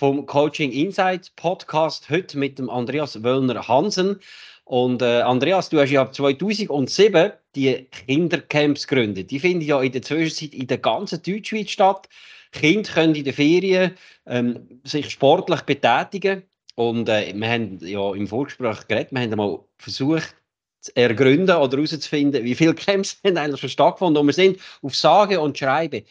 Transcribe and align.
vom 0.00 0.24
Coaching 0.24 0.72
Insights 0.72 1.28
Podcast. 1.28 2.08
Heute 2.08 2.38
mit 2.38 2.58
dem 2.58 2.70
Andreas 2.70 3.22
Wöllner 3.22 3.68
Hansen. 3.68 4.18
Und 4.64 5.02
äh, 5.02 5.20
Andreas, 5.20 5.68
du 5.68 5.78
hast 5.78 5.90
ja 5.90 6.10
2007 6.10 7.32
die 7.54 7.86
Kindercamps 8.06 8.86
gegründet. 8.86 9.30
Die 9.30 9.38
finden 9.38 9.62
ja 9.62 9.82
in 9.82 9.92
der 9.92 10.00
Zwischenzeit 10.00 10.54
in 10.54 10.68
der 10.68 10.78
ganzen 10.78 11.22
Deutschschweiz 11.22 11.68
statt. 11.68 12.08
Kinder 12.50 12.90
können 12.90 13.14
in 13.14 13.24
den 13.24 13.34
Ferien 13.34 13.90
ähm, 14.24 14.80
sich 14.84 15.10
sportlich 15.10 15.60
betätigen. 15.60 16.44
Und 16.76 17.10
äh, 17.10 17.34
wir 17.34 17.48
haben 17.50 17.78
ja 17.82 18.14
im 18.14 18.26
Vorgespräch 18.26 18.88
geredet, 18.88 19.12
wir 19.12 19.20
haben 19.20 19.36
mal 19.36 19.58
versucht, 19.76 20.34
zu 20.80 20.96
ergründen 20.96 21.54
oder 21.56 21.76
herauszufinden, 21.76 22.42
wie 22.42 22.54
viele 22.54 22.74
Camps 22.74 23.18
haben 23.24 23.36
eigentlich 23.36 23.60
schon 23.60 23.68
stattgefunden. 23.68 24.20
Und 24.20 24.28
wir 24.28 24.32
sind 24.32 24.58
auf 24.80 24.96
Sage 24.96 25.40
und 25.40 25.58
Schreiben 25.58 26.04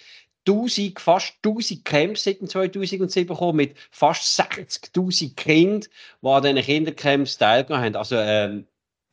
1000, 0.49 0.99
fast 0.99 1.33
1000 1.43 1.85
Camps 1.85 2.23
seit 2.23 2.39
2007 2.39 3.27
gekommen, 3.27 3.57
mit 3.57 3.75
fast 3.91 4.39
60.000 4.39 5.35
Kindern, 5.35 5.89
die 6.21 6.27
an 6.27 6.43
diesen 6.43 6.61
Kindercamps 6.61 7.37
teilgenommen 7.37 7.85
haben. 7.85 7.95
Also 7.95 8.15
ähm, 8.17 8.65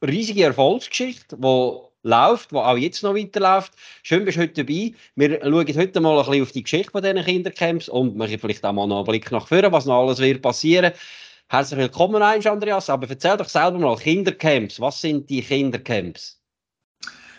riesige 0.05 0.45
Erfolgsgeschichte, 0.45 1.37
die 1.37 1.78
läuft, 2.03 2.53
die 2.53 2.56
auch 2.56 2.77
jetzt 2.77 3.03
noch 3.03 3.15
weiterläuft. 3.15 3.73
Schön, 4.03 4.25
bist 4.25 4.37
du 4.39 4.43
heute 4.43 4.65
dabei. 4.65 4.95
Wir 5.15 5.41
schauen 5.43 5.77
heute 5.77 6.01
mal 6.01 6.19
ein 6.19 6.25
bisschen 6.25 6.43
auf 6.43 6.53
die 6.53 6.62
Geschichte 6.62 6.91
von 6.91 7.03
diesen 7.03 7.25
Kindercamps 7.25 7.89
und 7.89 8.17
machen 8.17 8.39
vielleicht 8.39 8.65
auch 8.65 8.73
mal 8.73 8.87
noch 8.87 8.98
einen 8.98 9.06
Blick 9.06 9.31
nach 9.31 9.48
vorne, 9.48 9.71
was 9.73 9.87
noch 9.87 10.03
alles 10.03 10.19
wird 10.19 10.43
passieren. 10.43 10.93
Herzlich 11.48 11.78
willkommen, 11.78 12.23
Andreas. 12.23 12.91
Aber 12.91 13.09
erzähl 13.09 13.37
doch 13.37 13.48
selber 13.48 13.78
mal, 13.78 13.97
Kindercamps, 13.97 14.81
was 14.81 15.00
sind 15.00 15.28
die 15.31 15.43
Kindercamps? 15.43 16.36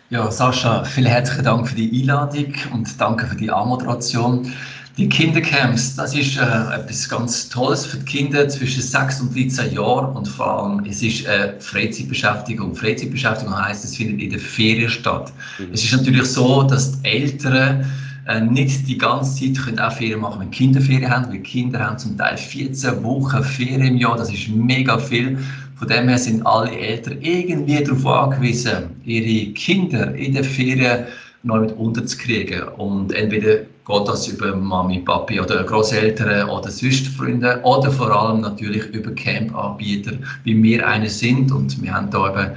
Ja, 0.10 0.32
Sascha, 0.32 0.86
vielen 0.86 1.08
herzlichen 1.08 1.44
Dank 1.44 1.68
für 1.68 1.76
die 1.76 1.92
Einladung 2.00 2.54
und 2.72 2.90
danke 2.98 3.28
für 3.28 3.36
die 3.36 3.52
Anmoderation. 3.52 4.54
Die 4.96 5.10
Kindercamps, 5.10 5.98
das 5.98 6.16
ist 6.16 6.38
äh, 6.38 6.42
etwas 6.42 7.10
ganz 7.10 7.50
Tolles 7.50 7.86
für 7.86 7.98
die 7.98 8.06
Kinder 8.06 8.48
zwischen 8.48 8.82
6 8.82 9.20
und 9.20 9.36
13 9.36 9.74
Jahren 9.74 10.16
und 10.16 10.26
vor 10.26 10.48
allem, 10.48 10.86
es 10.86 11.04
ist 11.04 11.26
äh, 11.26 11.60
Freizeitbeschäftigung. 11.60 12.74
Freizeitbeschäftigung 12.74 13.54
heißt, 13.54 13.84
es 13.84 13.98
findet 13.98 14.22
in 14.22 14.30
der 14.30 14.40
Ferien 14.40 14.90
statt. 14.90 15.34
Mhm. 15.60 15.74
Es 15.74 15.84
ist 15.84 15.92
natürlich 15.92 16.24
so, 16.24 16.64
dass 16.64 17.02
die 17.02 17.06
Eltern 17.06 17.86
äh, 18.30 18.40
nicht 18.40 18.88
die 18.88 18.98
ganze 18.98 19.38
Zeit 19.38 19.62
können 19.62 19.80
auch 19.80 19.92
Ferien 19.92 20.22
machen, 20.22 20.40
wenn 20.40 20.52
Kinder 20.52 20.80
Ferien 20.80 21.12
haben, 21.12 21.30
weil 21.34 21.40
Kinder 21.40 21.80
haben 21.80 21.98
zum 21.98 22.18
Teil 22.18 22.38
14 22.38 23.04
Wochen 23.04 23.44
Ferien 23.44 23.82
im 23.82 23.98
Jahr, 23.98 24.16
das 24.16 24.32
ist 24.32 24.48
mega 24.48 24.98
viel. 24.98 25.38
Von 25.78 25.88
dem 25.88 26.08
her 26.09 26.17
sind 26.17 26.45
alle 26.45 26.72
Eltern 26.72 27.20
irgendwie 27.22 27.83
darauf 27.83 28.06
angewiesen, 28.06 29.00
ihre 29.03 29.53
Kinder 29.53 30.14
in 30.16 30.33
den 30.33 30.44
Ferien 30.44 31.06
noch 31.44 31.59
mit 31.59 31.72
unterzukriegen. 31.78 32.64
Und 32.64 33.14
entweder 33.14 33.58
geht 33.58 34.08
das 34.08 34.28
über 34.28 34.55
Mami, 34.55 35.00
Papi 35.00 35.39
oder 35.39 35.64
Großeltern 35.64 36.50
oder 36.50 36.70
sonst 36.72 37.08
Freunde 37.08 37.61
oder 37.64 37.92
vor 37.92 38.11
allem 38.11 38.42
natürlich 38.42 38.86
über 38.88 39.11
Camp-Anbieter, 39.11 40.14
wie 40.43 40.61
wir 40.61 40.87
eine 40.87 41.10
sind. 41.10 41.52
Und 41.52 41.82
wir 41.82 41.93
haben 41.93 42.10
da 42.10 42.30
eben 42.30 42.55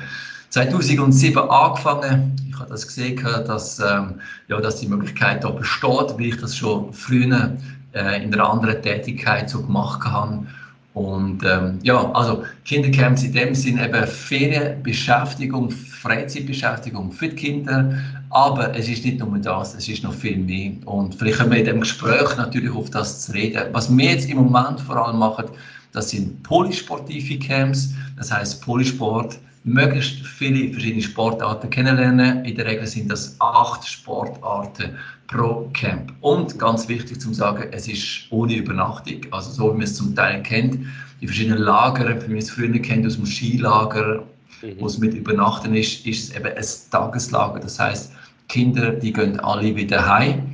2007 0.48 1.38
angefangen. 1.38 2.36
Ich 2.48 2.58
habe 2.58 2.70
das 2.70 2.86
gesehen, 2.86 3.20
dass, 3.46 3.78
ähm, 3.78 4.14
ja, 4.48 4.60
dass 4.60 4.80
die 4.80 4.88
Möglichkeit 4.88 5.44
da 5.44 5.50
besteht, 5.50 6.18
wie 6.18 6.28
ich 6.28 6.40
das 6.40 6.56
schon 6.56 6.92
früher 6.92 7.56
äh, 7.92 8.22
in 8.22 8.32
einer 8.32 8.50
anderen 8.50 8.82
Tätigkeit 8.82 9.48
so 9.48 9.62
gemacht 9.62 10.04
habe. 10.04 10.46
Und 10.94 11.44
ähm, 11.44 11.78
ja, 11.82 12.10
also 12.12 12.42
Kindercamps 12.64 13.22
in 13.22 13.32
dem 13.32 13.54
Sinn 13.54 13.78
eben 13.78 14.06
Ferienbeschäftigung, 14.06 15.70
Freizeitbeschäftigung 15.70 17.12
für 17.12 17.28
die 17.28 17.36
Kinder, 17.36 17.94
aber 18.30 18.74
es 18.76 18.88
ist 18.88 19.04
nicht 19.04 19.20
nur 19.20 19.38
das, 19.38 19.74
es 19.74 19.88
ist 19.88 20.02
noch 20.02 20.14
viel 20.14 20.38
mehr. 20.38 20.72
Und 20.86 21.14
vielleicht 21.14 21.38
können 21.38 21.52
wir 21.52 21.58
in 21.58 21.64
dem 21.64 21.80
Gespräch 21.80 22.36
natürlich 22.36 22.74
auf 22.74 22.90
das 22.90 23.22
zu 23.22 23.32
reden. 23.32 23.66
Was 23.72 23.96
wir 23.96 24.10
jetzt 24.10 24.28
im 24.28 24.38
Moment 24.38 24.80
vor 24.80 24.96
allem 24.96 25.18
machen, 25.18 25.46
das 25.92 26.10
sind 26.10 26.42
polysportive 26.42 27.38
Camps, 27.38 27.94
das 28.16 28.32
heißt 28.32 28.62
Polysport 28.62 29.38
möglichst 29.64 30.26
viele 30.26 30.72
verschiedene 30.72 31.02
Sportarten 31.02 31.68
kennenlernen. 31.68 32.44
In 32.44 32.56
der 32.56 32.66
Regel 32.66 32.86
sind 32.86 33.10
das 33.10 33.36
acht 33.40 33.86
Sportarten 33.86 34.96
pro 35.26 35.70
Camp. 35.74 36.12
Und 36.20 36.58
ganz 36.58 36.88
wichtig 36.88 37.20
zu 37.20 37.32
sagen, 37.34 37.68
es 37.72 37.86
ist 37.86 38.26
ohne 38.30 38.54
Übernachtung. 38.54 39.20
Also 39.30 39.50
so 39.50 39.68
wie 39.72 39.78
man 39.78 39.82
es 39.82 39.94
zum 39.94 40.14
Teil 40.14 40.42
kennt, 40.42 40.78
die 41.20 41.26
verschiedenen 41.26 41.58
Lager, 41.58 42.08
wie 42.22 42.28
man 42.28 42.38
es 42.38 42.50
früher 42.50 42.72
kennt 42.78 43.06
aus 43.06 43.16
dem 43.16 43.26
Skilager, 43.26 44.22
mhm. 44.62 44.76
wo 44.78 44.86
es 44.86 44.98
mit 44.98 45.14
Übernachten 45.14 45.74
ist, 45.74 46.06
ist 46.06 46.30
es 46.30 46.36
eben 46.36 46.46
ein 46.46 46.64
Tageslager. 46.90 47.60
Das 47.60 47.78
heißt, 47.78 48.12
Kinder, 48.48 48.90
die 48.90 49.12
gehen 49.12 49.38
alle 49.40 49.76
wieder 49.76 50.08
heim 50.08 50.49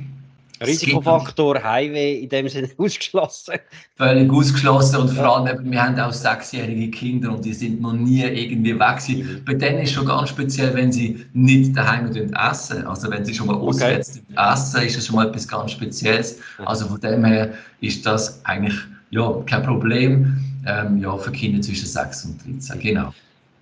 Risikofaktor 0.61 1.61
Highway 1.63 2.19
in 2.23 2.29
dem 2.29 2.49
Sinne 2.49 2.69
ausgeschlossen. 2.77 3.55
Völlig 3.95 4.31
ausgeschlossen 4.31 4.97
und 4.97 5.09
vor 5.09 5.37
allem, 5.37 5.47
eben, 5.47 5.71
wir 5.71 5.83
haben 5.83 5.99
auch 5.99 6.13
sechsjährige 6.13 6.89
Kinder 6.91 7.31
und 7.31 7.45
die 7.45 7.53
sind 7.53 7.81
noch 7.81 7.93
nie 7.93 8.23
irgendwie 8.23 8.77
weg. 8.77 8.97
Mhm. 9.07 9.43
Bei 9.45 9.53
denen 9.53 9.79
ist 9.79 9.91
schon 9.91 10.05
ganz 10.05 10.29
speziell, 10.29 10.73
wenn 10.73 10.91
sie 10.91 11.25
nicht 11.33 11.75
daheim 11.75 12.07
essen. 12.07 12.85
Also 12.87 13.09
wenn 13.11 13.25
sie 13.25 13.33
schon 13.33 13.47
mal 13.47 13.55
okay. 13.55 13.67
auswärts 13.67 14.21
essen, 14.35 14.81
ist 14.81 14.97
das 14.97 15.05
schon 15.05 15.15
mal 15.15 15.27
etwas 15.27 15.47
ganz 15.47 15.71
Spezielles. 15.71 16.39
Also 16.65 16.87
von 16.87 16.99
dem 17.01 17.25
her 17.25 17.53
ist 17.81 18.05
das 18.05 18.43
eigentlich 18.45 18.75
ja, 19.09 19.31
kein 19.45 19.63
Problem 19.63 20.37
ähm, 20.65 20.99
ja, 20.99 21.15
für 21.17 21.31
Kinder 21.31 21.61
zwischen 21.61 21.87
6 21.87 22.25
und 22.25 22.45
13. 22.45 22.79
Genau. 22.79 23.13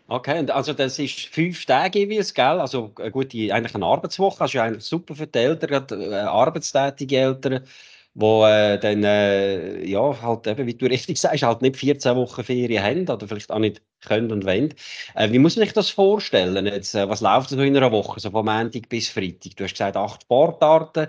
Okay, 0.08 0.46
also 0.52 0.74
das 0.74 1.00
ist 1.00 1.20
fünf 1.34 1.66
Tage 1.66 2.00
jeweils, 2.00 2.34
gell? 2.34 2.60
Also 2.60 2.94
eine 3.00 3.10
gute, 3.10 3.52
eigentlich 3.52 3.74
eine 3.74 3.86
Arbeitswoche. 3.86 4.38
Das 4.38 4.54
ist 4.54 4.60
eigentlich 4.60 4.84
super 4.84 5.16
für 5.16 5.26
die 5.26 5.40
Eltern, 5.40 6.00
äh, 6.00 6.16
arbeitstätige 6.16 7.18
Eltern, 7.18 7.66
die 8.14 8.26
äh, 8.26 8.78
dann, 8.78 9.04
äh, 9.04 9.84
ja, 9.84 10.22
halt 10.22 10.46
eben, 10.46 10.68
wie 10.68 10.76
du 10.76 10.86
richtig 10.86 11.18
sagst, 11.18 11.42
halt 11.42 11.64
nicht 11.64 11.78
14 11.78 12.16
Wochen 12.16 12.44
Ferien 12.44 12.84
haben 12.84 13.10
oder 13.10 13.28
vielleicht 13.28 13.52
auch 13.52 13.58
nicht 13.58 13.82
können 14.02 14.32
und 14.32 14.46
wollen. 14.46 14.76
Äh, 15.16 15.32
wie 15.32 15.40
muss 15.40 15.56
man 15.56 15.66
sich 15.66 15.74
das 15.74 15.90
vorstellen? 15.90 16.68
Jetzt, 16.68 16.94
äh, 16.94 17.10
was 17.10 17.22
läuft 17.22 17.50
so 17.50 17.60
in 17.60 17.76
einer 17.76 17.92
Woche, 17.92 18.20
so 18.20 18.30
von 18.30 18.46
Montag 18.46 18.88
bis 18.90 19.10
Freitag? 19.10 19.56
Du 19.56 19.64
hast 19.64 19.72
gesagt, 19.74 19.98
acht 19.98 20.22
Sportarten. 20.22 21.08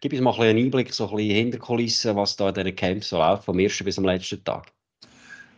Gib 0.00 0.12
uns 0.12 0.20
mal 0.20 0.38
einen 0.40 0.58
Einblick, 0.58 0.92
so 0.92 1.08
ein 1.08 1.16
bisschen 1.16 1.34
hinter 1.34 1.58
Kulissen, 1.58 2.14
was 2.16 2.36
da 2.36 2.48
in 2.50 2.54
diesen 2.54 2.76
Camps 2.76 3.08
so 3.08 3.16
läuft, 3.18 3.44
vom 3.44 3.58
ersten 3.58 3.84
bis 3.84 3.94
zum 3.94 4.04
letzten 4.04 4.44
Tag. 4.44 4.70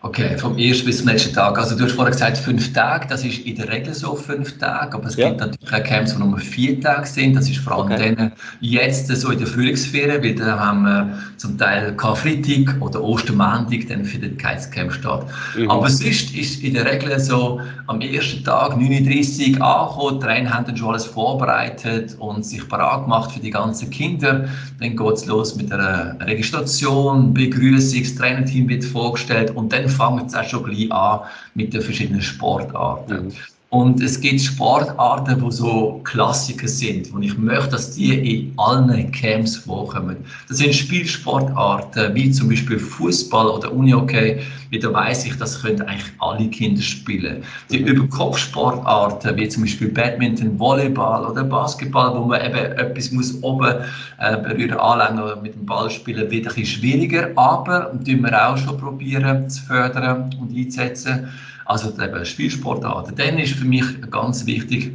Okay, 0.02 0.36
vom 0.36 0.58
ersten 0.58 0.84
bis 0.84 0.98
zum 0.98 1.08
letzten 1.08 1.34
Tag. 1.34 1.58
Also 1.58 1.76
du 1.76 1.84
hast 1.84 1.92
vorher 1.92 2.12
gesagt 2.12 2.36
fünf 2.36 2.70
Tage, 2.74 3.06
das 3.08 3.24
ist 3.24 3.38
in 3.46 3.56
der 3.56 3.68
Regel 3.72 3.94
so 3.94 4.14
fünf 4.14 4.58
Tage, 4.58 4.94
aber 4.94 5.06
es 5.06 5.16
ja. 5.16 5.28
gibt 5.28 5.40
natürlich 5.40 5.72
auch 5.72 5.82
Camps, 5.82 6.12
die 6.12 6.18
nur 6.18 6.38
vier 6.38 6.78
Tage 6.80 7.06
sind. 7.06 7.34
Das 7.34 7.48
ist 7.48 7.58
vor 7.58 7.78
allem 7.78 7.92
okay. 7.92 8.14
dann 8.14 8.32
jetzt 8.60 9.08
so 9.08 9.30
in 9.30 9.38
der 9.38 9.46
Frühlingsferien, 9.46 10.22
weil 10.22 10.34
dann 10.34 10.60
haben 10.60 10.82
wir 10.82 11.18
zum 11.38 11.56
Teil 11.56 11.96
Karfreitag 11.96 12.76
oder 12.80 13.02
Ostermontag, 13.02 13.88
dann 13.88 14.04
findet 14.04 14.38
kein 14.38 14.58
Camp 14.70 14.92
statt. 14.92 15.26
Mhm. 15.56 15.70
Aber 15.70 15.88
sonst 15.88 16.34
ist 16.36 16.62
in 16.62 16.74
der 16.74 16.84
Regel 16.84 17.18
so 17.18 17.60
am 17.86 18.00
ersten 18.00 18.44
Tag 18.44 18.76
39 18.76 19.62
angekommen, 19.62 20.20
die 20.20 20.26
Trainer 20.26 20.50
haben 20.50 20.66
dann 20.66 20.76
schon 20.76 20.90
alles 20.90 21.06
vorbereitet 21.06 22.16
und 22.18 22.44
sich 22.44 22.68
parat 22.68 23.04
gemacht 23.04 23.32
für 23.32 23.40
die 23.40 23.50
ganzen 23.50 23.88
Kinder. 23.90 24.46
Dann 24.78 24.94
geht 24.94 25.12
es 25.14 25.26
los 25.26 25.56
mit 25.56 25.72
einer 25.72 26.16
Registration, 26.20 27.32
Begrüßung, 27.32 28.02
das 28.02 28.14
Trainerteam 28.14 28.68
wird 28.68 28.84
vorgestellt 28.84 29.50
und 29.52 29.72
dann 29.72 29.85
fangen 29.88 30.28
sie 30.28 30.40
auch 30.40 30.44
schon 30.44 30.64
gleich 30.64 30.90
an 30.92 31.20
mit 31.54 31.72
den 31.72 31.82
verschiedenen 31.82 32.22
Sportarten. 32.22 33.26
Mhm. 33.26 33.32
Und 33.70 34.00
es 34.00 34.20
gibt 34.20 34.40
Sportarten, 34.40 35.44
die 35.44 35.50
so 35.50 36.00
Klassiker 36.04 36.68
sind, 36.68 37.12
und 37.12 37.24
ich 37.24 37.36
möchte, 37.36 37.70
dass 37.70 37.96
die 37.96 38.14
in 38.14 38.52
allen 38.58 39.10
Camps 39.10 39.56
vorkommen. 39.56 40.18
Das 40.48 40.58
sind 40.58 40.72
Spielsportarten, 40.72 42.14
wie 42.14 42.30
zum 42.30 42.48
Beispiel 42.48 42.78
Fußball 42.78 43.48
oder 43.48 43.72
Unihockey. 43.72 44.38
Da 44.80 44.92
weiß 44.92 45.26
ich, 45.26 45.36
das 45.38 45.60
können 45.60 45.82
eigentlich 45.82 46.12
alle 46.20 46.48
Kinder 46.48 46.80
spielen. 46.80 47.42
Die 47.68 47.80
mhm. 47.80 47.86
Überkopfsportarten, 47.86 49.36
wie 49.36 49.48
zum 49.48 49.64
Beispiel 49.64 49.88
Badminton, 49.88 50.56
Volleyball 50.60 51.26
oder 51.26 51.42
Basketball, 51.42 52.16
wo 52.16 52.24
man 52.24 52.40
eben 52.44 52.56
etwas 52.56 53.10
muss 53.10 53.42
oben 53.42 53.74
äh, 54.20 54.36
berühren, 54.36 54.78
anlängen 54.78 55.24
oder 55.24 55.42
mit 55.42 55.56
dem 55.56 55.66
Ball 55.66 55.90
spielen, 55.90 56.30
wird 56.30 56.46
ein 56.46 56.54
bisschen 56.54 56.66
schwieriger, 56.66 57.30
aber 57.34 57.90
tun 58.04 58.22
wir 58.22 58.48
auch 58.48 58.56
schon 58.56 58.78
probieren 58.78 59.50
zu 59.50 59.62
fördern 59.64 60.32
und 60.40 60.56
einzusetzen 60.56 61.28
also 61.66 61.90
eben 62.02 62.24
Spielsportarten. 62.24 63.14
Dann 63.16 63.38
ist 63.38 63.54
für 63.54 63.64
mich 63.64 63.84
ganz 64.10 64.46
wichtig 64.46 64.92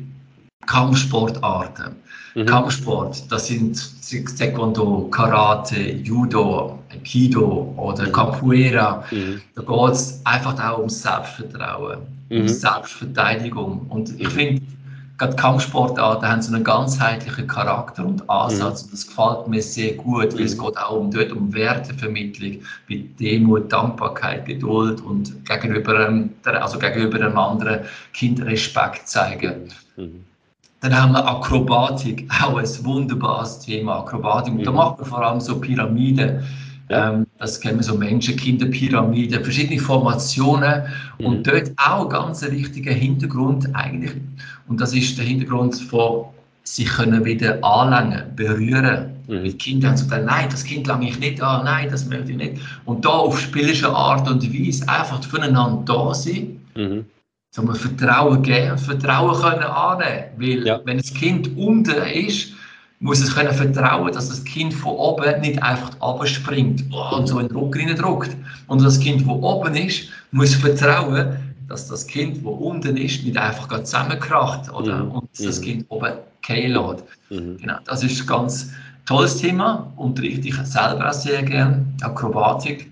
Kampfsportarten. 0.67 1.95
Mhm. 2.35 2.45
Kampfsport, 2.45 3.29
das 3.29 3.47
sind 3.47 3.77
Taekwondo, 4.37 5.07
Karate, 5.11 5.93
Judo, 6.03 6.79
Aikido 6.91 7.73
oder 7.77 8.07
mhm. 8.07 8.11
Capoeira. 8.11 9.03
Mhm. 9.11 9.41
Da 9.55 9.61
geht 9.61 9.93
es 9.93 10.21
einfach 10.23 10.57
auch 10.63 10.79
um 10.79 10.89
Selbstvertrauen, 10.89 11.99
um 12.29 12.37
mhm. 12.37 12.47
Selbstverteidigung. 12.47 13.85
Und 13.89 14.17
ich 14.19 14.27
mhm. 14.27 14.31
finde, 14.31 14.61
gerade 15.21 15.35
Kampfsportarten 15.35 16.27
haben 16.27 16.41
so 16.41 16.53
einen 16.53 16.63
ganzheitlichen 16.63 17.45
Charakter 17.47 18.03
und 18.03 18.27
Ansatz. 18.27 18.81
Mhm. 18.81 18.85
Und 18.85 18.93
das 18.93 19.07
gefällt 19.07 19.47
mir 19.47 19.61
sehr 19.61 19.93
gut, 19.93 20.33
weil 20.33 20.41
es 20.41 20.57
geht 20.57 20.77
auch 20.77 20.97
um, 20.97 21.11
dort 21.11 21.31
um 21.31 21.53
Wertevermittlung, 21.53 22.57
wie 22.87 23.03
Demut, 23.19 23.71
Dankbarkeit, 23.71 24.45
Geduld 24.45 24.99
und 25.01 25.45
gegenüber 25.45 26.07
einem, 26.07 26.31
also 26.43 26.79
gegenüber 26.79 27.17
einem 27.17 27.37
anderen 27.37 27.81
Kind 28.13 28.41
Respekt 28.41 29.07
zeigen. 29.07 29.69
Mhm. 29.95 30.25
Dann 30.81 30.99
haben 30.99 31.11
wir 31.11 31.27
Akrobatik, 31.27 32.27
auch 32.41 32.57
ein 32.57 32.85
wunderbares 32.85 33.59
Thema. 33.59 33.99
Akrobatik. 33.99 34.55
Und 34.55 34.65
da 34.65 34.71
macht 34.71 34.97
man 34.97 35.07
vor 35.07 35.23
allem 35.23 35.39
so 35.39 35.61
Pyramiden. 35.61 36.43
Ähm, 36.89 37.27
das 37.41 37.59
kennen 37.59 37.79
wir 37.79 37.83
so 37.83 37.95
Menschen-Kinder-Pyramiden, 37.95 39.43
verschiedene 39.43 39.79
Formationen 39.79 40.83
mhm. 41.17 41.25
und 41.25 41.47
dort 41.47 41.71
auch 41.75 42.07
ganz 42.07 42.43
ein 42.43 42.51
wichtiger 42.51 42.93
Hintergrund 42.93 43.67
eigentlich. 43.73 44.13
Und 44.67 44.79
das 44.79 44.93
ist 44.93 45.17
der 45.17 45.25
Hintergrund 45.25 45.75
von 45.75 46.25
sie 46.63 46.85
können 46.85 47.25
wieder 47.25 47.63
anlangen, 47.63 48.35
berühren. 48.35 49.07
Mhm. 49.27 49.43
Die 49.43 49.53
Kinder 49.53 49.89
haben 49.89 49.97
so 49.97 50.03
gesagt, 50.03 50.25
nein, 50.25 50.49
das 50.51 50.63
Kind 50.63 50.85
lange 50.85 51.09
ich 51.09 51.19
nicht 51.19 51.41
an, 51.41 51.65
nein, 51.65 51.89
das 51.89 52.05
möchte 52.05 52.31
ich 52.31 52.37
nicht. 52.37 52.61
Und 52.85 53.03
da 53.03 53.09
auf 53.09 53.39
spielische 53.39 53.89
Art 53.89 54.29
und 54.29 54.43
Weise 54.53 54.87
einfach 54.87 55.23
füreinander 55.23 55.81
da 55.85 56.13
sein. 56.13 56.59
Mhm. 56.75 57.05
So 57.49 57.63
wir 57.63 57.73
Vertrauen 57.73 58.43
geben 58.43 58.71
und 58.71 58.79
Vertrauen 58.79 59.41
können 59.41 59.63
annehmen. 59.63 60.25
Weil 60.37 60.67
ja. 60.67 60.79
wenn 60.85 60.97
das 60.97 61.11
Kind 61.11 61.57
unten 61.57 62.01
ist, 62.03 62.53
muss 63.01 63.19
es 63.19 63.33
können 63.33 63.51
vertrauen, 63.51 64.13
dass 64.13 64.29
das 64.29 64.43
Kind 64.43 64.73
von 64.73 64.93
oben 64.93 65.41
nicht 65.41 65.61
einfach 65.61 65.99
abspringt 65.99 66.85
und 67.11 67.27
so 67.27 67.39
in 67.39 67.47
den 67.47 67.57
Rücken 67.57 67.87
reindrückt. 67.87 68.37
Und 68.67 68.83
das 68.83 68.99
Kind, 68.99 69.21
das 69.21 69.27
oben 69.27 69.75
ist, 69.75 70.07
muss 70.31 70.53
vertrauen, 70.53 71.37
dass 71.67 71.87
das 71.87 72.05
Kind, 72.05 72.37
das 72.37 72.45
unten 72.45 72.95
ist, 72.97 73.23
nicht 73.23 73.37
einfach 73.37 73.67
zusammenkracht 73.83 74.71
oder 74.71 75.03
mhm. 75.03 75.11
und 75.11 75.29
das 75.37 75.59
mhm. 75.59 75.63
Kind 75.63 75.85
oben 75.89 76.13
fallen 76.45 76.71
lässt. 76.71 77.03
Mhm. 77.31 77.57
Genau, 77.57 77.77
das 77.85 78.03
ist 78.03 78.21
ein 78.21 78.27
ganz 78.27 78.71
tolles 79.07 79.37
Thema, 79.37 79.91
unterrichte 79.95 80.47
ich 80.47 80.55
selber 80.55 81.09
auch 81.09 81.13
sehr 81.13 81.41
gerne, 81.41 81.83
Akrobatik. 82.01 82.91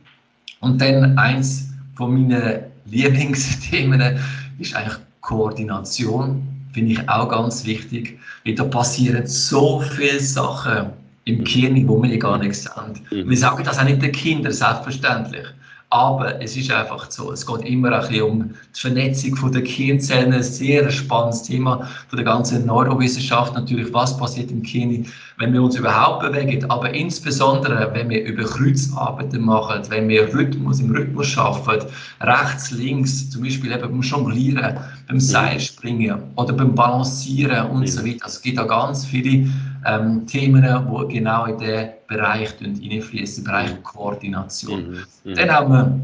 Und 0.62 0.82
dann 0.82 1.18
eins 1.18 1.70
von 1.96 2.14
meinen 2.14 2.64
Lieblingsthemen 2.86 4.20
ist 4.58 4.76
eigentlich 4.76 4.98
Koordination 5.22 6.59
finde 6.74 6.94
ich 6.94 7.10
auch 7.10 7.30
ganz 7.30 7.66
wichtig, 7.66 8.20
weil 8.46 8.56
da 8.56 8.64
passieren 8.64 9.26
so 9.28 9.82
viele 9.82 10.20
Sachen 10.20 10.88
im 11.26 11.44
Gehirn, 11.44 11.76
die 11.76 11.88
wir 11.88 12.18
gar 12.18 12.38
nicht 12.38 12.56
sehen. 12.56 13.00
Mhm. 13.12 13.30
Wir 13.30 13.38
sagen 13.38 13.64
das 13.64 13.80
auch 13.80 13.84
nicht 13.84 14.02
den 14.02 14.12
Kindern, 14.12 14.52
selbstverständlich. 14.52 15.46
Aber 15.92 16.40
es 16.40 16.56
ist 16.56 16.72
einfach 16.72 17.10
so, 17.10 17.32
es 17.32 17.46
geht 17.46 17.66
immer 17.66 17.92
ein 17.92 18.02
bisschen 18.02 18.22
um 18.24 18.50
die 18.76 18.80
Vernetzung 18.80 19.52
der 19.52 19.62
Gehirnzellen, 19.62 20.34
ein 20.34 20.44
sehr 20.44 20.90
spannendes 20.92 21.44
Thema 21.44 21.90
von 22.10 22.18
der 22.18 22.26
ganzen 22.26 22.68
Neurowissenschaft 22.68 23.56
natürlich, 23.56 23.92
was 23.92 24.16
passiert 24.16 24.52
im 24.52 24.62
Gehirn, 24.62 25.08
wenn 25.40 25.54
wir 25.54 25.64
uns 25.64 25.78
überhaupt 25.78 26.22
bewegen, 26.22 26.70
aber 26.70 26.94
insbesondere, 26.94 27.90
wenn 27.94 28.10
wir 28.10 28.26
über 28.26 28.44
Kreuzarbeiten 28.44 29.42
machen, 29.42 29.84
wenn 29.88 30.10
wir 30.10 30.34
Rhythmus 30.34 30.82
im 30.82 30.92
Rhythmus 30.92 31.28
schaffen, 31.28 31.80
rechts, 32.20 32.72
links, 32.72 33.30
zum 33.30 33.44
Beispiel 33.44 33.72
eben 33.72 33.82
beim 33.82 34.02
Jonglieren, 34.02 34.78
beim 35.08 35.16
mhm. 35.16 35.20
Seilspringen 35.22 36.18
oder 36.36 36.52
beim 36.52 36.76
Balancieren 36.76 37.68
und 37.68 37.88
so 37.88 38.02
mhm. 38.02 38.08
weiter. 38.08 38.26
Also 38.26 38.36
es 38.36 38.42
gibt 38.42 38.58
da 38.58 38.64
ganz 38.66 39.06
viele 39.06 39.50
ähm, 39.86 40.28
Themen, 40.28 40.62
die 40.62 41.14
genau 41.14 41.46
in 41.46 41.58
diesen 41.58 41.88
Bereich 42.10 42.50
hineinfließen, 42.60 43.46
im 43.46 43.50
Bereich 43.50 43.84
Koordination. 43.84 44.90
Mhm. 44.90 45.32
Mhm. 45.32 45.36
Dann 45.36 45.50
haben 45.50 45.72
wir 45.72 46.00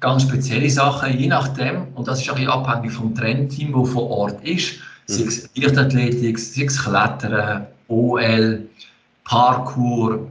ganz 0.00 0.22
spezielle 0.22 0.68
Sachen, 0.68 1.16
je 1.16 1.28
nachdem, 1.28 1.86
und 1.94 2.08
das 2.08 2.20
ist 2.20 2.26
bisschen 2.26 2.48
abhängig 2.48 2.90
vom 2.90 3.14
Trendteam, 3.14 3.72
das 3.72 3.90
vor 3.90 4.10
Ort 4.10 4.42
ist, 4.42 4.72
mhm. 5.06 5.12
sei 5.12 5.24
es 5.26 5.50
Leichtathletik, 5.54 6.40
sei 6.40 6.64
es 6.64 6.82
Klettern, 6.82 7.66
OL, 7.86 8.66
Parkour 9.30 10.26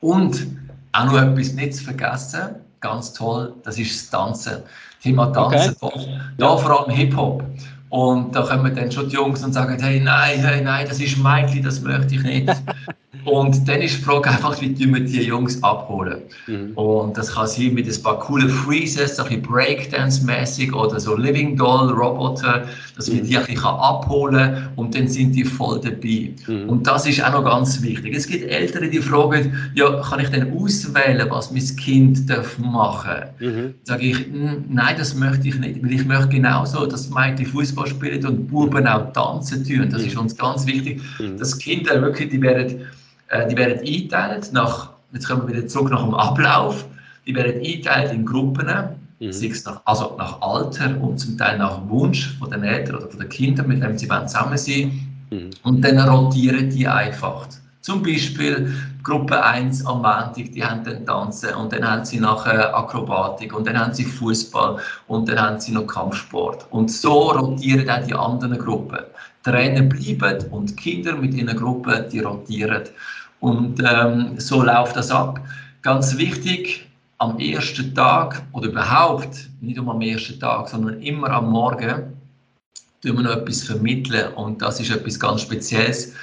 und 0.00 0.46
auch 0.92 1.04
noch 1.04 1.20
etwas 1.20 1.52
nicht 1.52 1.74
zu 1.74 1.84
vergessen, 1.84 2.56
ganz 2.80 3.12
toll, 3.12 3.52
das 3.62 3.78
ist 3.78 3.94
das 3.94 4.10
Tanzen. 4.10 4.62
Thema 5.02 5.26
Tanzen, 5.26 5.76
okay. 5.82 6.18
da 6.38 6.56
vor 6.56 6.80
allem 6.80 6.96
Hip-Hop. 6.96 7.44
Und 7.90 8.34
da 8.34 8.40
kommen 8.40 8.74
dann 8.74 8.90
schon 8.90 9.10
die 9.10 9.16
Jungs 9.16 9.44
und 9.44 9.52
sagen, 9.52 9.78
hey, 9.78 10.00
nein, 10.00 10.38
hey, 10.38 10.62
nein, 10.62 10.86
das 10.88 10.98
ist 10.98 11.18
Michael, 11.18 11.60
das 11.60 11.82
möchte 11.82 12.14
ich 12.14 12.22
nicht. 12.22 12.48
und 13.24 13.68
dann 13.68 13.82
ist 13.82 13.98
die 13.98 14.02
Frage 14.02 14.30
einfach, 14.30 14.60
wie 14.60 14.74
tun 14.74 14.94
wir 14.94 15.00
die 15.00 15.22
Jungs 15.22 15.62
abholen? 15.62 16.22
Mhm. 16.46 16.72
Und 16.76 17.16
das 17.16 17.34
kann 17.34 17.46
sein 17.46 17.74
mit 17.74 17.86
ein 17.86 18.02
paar 18.02 18.18
coolen 18.18 18.48
Freezes, 18.48 19.16
so 19.16 19.24
ein 19.24 19.42
Breakdance-mäßig 19.42 20.72
oder 20.72 20.98
so 20.98 21.14
Living 21.14 21.56
Doll-Roboter, 21.56 22.64
dass 22.96 23.08
mhm. 23.08 23.14
wir 23.14 23.22
die 23.22 23.36
ein 23.36 23.46
bisschen 23.46 23.64
abholen 23.64 24.54
kann 24.54 24.68
und 24.76 24.94
dann 24.94 25.08
sind 25.08 25.32
die 25.32 25.44
voll 25.44 25.80
dabei. 25.80 26.32
Mhm. 26.46 26.68
Und 26.68 26.86
das 26.86 27.06
ist 27.06 27.22
auch 27.22 27.32
noch 27.32 27.44
ganz 27.44 27.82
wichtig. 27.82 28.14
Es 28.14 28.26
gibt 28.26 28.44
Eltern, 28.50 28.90
die 28.90 28.98
fragen, 28.98 29.56
ja, 29.74 30.00
kann 30.00 30.20
ich 30.20 30.28
denn 30.30 30.52
auswählen, 30.56 31.26
was 31.28 31.52
mein 31.52 31.76
Kind 31.76 32.28
darf 32.28 32.58
machen 32.58 33.10
darf? 33.12 33.40
Mhm. 33.40 33.74
Sage 33.84 34.04
ich, 34.04 34.26
nein, 34.68 34.94
das 34.96 35.14
möchte 35.14 35.48
ich 35.48 35.58
nicht, 35.58 35.82
weil 35.82 35.92
ich 35.92 36.04
möchte 36.06 36.28
genauso, 36.28 36.86
dass 36.86 37.10
Mädchen 37.10 37.46
Fußball 37.46 37.86
spielen 37.86 38.24
und 38.26 38.48
Buben 38.48 38.86
auch 38.86 39.12
tanzen 39.12 39.64
tun. 39.64 39.88
Das 39.90 40.02
ist 40.02 40.14
mhm. 40.14 40.22
uns 40.22 40.36
ganz 40.36 40.66
wichtig, 40.66 41.00
mhm. 41.18 41.36
dass 41.36 41.58
Kinder 41.58 42.00
wirklich, 42.00 42.30
die 42.30 42.40
werden, 42.40 42.86
äh, 43.32 43.48
die 43.48 43.56
werden 43.56 43.78
eingeteilt 43.78 44.52
nach, 44.52 44.90
jetzt 45.12 45.26
kommen 45.26 45.48
wir 45.48 45.56
wieder 45.56 45.66
zurück 45.66 45.90
nach 45.90 46.02
dem 46.02 46.14
Ablauf, 46.14 46.84
die 47.26 47.34
werden 47.34 47.54
eingeteilt 47.56 48.12
in 48.12 48.26
Gruppen, 48.26 48.66
mhm. 49.20 49.32
sei 49.32 49.48
es 49.48 49.64
nach, 49.64 49.80
also 49.86 50.14
nach 50.18 50.40
Alter 50.40 51.00
und 51.00 51.18
zum 51.18 51.38
Teil 51.38 51.58
nach 51.58 51.80
Wunsch 51.88 52.36
von 52.38 52.50
den 52.50 52.62
Eltern 52.62 52.96
oder 52.96 53.08
von 53.08 53.20
den 53.20 53.28
Kindern, 53.28 53.68
mit 53.68 53.82
denen 53.82 53.98
sie 53.98 54.08
zusammen 54.08 54.58
sein 54.58 55.08
mhm. 55.30 55.50
Und 55.64 55.82
dann 55.82 55.98
rotieren 55.98 56.70
die 56.70 56.86
einfach. 56.86 57.46
Zum 57.80 58.00
Beispiel 58.02 58.72
Gruppe 59.02 59.42
1 59.42 59.84
am 59.86 60.02
Montag, 60.02 60.52
die 60.54 60.62
haben 60.62 60.84
dann 60.84 61.04
Tanzen 61.04 61.52
und 61.54 61.72
dann 61.72 61.84
haben 61.84 62.04
sie 62.04 62.20
nachher 62.20 62.76
Akrobatik 62.76 63.52
und 63.56 63.66
dann 63.66 63.76
haben 63.76 63.92
sie 63.92 64.04
Fußball 64.04 64.78
und 65.08 65.28
dann 65.28 65.40
haben 65.40 65.58
sie 65.58 65.72
noch 65.72 65.88
Kampfsport. 65.88 66.64
Und 66.70 66.92
so 66.92 67.32
rotieren 67.32 67.90
auch 67.90 68.06
die 68.06 68.14
anderen 68.14 68.56
Gruppen. 68.56 69.00
Trainer 69.42 69.82
bleiben 69.82 70.46
und 70.52 70.70
die 70.70 70.76
Kinder 70.76 71.16
mit 71.16 71.34
ihren 71.34 71.56
Gruppen, 71.56 72.08
die 72.10 72.20
rotieren. 72.20 72.84
Und 73.42 73.82
ähm, 73.84 74.38
so 74.38 74.62
läuft 74.62 74.96
das 74.96 75.10
ab. 75.10 75.40
Ganz 75.82 76.16
wichtig, 76.16 76.88
am 77.18 77.38
ersten 77.38 77.94
Tag 77.94 78.42
oder 78.52 78.68
überhaupt, 78.68 79.50
nicht 79.60 79.76
nur 79.76 79.92
am 79.92 80.00
ersten 80.00 80.38
Tag, 80.38 80.68
sondern 80.68 81.00
immer 81.02 81.30
am 81.30 81.50
Morgen, 81.50 82.12
tun 83.02 83.16
wir 83.16 83.22
noch 83.22 83.36
etwas 83.36 83.64
vermitteln 83.64 84.32
und 84.34 84.62
das 84.62 84.80
ist 84.80 84.90
etwas 84.90 85.18
ganz 85.18 85.42
Spezielles 85.42 86.14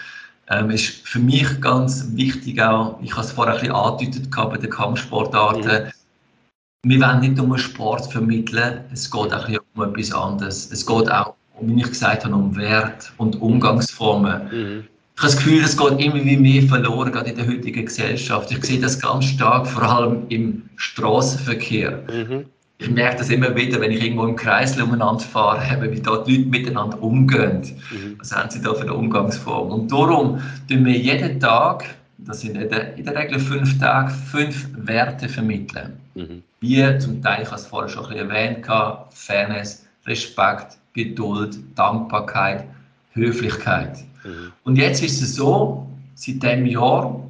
ähm, 0.49 0.71
ist 0.71 1.07
für 1.07 1.19
mich 1.19 1.61
ganz 1.61 2.05
wichtig 2.13 2.61
auch, 2.61 2.99
ich 3.01 3.11
habe 3.11 3.21
es 3.21 3.31
vorher 3.31 3.55
ein 3.55 3.59
bisschen 3.59 3.75
angedeutet 3.75 4.31
bei 4.31 4.57
den 4.57 4.69
Kampfsportarten, 4.69 5.85
mhm. 5.85 6.89
wir 6.89 7.01
wollen 7.01 7.19
nicht 7.19 7.37
nur 7.37 7.57
Sport 7.57 8.11
vermitteln, 8.11 8.85
es 8.91 9.09
geht 9.09 9.33
auch 9.33 9.47
um 9.75 9.83
etwas 9.83 10.11
anderes. 10.11 10.71
Es 10.71 10.85
geht 10.85 11.11
auch, 11.11 11.35
wie 11.61 11.79
ich 11.79 11.87
gesagt 11.87 12.25
habe, 12.25 12.33
um 12.33 12.55
Wert 12.55 13.11
und 13.17 13.39
Umgangsformen. 13.41 14.49
Mhm. 14.51 14.87
Ich 15.19 15.23
habe 15.23 15.33
das 15.33 15.43
Gefühl, 15.43 15.63
es 15.63 15.75
geht 15.75 15.99
immer 15.99 16.23
wie 16.23 16.37
mehr 16.37 16.63
verloren, 16.63 17.11
gerade 17.11 17.31
in 17.31 17.35
der 17.35 17.45
heutigen 17.45 17.85
Gesellschaft. 17.85 18.51
Ich 18.51 18.63
sehe 18.63 18.79
das 18.79 18.97
ganz 18.97 19.25
stark, 19.25 19.67
vor 19.67 19.83
allem 19.83 20.23
im 20.29 20.63
Straßenverkehr. 20.77 22.03
Mhm 22.09 22.45
ich 22.79 22.89
merke 22.89 23.17
das 23.17 23.29
immer 23.29 23.53
wieder, 23.55 23.81
wenn 23.81 23.91
ich 23.91 24.01
irgendwo 24.01 24.25
im 24.25 24.37
Kreis 24.37 24.79
umeinander 24.79 25.19
fahre, 25.19 25.91
wie 25.91 25.99
dort 25.99 26.29
Leute 26.29 26.45
miteinander 26.45 27.01
umgehen. 27.03 27.61
Mhm. 27.91 28.15
Was 28.19 28.33
haben 28.33 28.49
sie 28.49 28.61
da 28.61 28.73
für 28.73 28.83
eine 28.83 28.93
Umgangsform? 28.93 29.69
Und 29.69 29.91
darum 29.91 30.41
tun 30.69 30.85
wir 30.85 30.97
jeden 30.97 31.41
Tag, 31.41 31.83
das 32.19 32.39
sind 32.39 32.55
in 32.55 32.69
der, 32.69 32.95
in 32.95 33.03
der 33.03 33.15
Regel 33.17 33.39
fünf 33.39 33.77
Tage, 33.79 34.11
fünf 34.11 34.69
Werte 34.77 35.27
vermitteln. 35.27 35.99
Mhm. 36.15 36.41
Wie 36.61 36.97
zum 36.99 37.21
Teil, 37.21 37.43
ich 37.43 37.47
habe 37.47 37.57
es 37.57 37.65
vorher 37.67 37.89
schon 37.89 38.05
ein 38.05 38.27
bisschen 38.27 38.29
erwähnt, 38.29 38.65
Fairness, 39.09 39.85
Respekt, 40.05 40.77
Geduld, 40.93 41.57
Dankbarkeit, 41.75 42.63
Höflichkeit. 43.11 44.05
Mhm. 44.23 44.51
Und 44.63 44.75
jetzt 44.77 45.03
ist 45.03 45.21
es 45.21 45.35
so, 45.35 45.87
seit 46.15 46.43
diesem 46.43 46.65
Jahr, 46.65 47.23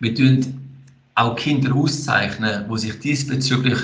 wir 0.00 0.14
tun 0.14 0.62
auch 1.14 1.36
Kinder 1.36 1.74
auszeichnen, 1.74 2.64
die 2.70 2.78
sich 2.78 2.98
diesbezüglich 2.98 3.78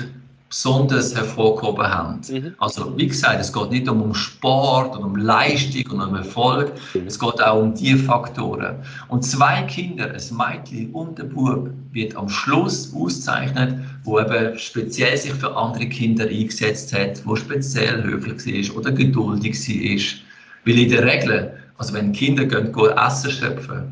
besonders 0.49 1.15
hervorgehoben 1.15 1.87
haben. 1.87 2.21
Mhm. 2.27 2.55
Also 2.57 2.97
wie 2.97 3.07
gesagt, 3.07 3.39
es 3.39 3.53
geht 3.53 3.69
nicht 3.69 3.85
nur 3.85 4.03
um 4.03 4.15
Sport 4.15 4.97
und 4.97 5.03
um 5.03 5.15
Leistung 5.15 5.83
und 5.91 6.01
um 6.01 6.15
Erfolg, 6.15 6.73
mhm. 6.95 7.05
es 7.05 7.19
geht 7.19 7.41
auch 7.41 7.61
um 7.61 7.75
diese 7.75 7.99
Faktoren. 7.99 8.77
Und 9.09 9.23
zwei 9.23 9.61
Kinder, 9.63 10.11
ein 10.11 10.37
Mädchen 10.37 10.91
und 10.91 11.19
ein 11.19 11.29
Bub, 11.29 11.69
wird 11.91 12.15
am 12.15 12.27
Schluss 12.29 12.91
ausgezeichnet, 12.95 13.75
wo 14.03 14.19
eben 14.19 14.57
speziell 14.57 15.15
sich 15.17 15.33
für 15.33 15.55
andere 15.55 15.87
Kinder 15.87 16.25
eingesetzt 16.25 16.93
hat, 16.93 17.21
wo 17.25 17.35
speziell 17.35 18.03
höflich 18.03 18.71
war 18.71 18.77
oder 18.77 18.91
geduldig 18.91 19.53
war. 19.53 20.19
Weil 20.65 20.79
in 20.79 20.89
der 20.89 21.05
Regel 21.05 21.58
Also 21.79 21.93
wenn 21.93 22.11
Kinder 22.11 22.45
gehen, 22.45 22.73
gehen 22.73 22.97
Essen 22.97 23.31
schöpfen, 23.31 23.83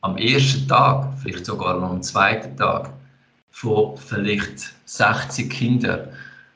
am 0.00 0.16
ersten 0.16 0.66
Tag, 0.68 1.08
vielleicht 1.20 1.44
sogar 1.44 1.78
noch 1.78 1.90
am 1.90 2.02
zweiten 2.02 2.56
Tag, 2.56 2.90
von 3.50 3.96
vielleicht 3.96 4.74
60 4.86 5.50
Kindern, 5.50 6.08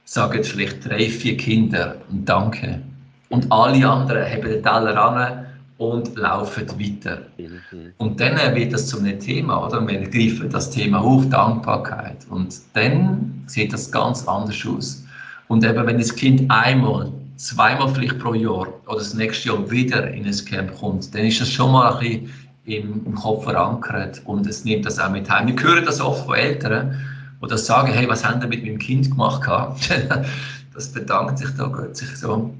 sagen 0.04 0.42
vielleicht 0.42 0.88
drei, 0.88 1.08
vier 1.08 1.36
Kinder 1.36 1.96
Danke. 2.24 2.80
Und 3.28 3.50
alle 3.50 3.86
anderen 3.86 4.24
haben 4.24 4.42
den 4.42 4.62
Teller 4.62 4.96
an 4.96 5.46
und 5.78 6.16
laufen 6.16 6.68
weiter. 6.80 7.22
Mhm. 7.36 7.92
Und 7.98 8.20
dann 8.20 8.54
wird 8.54 8.72
das 8.72 8.86
zum 8.86 9.04
Thema, 9.18 9.66
oder? 9.66 9.86
Wir 9.86 10.08
greifen 10.08 10.48
das 10.50 10.70
Thema 10.70 11.02
hoch, 11.02 11.24
Dankbarkeit. 11.26 12.18
Und 12.30 12.56
dann 12.74 13.42
sieht 13.46 13.72
das 13.72 13.90
ganz 13.90 14.26
anders 14.26 14.64
aus. 14.64 15.04
Und 15.48 15.64
eben, 15.64 15.84
wenn 15.86 15.98
das 15.98 16.14
Kind 16.14 16.48
einmal, 16.50 17.12
zweimal 17.36 17.94
vielleicht 17.94 18.18
pro 18.18 18.34
Jahr 18.34 18.68
oder 18.86 18.98
das 18.98 19.14
nächste 19.14 19.48
Jahr 19.48 19.70
wieder 19.70 20.08
in 20.10 20.26
ein 20.26 20.44
Camp 20.44 20.78
kommt, 20.78 21.14
dann 21.14 21.24
ist 21.24 21.40
das 21.40 21.50
schon 21.50 21.72
mal 21.72 21.94
ein 21.94 21.98
bisschen 21.98 22.32
im, 22.64 23.14
Kopf 23.14 23.44
verankert 23.44 24.20
und 24.24 24.46
es 24.46 24.64
nimmt 24.64 24.86
das 24.86 24.98
auch 24.98 25.10
mit 25.10 25.30
heim. 25.30 25.46
Wir 25.46 25.62
hören 25.62 25.84
das 25.84 26.00
oft 26.00 26.26
von 26.26 26.34
Eltern, 26.34 26.98
die 27.42 27.46
das 27.48 27.66
sagen, 27.66 27.92
hey, 27.92 28.08
was 28.08 28.24
haben 28.24 28.40
ihr 28.40 28.48
mit 28.48 28.64
meinem 28.64 28.78
Kind 28.78 29.10
gemacht? 29.10 29.42
das 30.74 30.88
bedankt 30.92 31.38
sich 31.38 31.50
da 31.56 31.70
sich 31.92 32.16
so. 32.16 32.52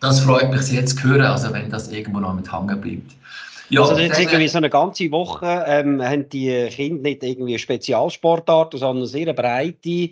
Das 0.00 0.20
freut 0.20 0.50
mich 0.50 0.70
jetzt 0.70 0.98
zu 0.98 1.08
hören, 1.08 1.22
also 1.22 1.52
wenn 1.52 1.70
das 1.70 1.88
irgendwo 1.88 2.20
noch 2.20 2.34
mit 2.34 2.52
hängen 2.52 2.80
bleibt. 2.80 3.12
Ja, 3.70 3.82
also 3.82 3.96
jetzt 4.00 4.18
irgendwie 4.18 4.48
so 4.48 4.58
eine 4.58 4.70
ganze 4.70 5.10
Woche 5.10 5.64
ähm, 5.66 6.02
haben 6.02 6.28
die 6.28 6.68
Kinder 6.70 7.02
nicht 7.02 7.22
irgendwie 7.22 7.52
eine 7.52 7.58
Spezialsportart, 7.58 8.72
sondern 8.72 8.98
eine 8.98 9.06
sehr 9.06 9.32
breite, 9.34 10.10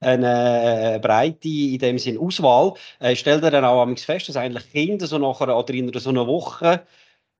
eine 0.00 0.98
breite 1.02 1.48
in 1.48 1.78
dem 1.78 1.98
Sinn 1.98 2.18
Auswahl. 2.18 2.72
Äh, 3.00 3.14
stellt 3.14 3.44
ihr 3.44 3.50
dann 3.50 3.64
auch 3.64 3.86
fest, 3.98 4.28
dass 4.28 4.36
eigentlich 4.36 4.72
Kinder 4.72 5.06
so 5.06 5.18
nachher 5.18 5.56
oder 5.56 5.74
in 5.74 5.92
so 5.92 6.10
einer 6.10 6.26
Woche 6.26 6.86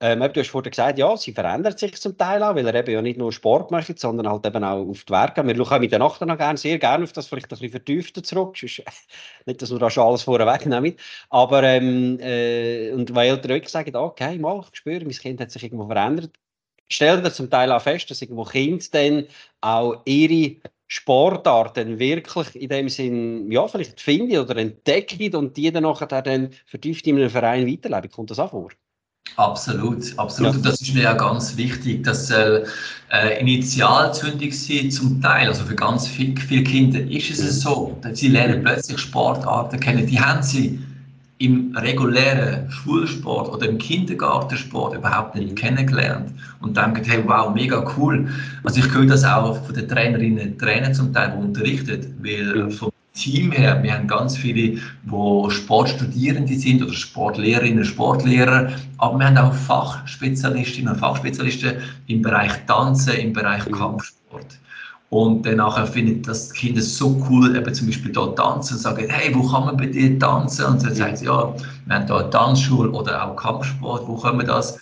ähm, 0.05 0.21
du 0.21 0.41
hast 0.41 0.51
vorhin 0.51 0.71
gesagt, 0.71 0.99
ja, 0.99 1.17
sie 1.17 1.33
verändert 1.33 1.79
sich 1.79 1.99
zum 1.99 2.19
Teil 2.19 2.43
auch, 2.43 2.55
weil 2.55 2.67
er 2.67 2.75
eben 2.75 2.91
ja 2.93 3.01
nicht 3.01 3.17
nur 3.17 3.33
Sport 3.33 3.71
macht, 3.71 3.99
sondern 3.99 4.29
halt 4.29 4.45
eben 4.45 4.63
auch 4.63 4.87
auf 4.87 5.05
die 5.05 5.13
Werke. 5.13 5.47
Wir 5.47 5.57
schauen 5.57 5.81
mit 5.81 5.93
der 5.93 5.99
Nacht 5.99 6.21
noch 6.21 6.37
gerne, 6.37 6.59
sehr 6.59 6.79
gerne 6.79 7.05
auf 7.05 7.13
das 7.13 7.27
vielleicht 7.29 7.47
ein 7.47 7.49
bisschen 7.49 7.71
vertiefter 7.71 8.23
zurück. 8.23 8.55
nicht, 8.63 9.63
dass 9.63 9.71
wir 9.71 9.79
da 9.79 9.89
schon 9.89 10.05
alles 10.05 10.23
vorher 10.23 10.47
wegnehmen. 10.47 10.97
Aber, 11.31 11.63
ähm, 11.63 12.19
äh, 12.21 12.93
und 12.93 13.15
weil 13.15 13.31
Eltern 13.31 13.49
wirklich 13.49 13.71
sagen, 13.71 13.97
okay, 13.97 14.39
mal, 14.39 14.61
ich 14.71 14.77
spüre, 14.79 15.05
mein 15.05 15.13
Kind 15.13 15.41
hat 15.41 15.51
sich 15.51 15.63
irgendwo 15.63 15.87
verändert, 15.87 16.33
stellen 16.89 17.23
wir 17.25 17.33
zum 17.33 17.49
Teil 17.49 17.73
auch 17.73 17.81
fest, 17.81 18.11
dass 18.11 18.21
irgendwo 18.21 18.45
Kinder 18.45 18.85
dann 18.93 19.27
auch 19.63 20.03
ihre 20.05 20.57
Sportarten 20.87 21.99
wirklich 21.99 22.55
in 22.57 22.69
dem 22.69 22.89
Sinn, 22.91 23.51
ja, 23.51 23.67
vielleicht 23.69 24.03
finden 24.03 24.39
oder 24.39 24.57
entdecken 24.59 25.35
und 25.35 25.57
die 25.57 25.73
dann 25.73 25.85
nachher 25.85 26.23
dann 26.23 26.51
vertieft 26.67 27.07
in 27.07 27.17
einem 27.17 27.31
Verein 27.31 27.67
weiterleben. 27.67 28.11
Kommt 28.11 28.31
das 28.31 28.39
auch 28.39 28.51
vor? 28.51 28.71
Absolut, 29.37 30.17
absolut. 30.17 30.53
Ja. 30.53 30.57
Und 30.59 30.67
das 30.67 30.81
ist 30.81 30.95
mir 30.95 31.03
ja 31.03 31.13
ganz 31.15 31.57
wichtig, 31.57 32.05
dass 32.05 32.31
äh, 32.31 32.63
Initialzündung 33.41 34.53
sie 34.53 34.89
zum 34.91 35.21
Teil, 35.21 35.49
also 35.49 35.65
für 35.65 35.75
ganz 35.75 36.07
viel, 36.07 36.39
viele 36.39 36.63
Kinder 36.63 37.01
ist 37.01 37.31
es 37.31 37.43
mhm. 37.43 37.49
so, 37.49 37.99
dass 38.03 38.21
sie 38.21 38.29
lernen 38.29 38.63
plötzlich 38.63 38.99
Sportarten 38.99 39.81
kennen, 39.81 40.07
die 40.07 40.21
haben 40.21 40.43
sie 40.43 40.79
im 41.39 41.77
regulären 41.77 42.71
Schulsport 42.71 43.53
oder 43.53 43.69
im 43.69 43.79
Kindergartensport 43.79 44.95
überhaupt 44.95 45.35
nicht 45.35 45.57
kennengelernt 45.57 46.31
und 46.61 46.77
denken, 46.77 47.03
hey, 47.05 47.25
wow, 47.27 47.53
mega 47.53 47.85
cool. 47.97 48.29
Also 48.63 48.79
ich 48.81 48.95
höre 48.95 49.07
das 49.07 49.25
auch 49.25 49.65
von 49.65 49.75
den 49.75 49.89
Trainerinnen 49.89 50.53
und 50.53 50.59
Trainern 50.61 50.95
zum 50.95 51.13
Teil, 51.13 51.33
die 51.37 51.45
unterrichtet, 51.45 52.07
weil 52.23 52.67
mhm. 52.67 52.71
vom 52.71 52.94
Team 53.15 53.53
her, 53.53 53.81
wir 53.83 53.95
haben 53.95 54.09
ganz 54.09 54.37
viele, 54.37 54.81
wo 55.05 55.49
Sportstudierende 55.49 56.55
sind 56.55 56.83
oder 56.83 56.93
Sportlehrerinnen, 56.93 57.85
Sportlehrer, 57.85 58.73
aber 58.99 59.19
wir 59.19 59.27
haben 59.27 59.39
auch 59.39 59.55
Fachspezialistinnen 59.55 60.95
und 60.95 60.99
Fachspezialisten 60.99 61.75
im 62.09 62.23
Bereich 62.23 62.53
Tanzen, 62.67 63.15
im 63.15 63.33
Bereich 63.33 63.67
mhm. 63.67 63.73
Kampfsport. 63.73 64.59
Und 65.11 65.47
dann 65.47 65.59
nachher 65.59 65.87
findet 65.87 66.27
das 66.27 66.53
Kind 66.53 66.83
so 66.83 67.25
cool, 67.31 67.57
eben 67.57 67.73
zum 67.73 67.87
Beispiel 67.87 68.11
dort 68.11 68.37
tanzen 68.37 68.75
und 68.75 68.81
sagen, 68.81 69.07
hey, 69.09 69.33
wo 69.33 69.49
kann 69.49 69.67
man 69.67 69.77
bei 69.77 69.87
dir 69.87 70.19
tanzen? 70.19 70.65
Und 70.65 70.85
dann 70.85 70.93
sagt 70.93 71.19
sie, 71.19 71.27
ja, 71.27 71.55
wir 71.87 71.95
haben 71.95 72.07
da 72.09 72.19
eine 72.19 72.31
Tanzschule 72.31 72.91
oder 72.91 73.25
auch 73.25 73.37
Kampfsport, 73.37 74.09
wo 74.09 74.17
können 74.17 74.39
wir 74.39 74.47
das? 74.47 74.77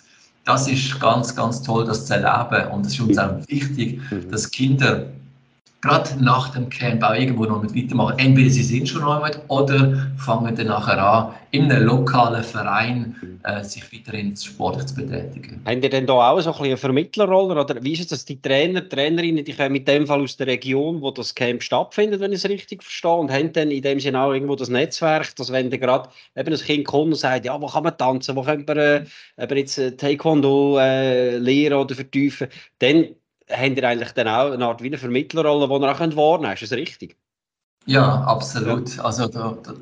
Das 0.45 0.67
ist 0.67 0.99
ganz, 0.99 1.35
ganz 1.35 1.61
toll, 1.61 1.85
das 1.85 2.07
zu 2.07 2.15
erleben. 2.15 2.71
Und 2.71 2.87
es 2.87 2.93
ist 2.93 2.99
uns 3.01 3.17
auch 3.19 3.35
wichtig, 3.47 4.01
mhm. 4.09 4.31
dass 4.31 4.49
Kinder 4.49 5.05
gerade 5.83 6.23
nach 6.23 6.49
dem 6.53 6.69
auch 7.03 7.13
irgendwo 7.13 7.43
noch 7.45 7.61
mit 7.61 7.75
weitermachen. 7.75 8.17
Entweder 8.17 8.49
sie 8.49 8.63
sind 8.63 8.87
schon 8.87 9.03
mit 9.21 9.39
oder 9.49 10.07
fangen 10.17 10.55
dann 10.55 10.67
nachher 10.67 10.97
an, 10.97 11.33
in 11.51 11.69
einem 11.69 11.83
lokalen 11.83 12.41
Verein 12.41 13.15
äh, 13.43 13.63
sich 13.63 13.83
weiterhin 13.91 14.35
sportlich 14.35 14.85
zu 14.85 14.95
betätigen. 14.95 15.61
Haben 15.65 15.83
ihr 15.83 15.89
denn 15.89 16.07
da 16.07 16.13
auch 16.13 16.39
so 16.39 16.53
ein 16.53 16.63
eine 16.63 16.77
Vermittlerrolle? 16.77 17.59
Oder 17.59 17.83
wie 17.83 17.93
ist 17.93 17.99
es, 17.99 18.07
dass 18.07 18.25
die 18.25 18.41
Trainer, 18.41 18.87
Trainerinnen, 18.87 19.43
die 19.43 19.53
kommen 19.53 19.73
mit 19.73 19.87
dem 19.87 20.07
Fall 20.07 20.21
aus 20.21 20.37
der 20.37 20.47
Region, 20.47 21.01
wo 21.01 21.11
das 21.11 21.35
Camp 21.35 21.61
stattfindet, 21.61 22.21
wenn 22.21 22.31
ich 22.31 22.43
es 22.43 22.49
richtig 22.49 22.81
verstehe, 22.81 23.11
und 23.11 23.31
haben 23.31 23.51
dann 23.51 23.69
in 23.69 23.81
dem 23.81 23.99
Sinne 23.99 24.21
auch 24.21 24.31
irgendwo 24.31 24.55
das 24.55 24.69
Netzwerk, 24.69 25.35
dass 25.35 25.51
wenn 25.51 25.69
gerade 25.69 26.09
eben 26.37 26.53
ein 26.53 26.59
Kind 26.59 26.85
kommt 26.85 27.11
und 27.11 27.15
sagt, 27.15 27.45
ja, 27.45 27.61
wo 27.61 27.67
kann 27.67 27.83
man 27.83 27.97
tanzen, 27.97 28.37
wo 28.37 28.43
können 28.43 28.65
wir 28.67 29.05
äh, 29.35 29.55
jetzt 29.55 29.77
äh, 29.77 29.91
Taekwondo 29.91 30.79
äh, 30.79 31.37
lehren 31.37 31.77
oder 31.77 31.93
vertiefen, 31.93 32.47
dann 32.79 33.07
habt 33.53 33.77
ihr 33.77 33.87
eigentlich 33.87 34.11
dann 34.11 34.27
auch 34.27 34.51
eine 34.51 34.65
Art 34.65 34.81
wie 34.81 34.87
eine 34.87 34.97
Vermittlerrolle, 34.97 35.67
die 35.67 35.73
ihr 35.73 35.91
auch 35.91 35.99
wahrnehmen 35.99 36.41
könnt. 36.41 36.61
Ist 36.61 36.71
das 36.71 36.77
richtig? 36.77 37.17
Ja, 37.85 38.21
absolut. 38.23 38.99
Also 38.99 39.27
da, 39.27 39.57
da, 39.63 39.73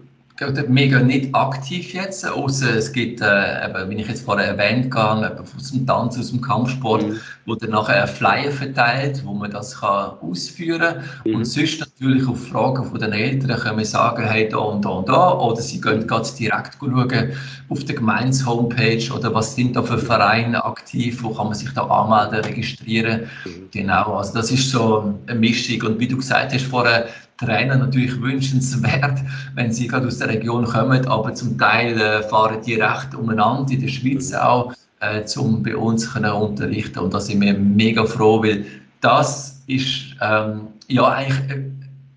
mega 0.68 1.00
nicht 1.00 1.34
aktiv 1.36 1.94
jetzt, 1.94 2.28
außer 2.28 2.76
es 2.76 2.92
gibt, 2.92 3.22
äh, 3.22 3.66
eben, 3.66 3.90
wie 3.90 4.02
ich 4.02 4.08
jetzt 4.08 4.26
vorher 4.26 4.48
erwähnt 4.48 4.94
habe, 4.96 5.44
aus 5.56 5.72
dem 5.72 5.86
Tanz, 5.86 6.18
aus 6.18 6.32
dem 6.32 6.42
Kampfsport, 6.42 7.08
mhm. 7.08 7.20
wo 7.46 7.56
dann 7.56 7.72
nachher 7.72 8.04
ein 8.04 8.08
Flyer 8.08 8.52
verteilt, 8.52 9.22
wo 9.26 9.34
man 9.34 9.52
das 9.52 9.80
kann 9.80 10.12
ausführen 10.22 10.82
kann. 10.82 11.04
Mhm. 11.26 11.36
Und 11.36 11.46
sonst 11.46 11.80
natürlich 11.80 12.28
auf 12.28 12.48
Fragen 12.48 12.86
von 12.86 13.00
den 13.00 13.14
Eltern 13.14 13.60
können 13.60 13.78
wir 13.78 13.86
sagen, 13.86 14.24
hey, 14.24 14.50
da 14.50 14.58
und 14.58 14.84
da 14.84 14.90
und 14.90 15.10
da, 15.10 15.34
oder 15.34 15.62
sie 15.62 15.80
gehen 15.80 16.08
ganz 16.08 16.36
direkt 16.36 16.78
schauen 16.80 17.34
auf 17.70 17.84
der 17.86 17.96
Gemeins-Homepage 17.96 19.12
oder 19.14 19.34
was 19.34 19.56
sind 19.56 19.76
da 19.76 19.84
für 19.84 19.98
Vereine 19.98 20.64
aktiv, 20.64 21.22
wo 21.24 21.34
kann 21.34 21.48
man 21.48 21.56
sich 21.56 21.72
da 21.74 21.84
anmelden, 21.84 22.44
registrieren. 22.44 23.22
Mhm. 23.46 23.70
Genau, 23.72 24.16
also 24.16 24.34
das 24.34 24.52
ist 24.52 24.72
so 24.72 25.14
eine 25.28 25.40
Mischung. 25.40 25.82
Und 25.84 26.00
wie 26.00 26.08
du 26.08 26.18
gesagt 26.18 26.54
hast 26.54 26.66
vorher, 26.66 27.08
Trainer 27.42 27.76
natürlich 27.76 28.20
wünschenswert, 28.22 29.20
wenn 29.56 29.72
sie 29.72 29.88
gerade 29.88 30.08
aus 30.08 30.20
der 30.20 30.30
Region 30.30 30.66
kommen, 30.66 31.06
aber 31.08 31.34
zum 31.34 31.58
Teil 31.58 32.00
äh, 32.00 32.24
fahren 32.24 32.62
die 32.66 32.76
recht 32.76 33.16
umeinander, 33.16 33.74
in 33.74 33.82
der 33.82 33.88
Schweiz 33.88 34.32
auch, 34.34 34.74
äh, 35.00 35.24
um 35.38 35.64
bei 35.64 35.76
uns 35.76 36.12
können 36.12 36.32
unterrichten. 36.32 37.00
Und 37.00 37.14
da 37.14 37.20
sind 37.20 37.42
wir 37.42 37.54
mega 37.54 38.06
froh, 38.06 38.44
weil 38.44 38.66
das 39.02 39.62
ist 39.68 40.16
ähm, 40.22 40.68
ja 40.88 41.08
eigentlich 41.08 41.50
äh, 41.50 41.64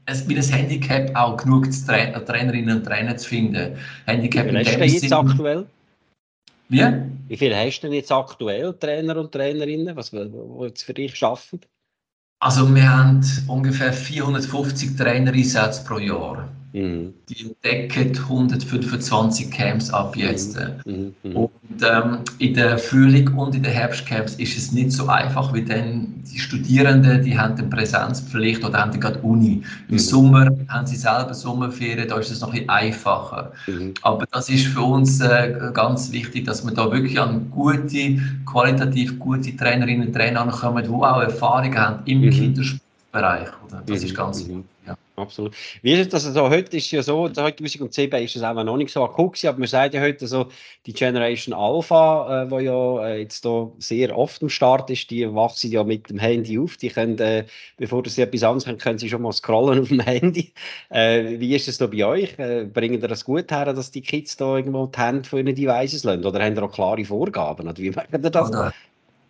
es, 0.06 0.28
wie 0.28 0.36
ein 0.36 0.42
Handicap 0.42 1.16
auch 1.16 1.36
genug 1.38 1.66
Tra 1.86 2.20
Trainerinnen 2.20 2.78
und 2.78 2.84
Trainer 2.84 3.16
zu 3.16 3.28
finden. 3.30 3.76
Handicap 4.06 4.46
Wie 4.46 4.50
viel 4.50 4.58
hast 4.58 4.78
du 4.78 4.84
jetzt 4.84 5.12
aktuell? 5.12 5.66
Wie? 6.68 6.84
Wie 7.28 7.36
viele 7.36 7.56
hast 7.56 7.80
du 7.80 7.86
denn 7.86 7.94
jetzt 7.94 8.12
aktuell, 8.12 8.74
Trainer 8.74 9.16
und 9.16 9.32
Trainerinnen, 9.32 9.96
was, 9.96 10.12
jetzt 10.12 10.82
für 10.82 10.94
dich 10.94 11.22
arbeiten? 11.22 11.60
Also 12.40 12.74
wir 12.74 12.88
haben 12.88 13.22
ungefähr 13.46 13.92
450 13.92 14.96
Trainereinsätze 14.96 15.82
pro 15.84 15.98
Jahr. 15.98 16.48
Mhm. 16.74 17.14
Die 17.28 17.54
decken 17.62 18.18
125 18.18 19.48
Camps 19.52 19.90
ab 19.90 20.16
jetzt. 20.16 20.58
Mhm. 20.84 21.14
Mhm. 21.22 21.36
Und 21.36 21.50
ähm, 21.88 22.18
in 22.38 22.54
der 22.54 22.78
Frühling 22.78 23.32
und 23.34 23.54
in 23.54 23.62
den 23.62 23.72
Herbstcamps 23.72 24.34
ist 24.34 24.58
es 24.58 24.72
nicht 24.72 24.90
so 24.90 25.06
einfach, 25.06 25.54
wie 25.54 25.62
dann 25.62 26.14
die 26.24 26.38
Studierenden, 26.38 27.22
die 27.22 27.38
haben 27.38 27.54
eine 27.56 27.68
Präsenzpflicht 27.68 28.64
oder 28.64 28.80
haben 28.80 28.90
die 28.90 28.98
gerade 28.98 29.20
Uni. 29.20 29.62
Im 29.88 29.94
mhm. 29.94 29.98
Sommer 29.98 30.50
haben 30.66 30.86
sie 30.88 30.96
selber 30.96 31.32
Sommerferien, 31.32 32.08
da 32.08 32.18
ist 32.18 32.32
es 32.32 32.40
noch 32.40 32.48
ein 32.48 32.54
bisschen 32.54 32.70
einfacher. 32.70 33.52
Mhm. 33.68 33.94
Aber 34.02 34.26
das 34.32 34.48
ist 34.48 34.66
für 34.66 34.82
uns 34.82 35.20
äh, 35.20 35.70
ganz 35.72 36.10
wichtig, 36.10 36.44
dass 36.44 36.64
wir 36.64 36.74
da 36.74 36.90
wirklich 36.90 37.20
an 37.20 37.50
gute, 37.52 38.18
qualitativ 38.46 39.16
gute 39.20 39.56
Trainerinnen 39.56 40.08
und 40.08 40.12
Trainer 40.12 40.40
ankommen, 40.40 40.82
die 40.82 40.90
auch 40.90 41.22
Erfahrung 41.22 41.72
haben 41.76 42.00
im 42.06 42.22
mhm. 42.22 42.80
Kindersportbereich. 43.14 43.48
Oder? 43.66 43.82
Das 43.86 44.02
ist 44.02 44.14
ganz 44.14 44.40
wichtig. 44.40 44.64
Ja. 44.86 44.96
Absolut. 45.16 45.54
Wie 45.82 45.92
ist 45.92 46.12
es 46.12 46.26
also, 46.26 46.50
heute 46.50 46.76
ist 46.76 46.90
ja 46.90 47.00
so, 47.02 47.28
2007 47.28 48.20
ist 48.22 48.34
es 48.34 48.42
auch 48.42 48.52
noch 48.52 48.76
nicht 48.76 48.92
so 48.92 49.04
akut 49.04 49.34
gewesen, 49.34 49.46
aber 49.46 49.58
man 49.60 49.68
sagt 49.68 49.94
ja 49.94 50.00
heute 50.00 50.26
so, 50.26 50.48
die 50.86 50.92
Generation 50.92 51.54
Alpha, 51.54 52.42
äh, 52.42 52.50
wo 52.50 52.58
ja 52.58 53.06
äh, 53.06 53.20
jetzt 53.20 53.44
da 53.44 53.70
sehr 53.78 54.18
oft 54.18 54.42
am 54.42 54.48
Start 54.48 54.90
ist, 54.90 55.10
die 55.10 55.32
wachsen 55.32 55.70
ja 55.70 55.84
mit 55.84 56.10
dem 56.10 56.18
Handy 56.18 56.58
auf, 56.58 56.76
die 56.76 56.88
können, 56.88 57.16
äh, 57.20 57.44
bevor 57.76 58.02
sie 58.06 58.22
etwas 58.22 58.42
anderes 58.42 58.64
können, 58.64 58.78
können 58.78 58.98
sie 58.98 59.08
schon 59.08 59.22
mal 59.22 59.32
scrollen 59.32 59.80
auf 59.82 59.88
dem 59.88 60.00
Handy. 60.00 60.52
Äh, 60.90 61.38
wie 61.38 61.54
ist 61.54 61.68
es 61.68 61.78
da 61.78 61.86
bei 61.86 62.04
euch? 62.04 62.36
Äh, 62.38 62.64
bringen 62.64 63.00
ihr 63.00 63.08
das 63.08 63.24
gut 63.24 63.50
her, 63.52 63.72
dass 63.72 63.92
die 63.92 64.02
Kids 64.02 64.36
da 64.36 64.56
irgendwo 64.56 64.86
die 64.86 64.98
Hände 64.98 65.28
von 65.28 65.38
ihren 65.38 65.54
Devices 65.54 66.02
lassen? 66.02 66.26
Oder 66.26 66.44
haben 66.44 66.56
ihr 66.56 66.62
auch 66.64 66.72
klare 66.72 67.04
Vorgaben? 67.04 67.68
Oder 67.68 67.78
wie 67.78 67.90
merkt 67.90 68.12
ihr 68.12 68.18
das? 68.18 68.48
Oder? 68.48 68.74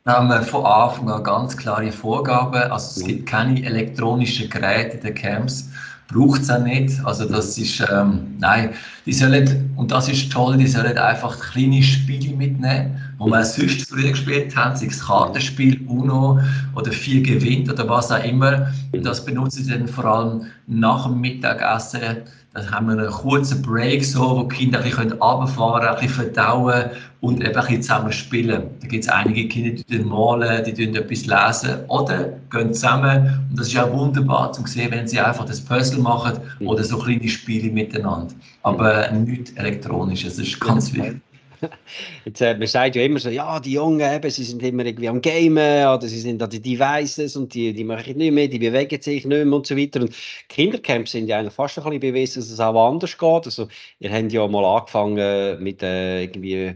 Wir 0.07 0.13
haben 0.13 0.45
von 0.45 0.67
Anfang 0.67 1.09
an 1.09 1.25
ganz 1.25 1.57
klare 1.57 1.91
Vorgaben. 1.91 2.71
Also 2.71 3.01
es 3.01 3.07
gibt 3.07 3.25
keine 3.27 3.65
elektronischen 3.65 4.51
Geräte 4.51 4.99
in 4.99 5.03
den 5.03 5.15
Camps. 5.15 5.71
braucht 6.09 6.43
es 6.43 6.51
auch 6.51 6.63
nicht. 6.63 7.03
Also 7.07 7.25
das 7.25 7.57
ist, 7.57 7.83
ähm, 7.91 8.37
nein, 8.39 8.75
die 9.07 9.15
sollen, 9.15 9.73
und 9.77 9.91
das 9.91 10.11
ist 10.11 10.31
toll, 10.31 10.59
die 10.59 10.67
sollen 10.67 10.99
einfach 10.99 11.41
kleine 11.53 11.83
Spiele 11.83 12.37
mitnehmen, 12.37 13.01
wo 13.17 13.29
wir 13.29 13.43
sonst 13.47 13.89
früher 13.89 14.11
gespielt 14.11 14.55
haben, 14.55 14.77
sei 14.77 14.89
es 14.89 15.01
Kartenspiel, 15.01 15.81
Uno 15.89 16.39
oder 16.75 16.93
vier 16.93 17.23
gewinnt 17.23 17.73
oder 17.73 17.89
was 17.89 18.13
auch 18.13 18.23
immer. 18.23 18.71
Das 18.93 19.25
benutzen 19.25 19.65
sie 19.65 19.73
dann 19.73 19.89
vor 19.89 20.05
allem 20.05 20.47
nach 20.67 21.07
dem 21.07 21.21
Mittagessen 21.23 22.25
dann 22.55 22.71
haben 22.71 22.87
wir 22.87 22.93
einen 22.93 23.11
kurzen 23.11 23.61
Break, 23.63 24.05
so, 24.05 24.37
wo 24.37 24.43
die 24.45 24.55
Kinder 24.55 24.79
ein 24.79 24.85
bisschen 24.85 25.13
runterfahren 25.13 25.89
ein 25.89 25.95
bisschen 25.97 26.11
verdauen 26.11 26.91
und 27.21 27.41
eben 27.41 27.47
ein 27.47 27.53
bisschen 27.53 27.83
zusammen 27.83 28.13
spielen. 28.13 28.63
Da 28.81 28.87
gibt 28.87 29.05
es 29.05 29.11
einige 29.11 29.49
Kinder, 29.49 29.83
die 29.89 29.99
malen, 29.99 30.65
die 30.65 30.85
etwas 30.85 31.27
lesen 31.27 31.85
oder 31.89 32.33
gehen 32.51 32.73
zusammen. 32.73 33.45
Und 33.51 33.59
das 33.59 33.67
ist 33.67 33.77
auch 33.77 33.93
wunderbar 33.93 34.53
zu 34.53 34.65
sehen, 34.67 34.93
wenn 34.93 35.09
sie 35.09 35.19
einfach 35.19 35.47
das 35.47 35.61
Puzzle 35.61 36.01
machen 36.01 36.39
oder 36.61 36.85
so 36.85 36.97
kleine 36.99 37.29
Spiele 37.29 37.73
miteinander. 37.73 38.33
Aber 38.63 39.11
nichts 39.11 39.51
Elektronisches, 39.53 40.37
das 40.37 40.47
ist 40.47 40.61
ganz 40.61 40.93
wichtig. 40.95 41.21
Jetzt, 42.25 42.41
äh, 42.41 42.57
man 42.57 42.67
sagt 42.67 42.97
ja 42.97 43.03
immer 43.03 43.19
so, 43.19 43.31
ja, 43.31 43.61
die 43.61 43.73
Jungen 43.73 44.01
eben, 44.01 44.31
sie 44.31 44.45
sind 44.45 44.63
immer 44.63 44.85
irgendwie 44.85 45.09
am 45.09 45.21
Gamen 45.21 45.87
oder 45.87 46.07
sie 46.07 46.21
sind 46.21 46.43
an 46.43 46.51
den 46.51 46.63
Devices 46.63 47.37
und 47.37 47.55
die, 47.55 47.73
die 47.73 47.85
machen 47.85 48.17
nicht 48.17 48.33
mehr, 48.33 48.49
die 48.49 48.59
bewegen 48.59 49.01
sich 49.01 49.25
nicht 49.25 49.45
mehr 49.45 49.57
und 49.57 49.67
so 49.67 49.77
weiter. 49.77 50.01
Und 50.01 50.15
Kindercamps 50.49 51.13
sind 51.13 51.29
ja 51.29 51.39
eigentlich 51.39 51.55
fast 51.55 51.79
ein 51.79 51.85
bisschen 51.85 52.01
bewiesen, 52.01 52.41
dass 52.41 52.51
es 52.51 52.61
auch 52.61 52.89
anders 52.89 53.17
geht. 53.17 53.47
Also, 53.47 53.69
ihr 53.99 54.13
habt 54.13 54.33
ja 54.33 54.47
mal 54.47 54.65
angefangen 54.65 55.63
mit 55.63 55.83
äh, 55.83 56.23
irgendwie 56.23 56.75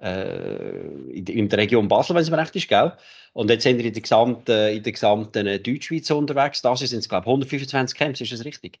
äh, 0.00 0.70
in, 1.12 1.48
der 1.48 1.58
Region 1.58 1.88
Basel, 1.88 2.14
wenn 2.14 2.22
es 2.22 2.30
mir 2.30 2.38
recht 2.38 2.56
ist, 2.56 2.68
gell? 2.68 2.92
Und 3.32 3.50
jetzt 3.50 3.64
sind 3.64 3.78
wir 3.78 3.84
in 3.84 3.92
der 3.92 4.02
gesamten, 4.02 4.68
in 4.68 4.82
der 4.82 4.92
gesamten 4.92 5.46
äh, 5.46 5.58
Deutschschweiz 5.60 6.10
unterwegs. 6.10 6.62
Das 6.62 6.80
sind 6.80 7.08
glaube 7.08 7.24
ich, 7.24 7.28
125 7.28 7.98
Camps, 7.98 8.20
ist 8.20 8.32
das 8.32 8.44
richtig? 8.44 8.80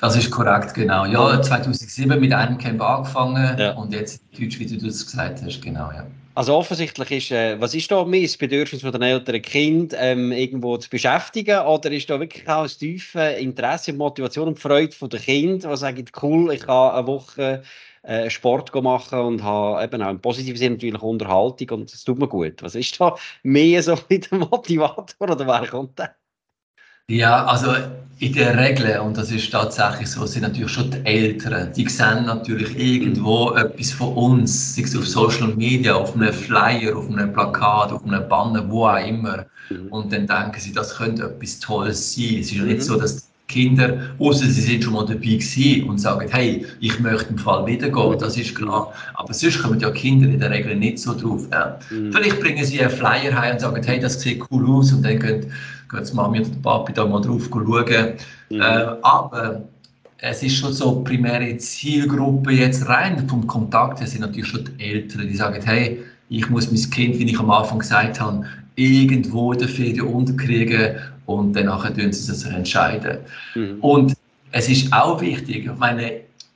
Das 0.00 0.16
ist 0.16 0.30
korrekt, 0.30 0.74
genau. 0.74 1.04
Ja, 1.04 1.40
2007 1.42 2.18
mit 2.18 2.32
einem 2.32 2.56
Camp 2.56 2.80
angefangen 2.80 3.58
ja. 3.58 3.72
und 3.72 3.92
jetzt 3.92 4.22
in 4.32 4.40
Deutsch, 4.44 4.58
wie 4.58 4.66
du 4.66 4.76
das 4.78 5.04
gesagt 5.04 5.42
hast, 5.44 5.60
genau, 5.60 5.90
ja. 5.92 6.06
Also 6.34 6.54
offensichtlich 6.54 7.10
ist, 7.10 7.32
äh, 7.32 7.60
was 7.60 7.74
ist 7.74 7.90
da 7.90 8.04
mehr 8.04 8.22
das 8.22 8.36
Bedürfnis 8.36 8.82
von 8.82 8.92
den 8.92 9.02
älteren 9.02 9.42
Kind 9.42 9.94
ähm, 9.98 10.32
irgendwo 10.32 10.76
zu 10.76 10.88
beschäftigen 10.88 11.58
oder 11.66 11.90
ist 11.90 12.08
da 12.08 12.20
wirklich 12.20 12.48
auch 12.48 12.62
das 12.62 12.78
tiefe 12.78 13.20
Interesse, 13.20 13.92
Motivation 13.92 14.48
und 14.48 14.58
Freude 14.58 14.92
von 14.92 15.10
den 15.10 15.20
Kind, 15.20 15.64
die 15.64 15.76
sagen, 15.76 16.04
cool, 16.22 16.52
ich 16.54 16.62
kann 16.62 16.92
eine 16.92 17.06
Woche 17.06 17.62
äh, 18.02 18.30
Sport 18.30 18.74
machen 18.82 19.18
und 19.18 19.42
habe 19.42 19.84
eben 19.84 20.02
auch 20.02 20.10
im 20.10 20.20
positiven 20.20 20.56
Sinne 20.56 20.76
natürlich 20.76 21.02
Unterhaltung 21.02 21.80
und 21.80 21.92
es 21.92 22.04
tut 22.04 22.18
mir 22.18 22.28
gut. 22.28 22.62
Was 22.62 22.74
ist 22.74 22.98
da 23.00 23.16
mehr 23.42 23.82
so 23.82 23.98
mit 24.08 24.30
dem 24.30 24.38
Motivator 24.38 25.28
oder 25.28 25.46
wer 25.46 25.66
kommt 25.66 25.98
der? 25.98 26.14
Ja, 27.10 27.44
also 27.44 27.74
in 28.20 28.32
der 28.34 28.56
Regel, 28.56 29.00
und 29.00 29.16
das 29.16 29.32
ist 29.32 29.50
tatsächlich 29.50 30.08
so, 30.08 30.26
sind 30.26 30.42
natürlich 30.42 30.70
schon 30.70 30.92
die 30.92 31.04
Eltern, 31.04 31.72
die 31.72 31.88
sehen 31.88 32.26
natürlich 32.26 32.78
irgendwo 32.78 33.50
etwas 33.56 33.90
von 33.90 34.14
uns, 34.14 34.76
sei 34.76 34.82
es 34.82 34.96
auf 34.96 35.08
Social 35.08 35.48
Media, 35.56 35.96
auf 35.96 36.14
einem 36.14 36.32
Flyer, 36.32 36.96
auf 36.96 37.10
einem 37.10 37.32
Plakat, 37.32 37.90
auf 37.90 38.04
einem 38.04 38.28
Banner, 38.28 38.64
wo 38.70 38.86
auch 38.86 39.04
immer. 39.04 39.44
Mhm. 39.70 39.88
Und 39.88 40.12
dann 40.12 40.28
denken 40.28 40.60
sie, 40.60 40.72
das 40.72 40.96
könnte 40.96 41.24
etwas 41.24 41.58
Tolles 41.58 42.14
sein. 42.14 42.36
Es 42.38 42.46
ist 42.46 42.52
ja 42.52 42.62
nicht 42.62 42.76
mhm. 42.76 42.82
so, 42.82 43.00
dass 43.00 43.29
Kinder, 43.50 43.98
außer 44.18 44.46
sie 44.46 44.60
sind 44.60 44.84
schon 44.84 44.94
mal 44.94 45.04
dabei 45.04 45.18
gewesen 45.18 45.88
und 45.88 45.98
sagen, 45.98 46.28
hey, 46.30 46.64
ich 46.80 46.98
möchte 47.00 47.30
im 47.30 47.38
Fall 47.38 47.66
wiedergehen, 47.66 48.18
das 48.18 48.36
ist 48.36 48.54
klar. 48.54 48.92
Aber 49.14 49.34
sonst 49.34 49.60
kommen 49.60 49.80
ja 49.80 49.90
Kinder 49.90 50.28
in 50.28 50.40
der 50.40 50.50
Regel 50.50 50.76
nicht 50.76 50.98
so 50.98 51.14
drauf. 51.14 51.46
Ja. 51.52 51.78
Mhm. 51.90 52.12
Vielleicht 52.12 52.40
bringen 52.40 52.64
sie 52.64 52.80
einen 52.80 52.90
Flyer 52.90 53.34
heim 53.38 53.54
und 53.54 53.60
sagen, 53.60 53.82
hey, 53.84 54.00
das 54.00 54.20
sieht 54.20 54.42
cool 54.50 54.68
aus 54.70 54.92
und 54.92 55.04
dann 55.04 55.18
gehen 55.18 55.52
geht 55.90 56.08
die 56.08 56.14
Mami 56.14 56.40
oder 56.40 56.48
der 56.50 56.58
Papi 56.62 56.92
da 56.92 57.04
mal 57.04 57.20
drauf 57.20 57.48
schauen. 57.52 58.14
Mhm. 58.50 58.60
Äh, 58.60 58.86
aber 59.02 59.62
es 60.18 60.42
ist 60.42 60.56
schon 60.56 60.72
so, 60.72 61.02
primäre 61.02 61.56
Zielgruppe 61.58 62.52
jetzt 62.52 62.88
rein 62.88 63.26
vom 63.28 63.46
Kontakt 63.46 64.00
her 64.00 64.06
sind 64.06 64.20
natürlich 64.20 64.48
schon 64.48 64.64
die 64.64 64.84
Eltern, 64.84 65.26
die 65.26 65.36
sagen, 65.36 65.60
hey, 65.64 66.00
ich 66.28 66.48
muss 66.48 66.70
mein 66.70 66.90
Kind, 66.90 67.18
wie 67.18 67.24
ich 67.24 67.38
am 67.38 67.50
Anfang 67.50 67.80
gesagt 67.80 68.20
habe, 68.20 68.44
irgendwo 68.80 69.52
in 69.52 69.58
der 69.58 69.68
Ferien 69.68 70.06
unterkriegen 70.06 70.96
und 71.26 71.54
danach 71.54 71.84
entscheiden 71.84 72.12
sie 72.12 72.34
sich 72.34 72.52
entscheiden. 72.52 73.18
Mhm. 73.54 73.78
Und 73.80 74.16
es 74.52 74.68
ist 74.68 74.92
auch 74.92 75.20
wichtig, 75.20 75.66
ich 75.66 75.78
meine, 75.78 76.12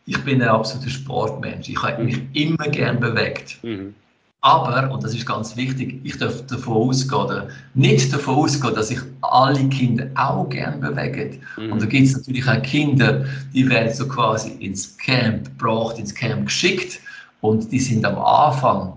ich 0.07 0.19
bin 0.25 0.43
ein 0.43 0.49
absoluter 0.49 0.91
Sportmensch, 0.91 1.69
ich 1.69 1.83
habe 1.83 2.03
mich 2.03 2.21
immer 2.33 2.69
gern 2.69 2.99
bewegt. 2.99 3.59
Mhm. 3.63 3.95
Aber, 4.41 4.91
und 4.91 5.03
das 5.03 5.15
ist 5.15 5.25
ganz 5.25 5.57
wichtig, 5.57 6.01
ich 6.05 6.19
darf 6.19 6.47
davon 6.47 6.89
ausgehen, 6.89 7.23
oder 7.23 7.49
nicht 7.73 8.13
davon 8.13 8.35
ausgehen, 8.37 8.75
dass 8.75 8.89
sich 8.89 9.01
alle 9.23 9.67
Kinder 9.69 10.07
auch 10.17 10.49
gerne 10.51 10.77
bewegen. 10.77 11.41
Mhm. 11.57 11.73
Und 11.73 11.83
da 11.83 11.87
gibt 11.87 12.09
es 12.09 12.17
natürlich 12.17 12.47
auch 12.47 12.61
Kinder, 12.63 13.25
die 13.55 13.69
werden 13.69 13.93
so 13.93 14.07
quasi 14.07 14.51
ins 14.61 14.97
Camp 14.99 15.45
gebracht, 15.45 15.99
ins 15.99 16.15
Camp 16.15 16.47
geschickt 16.47 17.01
und 17.41 17.71
die 17.73 17.79
sind 17.79 18.05
am 18.05 18.19
Anfang 18.19 18.93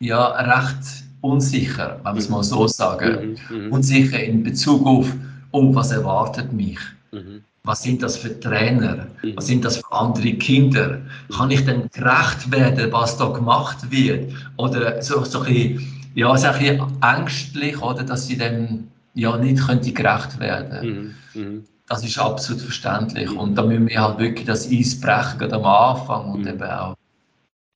ja 0.00 0.26
recht 0.28 1.04
unsicher, 1.20 2.00
wenn 2.02 2.14
wir 2.14 2.18
es 2.18 2.28
mal 2.28 2.42
so 2.42 2.66
sagen. 2.66 3.36
Mhm. 3.50 3.66
Mhm. 3.66 3.72
Unsicher 3.72 4.22
in 4.22 4.42
Bezug 4.42 4.86
auf, 4.86 5.12
oh, 5.52 5.74
was 5.74 5.90
erwartet 5.90 6.52
mich? 6.52 6.78
Mhm 7.12 7.42
was 7.64 7.82
sind 7.82 8.02
das 8.02 8.16
für 8.16 8.38
Trainer, 8.40 9.06
mhm. 9.22 9.36
was 9.36 9.46
sind 9.46 9.64
das 9.64 9.78
für 9.78 9.92
andere 9.92 10.32
Kinder, 10.34 10.98
kann 11.36 11.50
ich 11.50 11.64
denn 11.64 11.88
gerecht 11.92 12.50
werden, 12.50 12.92
was 12.92 13.16
da 13.16 13.28
gemacht 13.28 13.90
wird? 13.90 14.32
Oder 14.56 15.02
so, 15.02 15.24
so 15.24 15.40
ein 15.40 15.44
bisschen, 15.44 16.10
ja, 16.14 16.36
so 16.36 16.46
ein 16.48 16.58
bisschen 16.58 16.86
ängstlich, 17.02 17.80
oder, 17.82 18.02
dass 18.02 18.26
sie 18.26 18.38
dem 18.38 18.88
ja 19.14 19.36
nicht 19.36 19.66
könnte 19.66 19.92
gerecht 19.92 20.38
werden. 20.40 21.14
Mhm. 21.34 21.40
Mhm. 21.40 21.64
Das 21.88 22.04
ist 22.04 22.18
absolut 22.18 22.62
verständlich. 22.62 23.30
Und 23.30 23.56
da 23.56 23.64
müssen 23.64 23.88
wir 23.88 24.00
halt 24.00 24.18
wirklich 24.18 24.46
das 24.46 24.70
Eis 24.70 24.98
brechen 24.98 25.52
am 25.52 25.64
Anfang 25.64 26.32
und 26.32 26.42
mhm. 26.42 26.48
eben 26.48 26.62
auch 26.62 26.94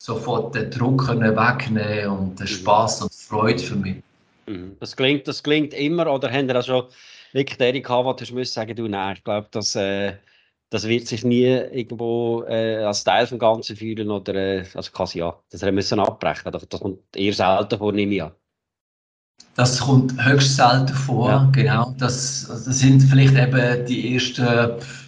sofort 0.04 0.54
den 0.54 0.70
Druck 0.70 1.08
wegnehmen 1.08 2.10
und 2.10 2.38
den 2.38 2.44
mhm. 2.44 2.48
Spaß 2.48 3.02
und 3.02 3.12
die 3.12 3.26
Freude 3.26 3.58
für 3.58 3.76
mich. 3.76 3.96
Mhm. 4.46 4.76
Das 4.78 4.94
klingt, 4.94 5.26
das 5.26 5.42
klingt 5.42 5.72
immer, 5.72 6.12
oder 6.12 6.30
haben 6.30 6.46
Sie 6.46 6.54
auch 6.54 6.62
schon 6.62 6.84
wirklich 7.32 7.56
der 7.56 7.72
gehabt, 7.72 8.04
wo 8.04 8.12
du 8.12 8.44
sagen, 8.44 8.76
du, 8.76 8.86
nein, 8.86 9.16
ich 9.16 9.24
glaube, 9.24 9.48
das, 9.50 9.74
äh, 9.76 10.12
das 10.68 10.86
wird 10.86 11.06
sich 11.06 11.24
nie 11.24 11.46
irgendwo 11.46 12.44
äh, 12.46 12.84
als 12.84 13.02
Teil 13.02 13.26
des 13.26 13.38
Ganzen 13.38 13.76
fühlen 13.76 14.10
oder, 14.10 14.34
äh, 14.34 14.64
also 14.74 14.90
quasi 14.92 15.20
ja, 15.20 15.34
das 15.50 15.62
müssen 15.62 15.98
abbrechen. 16.00 16.52
Das, 16.52 16.68
das 16.68 16.80
kommt 16.80 16.98
eher 17.16 17.32
selten 17.32 17.78
vor, 17.78 17.92
nehme 17.92 18.14
ich 18.14 18.22
an. 18.22 18.32
Das 19.56 19.80
kommt 19.80 20.22
höchst 20.22 20.56
selten 20.56 20.94
vor, 20.94 21.30
ja. 21.30 21.50
genau. 21.50 21.94
Das, 21.98 22.46
das 22.46 22.64
sind 22.78 23.00
vielleicht 23.00 23.36
eben 23.36 23.86
die 23.86 24.14
ersten, 24.14 24.46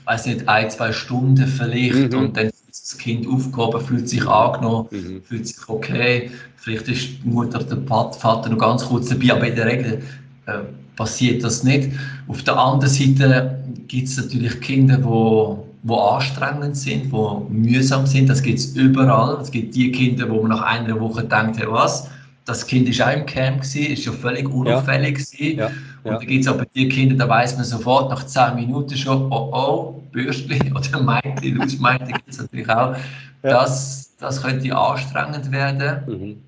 weiß 0.05 0.27
nicht, 0.27 0.49
ein, 0.49 0.71
zwei 0.71 0.93
Stunden 0.93 1.47
vielleicht 1.47 2.13
mhm. 2.13 2.19
und 2.19 2.37
dann 2.37 2.51
das 2.87 2.99
Kind 2.99 3.27
aufgehoben, 3.27 3.81
fühlt 3.81 4.09
sich 4.09 4.25
angenommen, 4.29 4.87
mhm. 4.93 5.21
fühlt 5.25 5.49
sich 5.49 5.69
okay. 5.69 6.31
Vielleicht 6.55 6.87
ist 6.87 7.09
die 7.25 7.29
Mutter 7.29 7.61
oder 7.61 7.75
der 7.77 7.87
Vater 7.87 8.49
noch 8.49 8.59
ganz 8.59 8.85
kurz 8.85 9.09
dabei, 9.09 9.33
aber 9.33 9.49
in 9.49 9.57
der 9.57 9.67
Regel 9.67 10.03
äh, 10.47 10.59
passiert 10.95 11.43
das 11.43 11.65
nicht. 11.65 11.91
Auf 12.29 12.45
der 12.45 12.57
anderen 12.57 12.93
Seite 12.93 13.59
gibt 13.89 14.07
es 14.07 14.17
natürlich 14.17 14.61
Kinder, 14.61 14.99
die 14.99 15.67
wo 15.89 15.95
anstrengend 16.01 16.77
sind, 16.77 17.13
wo 17.13 17.47
mühsam 17.49 18.07
sind. 18.07 18.29
Das 18.29 18.43
gibt 18.43 18.59
es 18.59 18.75
überall. 18.75 19.39
Es 19.41 19.51
gibt 19.51 19.75
die 19.75 19.93
Kinder, 19.93 20.29
wo 20.29 20.43
man 20.43 20.51
nach 20.51 20.63
einer 20.63 20.99
Woche 20.99 21.23
denkt, 21.23 21.59
hey, 21.59 21.67
was? 21.69 22.09
Das 22.45 22.67
Kind 22.67 22.89
ist 22.89 23.01
auch 23.01 23.13
im 23.13 23.27
Camp 23.27 23.63
gewesen, 23.63 23.93
ist 23.93 24.05
ja 24.05 24.13
völlig 24.13 24.49
unauffällig 24.49 25.19
ja. 25.39 25.49
Ja. 25.57 25.71
Und 26.07 26.13
ja. 26.13 26.19
da 26.19 26.25
gibt 26.25 26.45
es 26.45 26.49
aber 26.49 26.65
die 26.67 26.89
Kinder, 26.89 27.17
da 27.17 27.29
weiß 27.29 27.57
man 27.57 27.65
sofort 27.65 28.11
nach 28.11 28.25
zehn 28.27 28.55
Minuten 28.55 28.97
schon, 28.97 29.27
oh 29.33 29.51
oh, 29.53 30.03
Bürstli 30.13 30.61
oder 30.75 31.03
Meitli, 31.03 31.51
Lausmeitli 31.51 32.13
gibt 32.13 32.29
es 32.29 32.39
natürlich 32.39 32.69
auch. 32.69 32.95
Ja. 33.43 33.51
Das, 33.51 34.15
das 34.21 34.41
könnte 34.41 34.77
anstrengend 34.77 35.51
werden. 35.51 36.01
Mhm. 36.07 36.43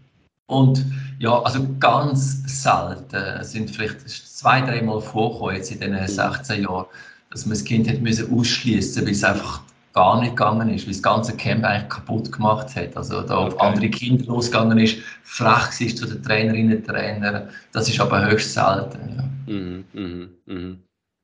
Und 0.46 0.86
ja, 1.18 1.42
also 1.42 1.66
ganz 1.80 2.62
selten 2.62 3.16
es 3.40 3.50
sind 3.50 3.70
vielleicht 3.70 4.08
zwei, 4.08 4.60
dreimal 4.60 5.00
vorgekommen 5.00 5.56
jetzt 5.56 5.72
in 5.72 5.80
diesen 5.80 6.06
16 6.06 6.58
mhm. 6.58 6.62
Jahren, 6.62 6.86
dass 7.32 7.44
man 7.44 7.54
das 7.54 7.64
Kind 7.64 7.88
hat 7.88 8.00
müssen 8.00 8.32
ausschließen, 8.32 9.04
weil 9.04 9.12
es 9.12 9.24
einfach 9.24 9.60
gar 9.92 10.20
nicht 10.20 10.36
gegangen 10.36 10.68
ist, 10.68 10.86
weil 10.86 10.92
das 10.92 11.02
ganze 11.02 11.36
Camp 11.36 11.64
eigentlich 11.64 11.88
kaputt 11.88 12.30
gemacht 12.30 12.76
hat. 12.76 12.96
Also 12.96 13.22
da 13.22 13.38
okay. 13.38 13.54
auf 13.54 13.60
andere 13.60 13.88
Kinder 13.88 14.24
losgegangen 14.26 14.78
ist, 14.78 14.98
frech 15.24 15.80
ist 15.80 15.98
zu 15.98 16.06
den 16.06 16.22
Trainerinnen 16.22 16.76
und 16.76 16.86
Trainern. 16.86 17.48
Das 17.72 17.88
ist 17.88 18.00
aber 18.00 18.24
höchst 18.30 18.54
selten. 18.54 19.17
Ja. 19.48 19.54
Mhm, 19.54 19.88
mh, 19.92 20.28
mh. 20.46 20.78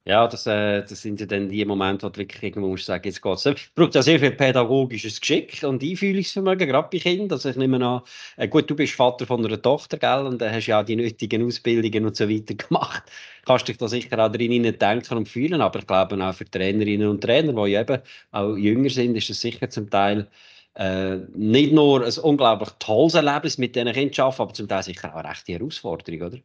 Ja, 0.07 0.29
das, 0.29 0.47
äh, 0.47 0.83
das 0.83 1.01
sind 1.01 1.19
ja 1.21 1.27
dann 1.27 1.49
die 1.49 1.65
Momente, 1.65 2.05
wo 2.07 2.11
du 2.11 2.19
wirklich 2.19 2.43
irgendwo 2.43 2.69
musst 2.69 2.85
sagen, 2.85 3.05
jetzt 3.07 3.23
geht's. 3.23 3.47
Es 3.47 3.71
braucht 3.75 3.95
ja 3.95 4.03
sehr 4.03 4.21
viel 4.21 4.33
pädagogisches 4.33 5.19
Geschick 5.21 5.63
und 5.63 5.83
Einfühlungsvermögen, 5.83 6.69
gerade 6.69 6.89
bei 6.93 6.99
Kindern. 6.99 7.33
Also 7.33 7.49
ich 7.49 7.57
nehme 7.57 7.85
an, 7.87 8.03
äh, 8.37 8.47
gut, 8.49 8.69
du 8.69 8.77
bist 8.77 8.93
Vater 8.95 9.27
von 9.27 9.45
einer 9.45 9.61
Tochter, 9.63 9.97
gell, 9.97 10.27
und 10.27 10.41
dann 10.43 10.53
hast 10.53 10.67
ja 10.67 10.83
die 10.83 10.97
nötigen 10.97 11.47
Ausbildungen 11.47 12.05
und 12.07 12.17
so 12.17 12.29
weiter 12.29 12.55
gemacht. 12.69 13.05
Kannst 13.47 13.69
dich 13.69 13.79
da 13.79 13.89
sicher 13.89 14.19
auch 14.19 14.31
drin 14.31 14.63
denken 14.79 15.17
und 15.17 15.29
fühlen, 15.29 15.61
aber 15.63 15.79
ich 15.79 15.87
glaube 15.87 16.23
auch 16.23 16.35
für 16.35 16.45
Trainerinnen 16.51 17.09
und 17.09 17.23
Trainer, 17.23 17.53
die 17.65 17.75
eben 17.75 18.03
auch 18.33 18.57
jünger 18.57 18.91
sind, 18.91 19.17
ist 19.17 19.31
es 19.31 19.41
sicher 19.41 19.71
zum 19.71 19.89
Teil 19.89 20.29
äh, 20.75 21.17
nicht 21.35 21.73
nur 21.73 22.05
ein 22.05 22.13
unglaublich 22.23 22.71
tolles 22.79 23.15
Erlebnis 23.15 23.57
mit 23.59 23.75
diesen 23.77 23.93
Kindern 23.93 24.13
zu 24.13 24.23
arbeiten, 24.25 24.43
aber 24.43 24.55
zum 24.55 24.69
Teil 24.69 24.83
sicher 24.83 25.15
auch 25.15 25.19
eine 25.21 25.31
rechte 25.31 25.53
Herausforderung, 25.53 26.23
oder? 26.23 26.39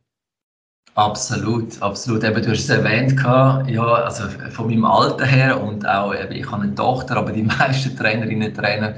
Absolut, 1.00 1.82
absolut. 1.82 2.26
Eben, 2.26 2.42
du 2.42 2.52
hast 2.52 2.60
es 2.60 2.70
erwähnt, 2.70 3.16
ja, 3.22 3.86
also 3.86 4.26
von 4.50 4.68
meinem 4.68 4.84
Alter 4.84 5.26
her 5.26 5.64
und 5.64 5.88
auch, 5.88 6.14
eben, 6.14 6.34
ich 6.34 6.52
habe 6.52 6.64
eine 6.64 6.76
Tochter, 6.76 7.16
aber 7.16 7.32
die 7.32 7.44
meisten 7.60 7.96
Trainerinnen 7.96 8.50
und 8.50 8.58
Trainer, 8.58 8.96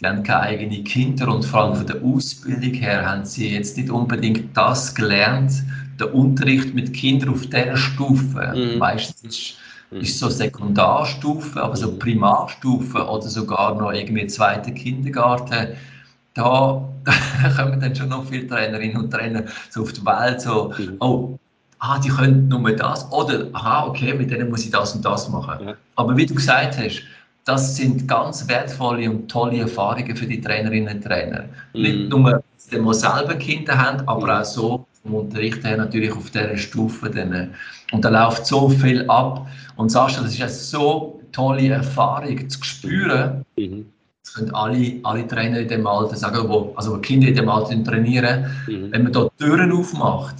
die 0.00 0.06
haben 0.06 0.22
keine 0.22 0.42
eigenen 0.42 0.84
Kinder 0.84 1.26
und 1.26 1.44
vor 1.44 1.62
allem 1.62 1.74
von 1.74 1.86
der 1.88 2.00
Ausbildung 2.04 2.74
her 2.74 3.04
haben 3.04 3.24
sie 3.24 3.52
jetzt 3.52 3.76
nicht 3.76 3.90
unbedingt 3.90 4.56
das 4.56 4.94
gelernt, 4.94 5.52
der 5.98 6.14
Unterricht 6.14 6.72
mit 6.72 6.94
Kindern 6.94 7.30
auf 7.30 7.44
dieser 7.46 7.76
Stufe. 7.76 8.52
Mhm. 8.54 8.78
Meistens 8.78 9.24
ist, 9.24 9.56
mhm. 9.90 10.02
ist 10.02 10.20
so 10.20 10.28
Sekundarstufe, 10.28 11.60
aber 11.60 11.74
so 11.74 11.90
mhm. 11.90 11.98
Primarstufe 11.98 13.04
oder 13.04 13.28
sogar 13.28 13.74
noch 13.74 13.90
irgendwie 13.90 14.28
zweiter 14.28 14.70
Kindergarten 14.70 15.74
da, 16.40 16.88
kommen 17.56 17.80
dann 17.80 17.94
schon 17.94 18.08
noch 18.08 18.24
viele 18.26 18.46
Trainerinnen 18.46 18.96
und 18.96 19.10
Trainer 19.10 19.44
so 19.70 19.82
auf 19.82 19.92
die 19.92 20.04
Welt, 20.04 20.40
so, 20.40 20.72
mhm. 20.78 20.96
oh, 21.00 21.38
ah, 21.78 21.98
die 21.98 22.08
können 22.08 22.48
nur 22.48 22.72
das, 22.72 23.10
oder, 23.12 23.46
aha, 23.52 23.86
okay, 23.86 24.14
mit 24.14 24.30
denen 24.30 24.50
muss 24.50 24.64
ich 24.64 24.70
das 24.70 24.94
und 24.94 25.04
das 25.04 25.28
machen. 25.28 25.68
Ja. 25.68 25.74
Aber 25.96 26.16
wie 26.16 26.26
du 26.26 26.34
gesagt 26.34 26.78
hast, 26.78 27.02
das 27.44 27.76
sind 27.76 28.06
ganz 28.06 28.46
wertvolle 28.48 29.10
und 29.10 29.30
tolle 29.30 29.60
Erfahrungen 29.60 30.14
für 30.14 30.26
die 30.26 30.40
Trainerinnen 30.40 30.96
und 30.96 31.04
Trainer. 31.04 31.44
Mhm. 31.74 31.82
Nicht 31.82 32.10
nur, 32.10 32.32
dass 32.32 32.42
sie 32.56 32.94
selber 32.94 33.34
Kinder 33.34 33.76
haben, 33.76 34.06
aber 34.08 34.26
mhm. 34.26 34.30
auch 34.30 34.44
so 34.44 34.86
vom 35.02 35.14
Unterricht 35.14 35.64
her 35.64 35.76
natürlich 35.76 36.12
auf 36.12 36.30
dieser 36.30 36.56
Stufe. 36.56 37.10
Dann, 37.10 37.54
und 37.92 38.04
da 38.04 38.08
läuft 38.10 38.46
so 38.46 38.68
viel 38.68 39.08
ab. 39.08 39.46
Und 39.76 39.90
Sascha, 39.90 40.22
das 40.22 40.34
ist 40.34 40.42
eine 40.42 40.50
so 40.50 41.20
tolle 41.32 41.68
Erfahrung 41.68 42.48
zu 42.48 42.62
spüren, 42.62 43.44
mhm. 43.56 43.86
Das 44.30 44.36
können 44.36 44.54
alle, 44.54 45.00
alle 45.02 45.26
Trainer 45.26 45.58
in 45.58 45.68
dem 45.68 45.86
Alter 45.86 46.14
sagen, 46.14 46.48
wo, 46.48 46.72
also 46.76 46.92
wo 46.92 46.98
Kinder 46.98 47.28
in 47.28 47.34
dem 47.34 47.48
Alter 47.48 47.82
trainieren. 47.82 48.46
Mhm. 48.68 48.92
Wenn 48.92 49.02
man 49.02 49.12
da 49.12 49.28
Türen 49.38 49.72
aufmacht, 49.72 50.36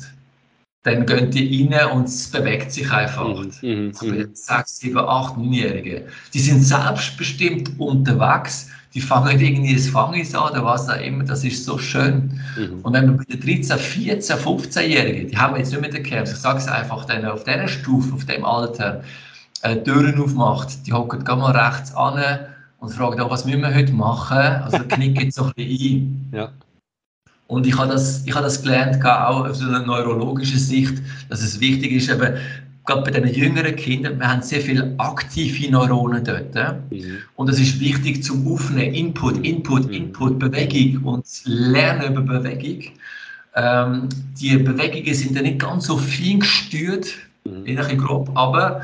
dann 0.85 1.05
gehen 1.07 1.31
die 1.31 1.68
rein 1.72 1.90
und 1.90 2.05
es 2.05 2.31
bewegt 2.31 2.70
sich 2.70 2.90
einfach. 2.90 3.44
Mhm. 3.62 3.92
Also 4.00 4.14
sechs, 4.33 4.79
sieben, 4.79 4.98
acht, 4.98 5.37
neunjährige. 5.37 6.07
Die 6.33 6.38
sind 6.38 6.62
selbstbestimmt 6.62 7.79
unterwegs. 7.81 8.68
Die 8.94 9.00
fangen 9.00 9.40
irgendwie 9.40 9.74
das 9.74 9.88
Fangis 9.88 10.35
an 10.37 10.53
oder 10.53 10.64
was 10.64 10.88
auch 10.88 11.00
immer. 11.00 11.24
Das 11.24 11.42
ist 11.42 11.64
so 11.64 11.76
schön. 11.76 12.40
Mhm. 12.57 12.81
Und 12.83 12.92
wenn 12.92 13.07
man 13.07 13.16
bei 13.16 13.24
den 13.24 13.40
13, 13.40 13.76
14, 13.76 14.37
15-Jährigen, 14.37 15.31
die 15.31 15.37
haben 15.37 15.55
wir 15.55 15.59
jetzt 15.59 15.72
nicht 15.72 15.81
mehr 15.81 15.90
den 15.90 16.05
Camps, 16.05 16.31
ich 16.31 16.38
sage 16.38 16.59
es 16.59 16.68
einfach, 16.68 17.07
denen 17.07 17.26
auf 17.26 17.42
dieser 17.42 17.66
Stufe, 17.66 18.14
auf 18.14 18.24
dem 18.24 18.44
Alter, 18.44 19.03
äh, 19.62 19.76
Türen 19.76 20.20
aufmacht, 20.20 20.87
die 20.87 20.92
hocken 20.92 21.24
mal 21.24 21.57
rechts 21.57 21.92
an 21.94 22.46
und 22.81 22.90
fragt 22.90 23.21
auch, 23.21 23.31
was 23.31 23.45
müssen 23.45 23.61
wir 23.61 23.75
heute 23.75 23.93
machen? 23.93 24.38
Also 24.38 24.79
knickt 24.88 25.33
so 25.33 25.45
ein 25.45 25.53
bisschen 25.55 26.31
ein. 26.33 26.33
Ja. 26.38 26.53
Und 27.47 27.66
ich 27.66 27.77
habe 27.77 27.90
das, 27.90 28.25
ich 28.27 28.33
habe 28.33 28.45
das 28.45 28.62
gelernt, 28.62 29.05
auch 29.05 29.45
aus 29.45 29.61
einer 29.61 29.85
neurologischen 29.85 30.61
Sicht, 30.61 31.03
dass 31.29 31.43
es 31.43 31.59
wichtig 31.59 31.90
ist, 31.90 32.09
eben, 32.09 32.37
gerade 32.87 33.03
bei 33.03 33.11
den 33.11 33.27
jüngeren 33.27 33.75
Kindern, 33.75 34.21
wir 34.21 34.29
haben 34.29 34.40
sehr 34.40 34.61
viele 34.61 34.95
aktive 34.99 35.69
Neuronen 35.71 36.23
dort. 36.25 36.55
Mhm. 36.90 37.19
Und 37.35 37.51
es 37.51 37.59
ist 37.59 37.81
wichtig 37.81 38.23
zum 38.23 38.47
Aufnehmen, 38.53 38.95
Input, 38.95 39.45
Input, 39.45 39.87
mhm. 39.87 39.93
Input, 39.93 40.38
Bewegung 40.38 41.03
und 41.05 41.27
Lernen 41.45 42.12
über 42.14 42.23
Bewegung. 42.23 42.93
Ähm, 43.57 44.09
die 44.40 44.57
Bewegungen 44.57 45.14
sind 45.14 45.35
ja 45.35 45.43
nicht 45.43 45.59
ganz 45.59 45.87
so 45.87 45.97
fein 45.97 46.38
gesteuert, 46.38 47.09
mhm. 47.45 47.64
ein 47.66 47.77
bisschen 47.77 47.99
grob, 47.99 48.31
aber 48.37 48.83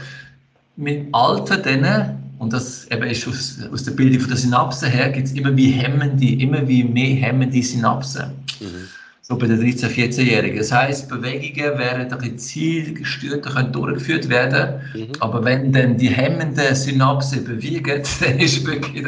mit 0.74 1.06
Alter 1.12 1.58
denen 1.58 2.25
und 2.38 2.52
das 2.52 2.86
eben 2.90 3.04
ist 3.04 3.26
aus, 3.26 3.58
aus 3.72 3.84
der 3.84 3.92
Bildung 3.92 4.26
der 4.28 4.36
Synapsen 4.36 4.90
her, 4.90 5.10
gibt 5.10 5.28
es 5.28 5.32
immer 5.32 5.56
wie 5.56 5.70
hemmende, 5.70 6.32
immer 6.42 6.66
wie 6.68 6.84
mehr 6.84 7.16
hemmende 7.16 7.62
Synapsen. 7.62 8.32
Mhm. 8.60 8.88
So 9.22 9.36
bei 9.36 9.48
den 9.48 9.60
13-, 9.60 9.88
14-Jährigen. 9.88 10.58
Das 10.58 10.70
heisst, 10.70 11.08
Bewegungen 11.08 11.78
werden 11.78 12.02
ein 12.02 12.18
bisschen 12.18 12.38
zielgesteuerter 12.38 13.50
können 13.50 13.72
durchgeführt 13.72 14.28
werden. 14.28 14.80
Mhm. 14.94 15.12
Aber 15.18 15.44
wenn 15.44 15.72
dann 15.72 15.98
die 15.98 16.10
hemmenden 16.10 16.74
Synapsen 16.74 17.44
überwiegen, 17.44 18.02
dann, 18.20 18.38
ist 18.38 18.64
wirklich, 18.64 19.04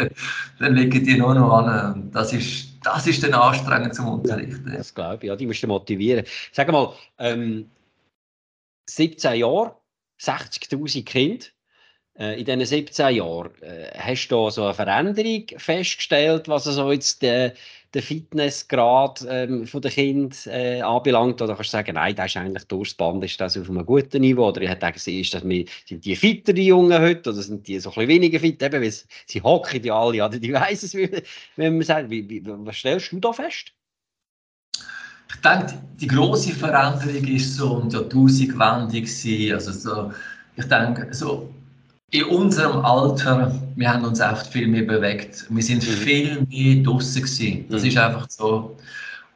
dann 0.59 0.75
liegen 0.75 1.05
die 1.05 1.17
nur 1.17 1.35
noch 1.35 1.53
an. 1.53 1.95
Und 1.95 2.15
das 2.15 2.33
ist, 2.33 2.69
das 2.83 3.07
ist 3.07 3.23
dann 3.23 3.35
anstrengend 3.35 3.95
zum 3.95 4.09
Unterrichten. 4.09 4.69
Ja, 4.69 4.79
das 4.79 4.93
glaube 4.93 5.19
ich, 5.23 5.29
ja, 5.29 5.37
die 5.37 5.47
musst 5.47 5.63
du 5.63 5.69
motivieren. 5.69 6.25
Sag 6.51 6.73
mal, 6.73 6.93
ähm, 7.19 7.71
17 8.87 9.39
Jahre, 9.39 9.77
60.000 10.21 11.05
Kinder 11.05 11.47
in 12.19 12.45
diesen 12.45 12.65
17 12.65 13.15
Jahren, 13.15 13.51
äh, 13.63 13.91
hast 13.97 14.29
du 14.29 14.51
so 14.51 14.65
eine 14.65 14.75
Veränderung 14.75 15.45
festgestellt, 15.57 16.49
was 16.49 16.65
so 16.65 16.91
jetzt 16.91 17.23
den, 17.23 17.53
den 17.95 18.03
Fitnessgrad 18.03 19.25
ähm, 19.29 19.69
von 19.69 19.81
der 19.83 19.93
Kind 19.93 20.49
äh, 20.49 20.81
anbelangt? 20.81 21.41
Oder 21.41 21.55
kannst 21.55 21.73
du 21.73 21.77
sagen, 21.77 21.95
nein, 21.95 22.17
das 22.17 22.27
ist 22.27 22.37
eigentlich 22.37 22.65
durchs 22.65 22.95
Band 22.95 23.23
ist 23.23 23.41
das 23.41 23.57
auf 23.57 23.71
einem 23.71 23.87
guten 23.87 24.21
Niveau? 24.21 24.49
Oder 24.49 24.63
ich 24.63 24.69
hätte 24.69 24.91
gesagt, 24.91 25.07
ist 25.07 25.33
das 25.33 25.45
mehr, 25.45 25.65
sind 25.87 26.05
die 26.05 26.17
fitter, 26.17 26.53
die 26.53 26.67
Jungen 26.67 27.01
heute, 27.01 27.31
oder 27.31 27.41
sind 27.41 27.69
die 27.69 27.79
so 27.79 27.91
ein 27.91 27.95
bisschen 27.95 28.09
weniger 28.09 28.41
fit? 28.41 28.61
Eben, 28.61 28.83
weil 28.83 28.93
sie 28.93 29.41
hocken 29.41 29.85
ja 29.85 30.01
alle, 30.01 30.25
oder 30.25 30.39
die 30.41 30.53
weiss 30.53 30.83
es, 30.83 30.95
wie, 30.95 31.23
wenn 31.55 31.75
man 31.75 31.83
sagt. 31.83 32.11
Wie, 32.11 32.29
wie, 32.29 32.43
was 32.45 32.77
stellst 32.77 33.13
du 33.13 33.21
da 33.21 33.33
fest? 33.33 33.73
Ich 35.31 35.41
denke, 35.43 35.75
die 36.01 36.07
große 36.09 36.53
Veränderung 36.53 37.25
ist 37.29 37.55
so 37.55 37.77
um 37.77 37.89
die 37.89 37.97
Jahrtausendwende 37.97 39.55
also 39.55 39.73
so, 39.73 40.13
ich 40.57 40.65
denke, 40.65 41.15
so 41.15 41.49
in 42.11 42.25
unserem 42.25 42.85
Alter, 42.85 43.53
wir 43.77 43.93
haben 43.93 44.05
uns 44.05 44.21
oft 44.21 44.47
viel 44.47 44.67
mehr 44.67 44.83
bewegt. 44.83 45.45
Wir 45.51 45.63
sind 45.63 45.83
mhm. 45.83 45.93
viel 45.93 46.47
mehr 46.49 46.83
draußen 46.83 47.23
gewesen. 47.23 47.67
Das 47.69 47.83
mhm. 47.83 47.89
ist 47.89 47.99
einfach 47.99 48.27
so. 48.31 48.77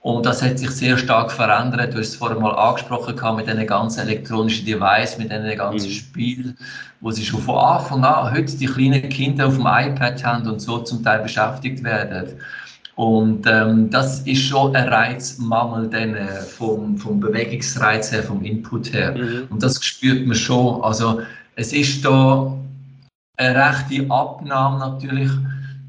Und 0.01 0.27
das 0.27 0.43
hat 0.43 0.59
sich 0.59 0.71
sehr 0.71 0.99
stark 0.99 1.31
verändert. 1.31 1.95
Du 1.95 1.99
hast 1.99 2.09
es 2.09 2.17
vorher 2.17 2.41
mal 2.41 2.55
angesprochen 2.55 3.37
mit 3.37 3.47
diesen 3.47 3.67
ganzen 3.67 4.01
elektronischen 4.01 4.67
Devices, 4.67 5.19
mit 5.19 5.31
diesen 5.31 5.57
ganzen 5.57 5.89
mhm. 5.89 5.93
Spielen, 5.93 6.59
wo 7.01 7.11
sie 7.11 7.25
schon 7.25 7.41
von 7.43 7.57
Anfang 7.57 8.03
an 8.05 8.33
heute 8.33 8.57
die 8.57 8.67
kleinen 8.67 9.09
Kinder 9.11 9.47
auf 9.47 9.57
dem 9.57 9.67
iPad 9.67 10.25
haben 10.25 10.49
und 10.49 10.61
so 10.61 10.79
zum 10.79 11.05
Teil 11.05 11.21
beschäftigt 11.21 11.85
werden. 11.85 12.35
Und 12.97 13.47
ähm, 13.47 13.91
das 13.91 14.21
ist 14.21 14.43
schon 14.43 14.75
ein 14.75 14.89
Reizmangel 14.89 15.89
dann, 15.89 16.15
äh, 16.15 16.41
vom, 16.41 16.97
vom 16.97 17.21
Bewegungsreiz 17.21 18.11
her, 18.13 18.23
vom 18.23 18.43
Input 18.43 18.93
her. 18.93 19.13
Mhm. 19.13 19.47
Und 19.51 19.63
das 19.63 19.83
spürt 19.85 20.27
man 20.27 20.37
schon. 20.37 20.83
Also 20.83 21.21
es 21.55 21.73
ist 21.73 22.05
da 22.05 22.53
eine 23.37 23.59
rechte 23.59 24.11
Abnahme 24.11 24.79
natürlich. 24.79 25.31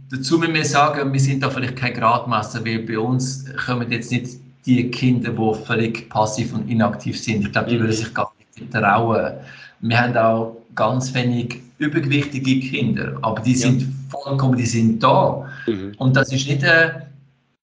Dazu 0.09 0.37
müssen 0.37 0.53
wir 0.53 0.65
sagen, 0.65 1.11
wir 1.11 1.19
sind 1.19 1.43
da 1.43 1.49
vielleicht 1.49 1.75
kein 1.75 1.93
Gradmesser, 1.93 2.63
weil 2.65 2.79
bei 2.79 2.99
uns 2.99 3.45
kommen 3.65 3.91
jetzt 3.91 4.11
nicht 4.11 4.39
die 4.65 4.89
Kinder, 4.91 5.31
die 5.31 5.65
völlig 5.65 6.09
passiv 6.09 6.53
und 6.53 6.69
inaktiv 6.69 7.19
sind. 7.19 7.45
Ich 7.45 7.51
glaube, 7.51 7.69
die 7.71 7.79
würden 7.79 7.91
sich 7.91 8.13
gar 8.13 8.31
nicht 8.57 8.71
trauen. 8.71 9.33
Wir 9.81 9.99
haben 9.99 10.17
auch 10.17 10.57
ganz 10.75 11.13
wenig 11.13 11.59
übergewichtige 11.79 12.59
Kinder, 12.59 13.17
aber 13.21 13.41
die 13.41 13.55
sind 13.55 13.81
ja. 13.81 13.87
vollkommen, 14.09 14.57
die 14.57 14.65
sind 14.65 15.03
da. 15.03 15.49
Mhm. 15.67 15.93
Und 15.97 16.15
das 16.15 16.31
ist 16.31 16.47
nicht 16.47 16.63
eine, 16.63 17.07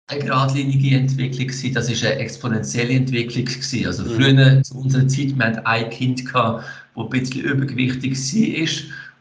eine 0.08 0.24
geradlinige 0.24 0.98
Entwicklung 0.98 1.48
gewesen, 1.48 1.74
das 1.74 1.90
ist 1.90 2.04
eine 2.04 2.16
exponentielle 2.16 2.94
Entwicklung 2.94 3.46
gewesen. 3.46 3.86
Also 3.86 4.04
mhm. 4.04 4.10
früher 4.10 4.64
zu 4.64 4.78
unserer 4.78 5.08
Zeit, 5.08 5.38
wir 5.38 5.46
hatten 5.46 5.66
ein 5.66 5.90
Kind 5.90 6.26
gehabt, 6.26 6.66
das 6.96 7.04
ein 7.04 7.10
bisschen 7.10 7.42
übergewichtig 7.42 8.12
war 8.12 8.68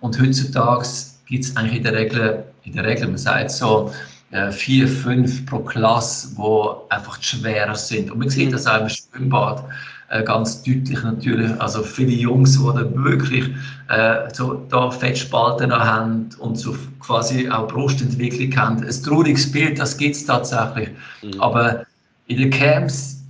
und 0.01 0.21
heutzutage 0.21 0.87
gibt 1.27 1.45
es 1.45 1.57
eigentlich 1.57 1.77
in 1.77 1.85
der 1.85 1.95
Regel, 1.95 2.45
in 2.65 2.73
der 2.75 2.85
Regel, 2.85 3.09
man 3.09 3.19
sagt 3.19 3.51
so, 3.51 3.93
äh, 4.31 4.51
vier, 4.53 4.87
fünf 4.87 5.45
pro 5.47 5.59
Klasse, 5.61 6.29
die 6.37 6.95
einfach 6.95 7.21
schwerer 7.23 7.75
sind. 7.75 8.11
Und 8.11 8.19
man 8.19 8.31
sieht 8.31 8.49
mhm. 8.49 8.53
das 8.53 8.67
auch 8.67 8.81
im 8.81 8.89
Schwimmbad 8.89 9.65
äh, 10.11 10.23
ganz 10.23 10.63
deutlich 10.63 11.03
natürlich. 11.03 11.51
Also 11.61 11.83
viele 11.83 12.13
Jungs, 12.13 12.59
die 12.59 12.65
dann 12.65 13.05
wirklich 13.05 13.51
äh, 13.89 14.33
so 14.33 14.67
da 14.69 14.91
Fettspalten 14.91 15.73
haben 15.73 16.29
und 16.39 16.57
so 16.57 16.77
quasi 17.01 17.49
auch 17.49 17.69
Brustentwicklung 17.69 18.55
haben. 18.57 18.85
Ein 18.85 19.03
trauriges 19.03 19.51
Bild, 19.51 19.79
das 19.79 19.97
gibt 19.97 20.17
es 20.17 20.27
tatsächlich. 20.27 20.91
Mhm. 21.23 21.41
Aber 21.41 21.85
in 22.27 22.39
den 22.39 22.51
Camps 22.51 23.23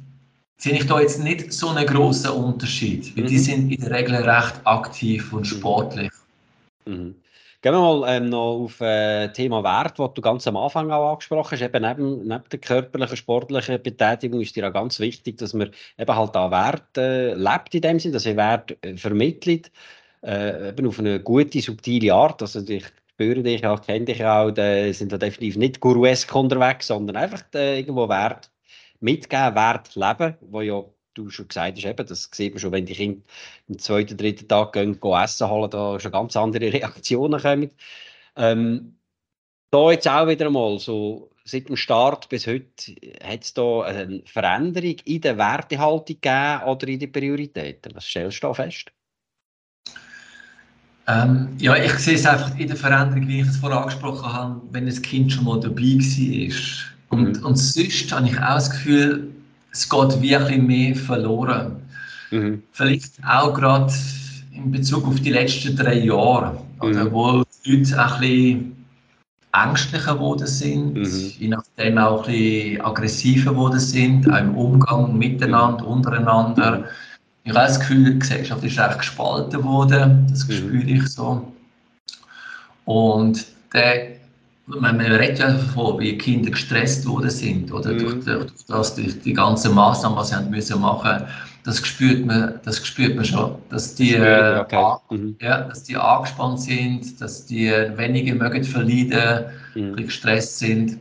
sehe 0.58 0.74
ich 0.74 0.86
da 0.86 1.00
jetzt 1.00 1.22
nicht 1.22 1.52
so 1.52 1.70
einen 1.70 1.86
großen 1.86 2.30
Unterschied. 2.30 3.16
Weil 3.16 3.24
mhm. 3.24 3.28
die 3.28 3.38
sind 3.38 3.70
in 3.70 3.80
der 3.80 3.90
Regel 3.90 4.16
recht 4.16 4.54
aktiv 4.64 5.32
und 5.32 5.40
mhm. 5.40 5.44
sportlich. 5.44 6.10
Mhm. 6.90 7.22
Gehen 7.62 7.74
wir 7.74 7.80
mal 7.80 8.16
ähm, 8.16 8.30
noch 8.30 8.64
auf 8.64 8.80
äh, 8.80 9.28
Thema 9.32 9.62
Wert, 9.62 9.98
das 9.98 10.14
du 10.14 10.22
ganz 10.22 10.46
am 10.46 10.56
Anfang 10.56 10.90
auch 10.90 11.12
angesprochen 11.12 11.52
hast. 11.52 11.62
Eben 11.62 11.82
neben, 11.82 12.26
neben 12.26 12.44
der 12.50 12.58
körperlichen, 12.58 13.16
sportlichen 13.18 13.82
Betätigung 13.82 14.40
ist 14.40 14.56
dir 14.56 14.66
auch 14.66 14.72
ganz 14.72 14.98
wichtig, 14.98 15.36
dass 15.38 15.52
man 15.52 15.70
eben 15.98 16.16
halt 16.16 16.36
auch 16.36 16.50
Wert 16.50 16.96
äh, 16.96 17.34
lebt 17.34 17.74
in 17.74 17.82
dem 17.82 17.98
Sinne, 18.00 18.14
dass 18.14 18.24
er 18.24 18.36
Wert 18.36 18.78
äh, 18.82 18.96
vermittelt, 18.96 19.70
äh, 20.22 20.70
eben 20.70 20.86
auf 20.86 20.98
eine 20.98 21.20
gute, 21.20 21.60
subtile 21.60 22.14
Art. 22.14 22.40
Also 22.40 22.60
ich 22.66 22.86
spüre 23.12 23.42
dich 23.42 23.66
auch, 23.66 23.82
kenne 23.82 24.06
dich 24.06 24.24
auch, 24.24 24.50
die 24.50 24.94
sind 24.94 25.12
da 25.12 25.18
definitiv 25.18 25.56
nicht 25.58 25.80
guruesk 25.80 26.34
unterwegs, 26.34 26.86
sondern 26.86 27.16
einfach 27.16 27.42
äh, 27.54 27.78
irgendwo 27.80 28.08
Wert 28.08 28.50
mitgeben, 29.00 29.54
Wert 29.54 29.94
leben, 29.96 30.36
wo 30.40 30.62
ja 30.62 30.82
du 31.14 31.30
schon 31.30 31.48
gesagt 31.48 31.76
hast, 31.76 31.84
eben, 31.84 32.06
das 32.06 32.30
sieht 32.32 32.54
man 32.54 32.60
schon, 32.60 32.72
wenn 32.72 32.86
die 32.86 32.94
Kinder 32.94 33.22
am 33.68 33.78
zweiten, 33.78 34.16
dritten 34.16 34.48
Tag 34.48 34.72
gehen, 34.72 35.00
gehen 35.00 35.22
essen 35.22 35.48
holen, 35.48 35.70
da 35.70 35.98
schon 35.98 36.12
ganz 36.12 36.36
andere 36.36 36.72
Reaktionen 36.72 37.40
kommen. 37.40 37.70
Ähm, 38.36 38.96
da 39.70 39.90
jetzt 39.90 40.08
auch 40.08 40.26
wieder 40.26 40.50
mal 40.50 40.78
so 40.78 41.30
seit 41.44 41.68
dem 41.68 41.76
Start 41.76 42.28
bis 42.28 42.46
heute, 42.46 42.94
hat 43.24 43.44
es 43.44 43.54
da 43.54 43.82
eine 43.82 44.22
Veränderung 44.24 44.96
in 45.04 45.20
der 45.20 45.36
Wertehaltung 45.36 46.20
gegeben 46.20 46.62
oder 46.64 46.88
in 46.88 47.00
den 47.00 47.12
Prioritäten? 47.12 47.94
Was 47.94 48.06
stellst 48.06 48.42
du 48.42 48.48
da 48.48 48.54
fest? 48.54 48.92
Ähm, 51.06 51.48
ja, 51.58 51.74
ich 51.76 51.92
sehe 51.94 52.14
es 52.14 52.26
einfach 52.26 52.56
in 52.58 52.68
der 52.68 52.76
Veränderung, 52.76 53.26
wie 53.26 53.40
ich 53.40 53.48
es 53.48 53.56
vorher 53.56 53.80
angesprochen 53.80 54.32
habe, 54.32 54.60
wenn 54.70 54.86
das 54.86 55.02
Kind 55.02 55.32
schon 55.32 55.44
mal 55.44 55.58
dabei 55.58 55.82
war. 55.82 57.18
Und, 57.18 57.40
mhm. 57.40 57.44
und 57.44 57.56
sonst 57.56 58.12
habe 58.12 58.26
ich 58.26 58.38
auch 58.38 58.54
das 58.54 58.70
Gefühl, 58.70 59.32
es 59.72 59.88
geht 59.88 60.22
wirklich 60.22 60.62
mehr 60.62 60.96
verloren. 60.96 61.76
Mhm. 62.30 62.62
Vielleicht 62.72 63.12
auch 63.26 63.54
gerade 63.54 63.92
in 64.52 64.70
Bezug 64.70 65.06
auf 65.06 65.20
die 65.20 65.30
letzten 65.30 65.76
drei 65.76 65.98
Jahre, 65.98 66.60
mhm. 66.82 67.12
wo 67.12 67.44
die 67.64 67.76
Leute 67.76 67.98
ein 67.98 68.20
bisschen 68.20 68.86
ängstlicher 69.52 70.14
geworden 70.14 70.46
sind, 70.46 70.94
mhm. 70.94 71.32
je 71.38 71.48
nachdem 71.48 71.98
auch 71.98 72.26
ein 72.26 72.32
bisschen 72.32 72.80
aggressiver 72.82 73.50
geworden 73.50 73.80
sind, 73.80 74.30
auch 74.30 74.38
im 74.38 74.54
Umgang 74.54 75.16
miteinander, 75.16 75.86
untereinander. 75.86 76.84
Ich 77.44 77.52
habe 77.52 77.66
das 77.66 77.80
Gefühl, 77.80 78.12
die 78.12 78.18
Gesellschaft 78.18 78.62
ist 78.62 78.78
recht 78.78 78.98
gespalten 78.98 79.64
worden, 79.64 80.26
das 80.30 80.46
mhm. 80.46 80.52
spüre 80.52 80.84
ich 80.84 81.08
so. 81.08 81.52
Und 82.84 83.46
der, 83.72 84.19
man, 84.78 84.96
man 84.96 85.00
redet 85.00 85.38
ja 85.38 85.52
davon, 85.52 85.98
wie 86.00 86.16
Kinder 86.16 86.50
gestresst 86.50 87.06
worden 87.06 87.30
sind, 87.30 87.72
oder 87.72 87.92
mhm. 87.92 87.98
durch, 87.98 88.24
durch, 88.24 88.46
das, 88.68 88.94
durch 88.94 89.20
die 89.20 89.32
ganzen 89.32 89.74
Maßnahmen, 89.74 90.18
was 90.18 90.28
sie 90.28 90.36
haben 90.36 90.50
müssen 90.50 90.80
machen 90.80 91.26
das 91.64 91.86
spürt 91.86 92.24
man, 92.24 92.58
das 92.64 92.84
spürt 92.86 93.16
man 93.16 93.24
schon, 93.24 93.56
dass 93.68 93.94
die, 93.94 94.16
okay. 94.16 94.96
mhm. 95.10 95.36
ja, 95.40 95.62
dass 95.62 95.84
die 95.84 95.96
angespannt 95.96 96.60
sind, 96.60 97.20
dass 97.20 97.46
die 97.46 97.70
weniger 97.96 98.34
mögen 98.34 98.64
verleiden, 98.64 99.44
mhm. 99.74 99.96
gestresst 99.96 100.58
sind. 100.58 100.98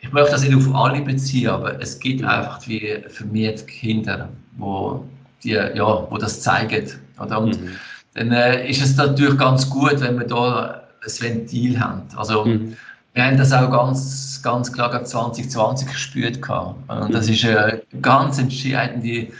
Ich 0.00 0.12
möchte 0.12 0.32
das 0.32 0.42
nicht 0.42 0.54
auf 0.54 0.72
alle 0.74 1.00
beziehen, 1.02 1.48
aber 1.48 1.80
es 1.80 1.98
gibt 1.98 2.22
einfach 2.22 2.66
wie 2.68 3.02
vermehrt 3.08 3.66
Kinder, 3.66 4.28
wo 4.56 5.04
die, 5.42 5.50
ja, 5.50 6.06
wo 6.10 6.16
das 6.16 6.40
zeigen. 6.40 6.88
Oder? 7.20 7.40
Und 7.40 7.60
mhm. 7.60 7.70
dann 8.14 8.30
äh, 8.30 8.68
ist 8.68 8.82
es 8.82 8.96
natürlich 8.96 9.38
ganz 9.38 9.68
gut, 9.68 10.00
wenn 10.00 10.18
wir 10.18 10.26
da 10.26 10.75
ein 11.06 11.20
Ventil 11.20 11.80
haben. 11.80 12.02
Also, 12.16 12.44
mhm. 12.44 12.76
Wir 13.16 13.24
haben 13.24 13.38
das 13.38 13.50
auch 13.50 13.70
ganz, 13.70 14.42
ganz 14.42 14.70
klar 14.70 15.02
2020 15.02 15.88
gespürt. 15.88 16.36
Und 16.50 17.14
das 17.14 17.28
mhm. 17.28 17.32
ist 17.32 17.46
ein 17.46 17.80
ganz 18.02 18.38
entscheidender, 18.38 19.32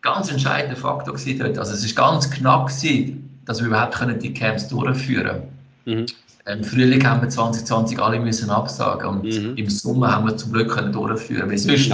ganz 0.00 0.30
entscheidender 0.30 0.76
Faktor 0.76 1.14
dort. 1.38 1.58
Also 1.58 1.74
es 1.74 1.84
ist 1.84 1.94
ganz 1.94 2.30
knapp 2.30 2.68
gewesen, 2.68 3.38
dass 3.44 3.60
wir 3.60 3.66
überhaupt 3.66 3.98
die 4.22 4.32
Camps 4.32 4.68
durchführen 4.68 5.42
können. 5.84 6.06
Mhm. 6.06 6.06
Im 6.50 6.64
Frühling 6.64 7.06
haben 7.06 7.20
wir 7.20 7.28
2020 7.28 8.00
alle 8.00 8.18
müssen 8.18 8.48
absagen 8.48 9.06
und 9.06 9.24
mhm. 9.24 9.56
im 9.56 9.68
Sommer 9.68 10.10
haben 10.10 10.26
wir 10.26 10.34
zum 10.34 10.54
Glück 10.54 10.70
können 10.70 10.90
durchführen. 10.90 11.50
Weil 11.50 11.58
sonst 11.58 11.92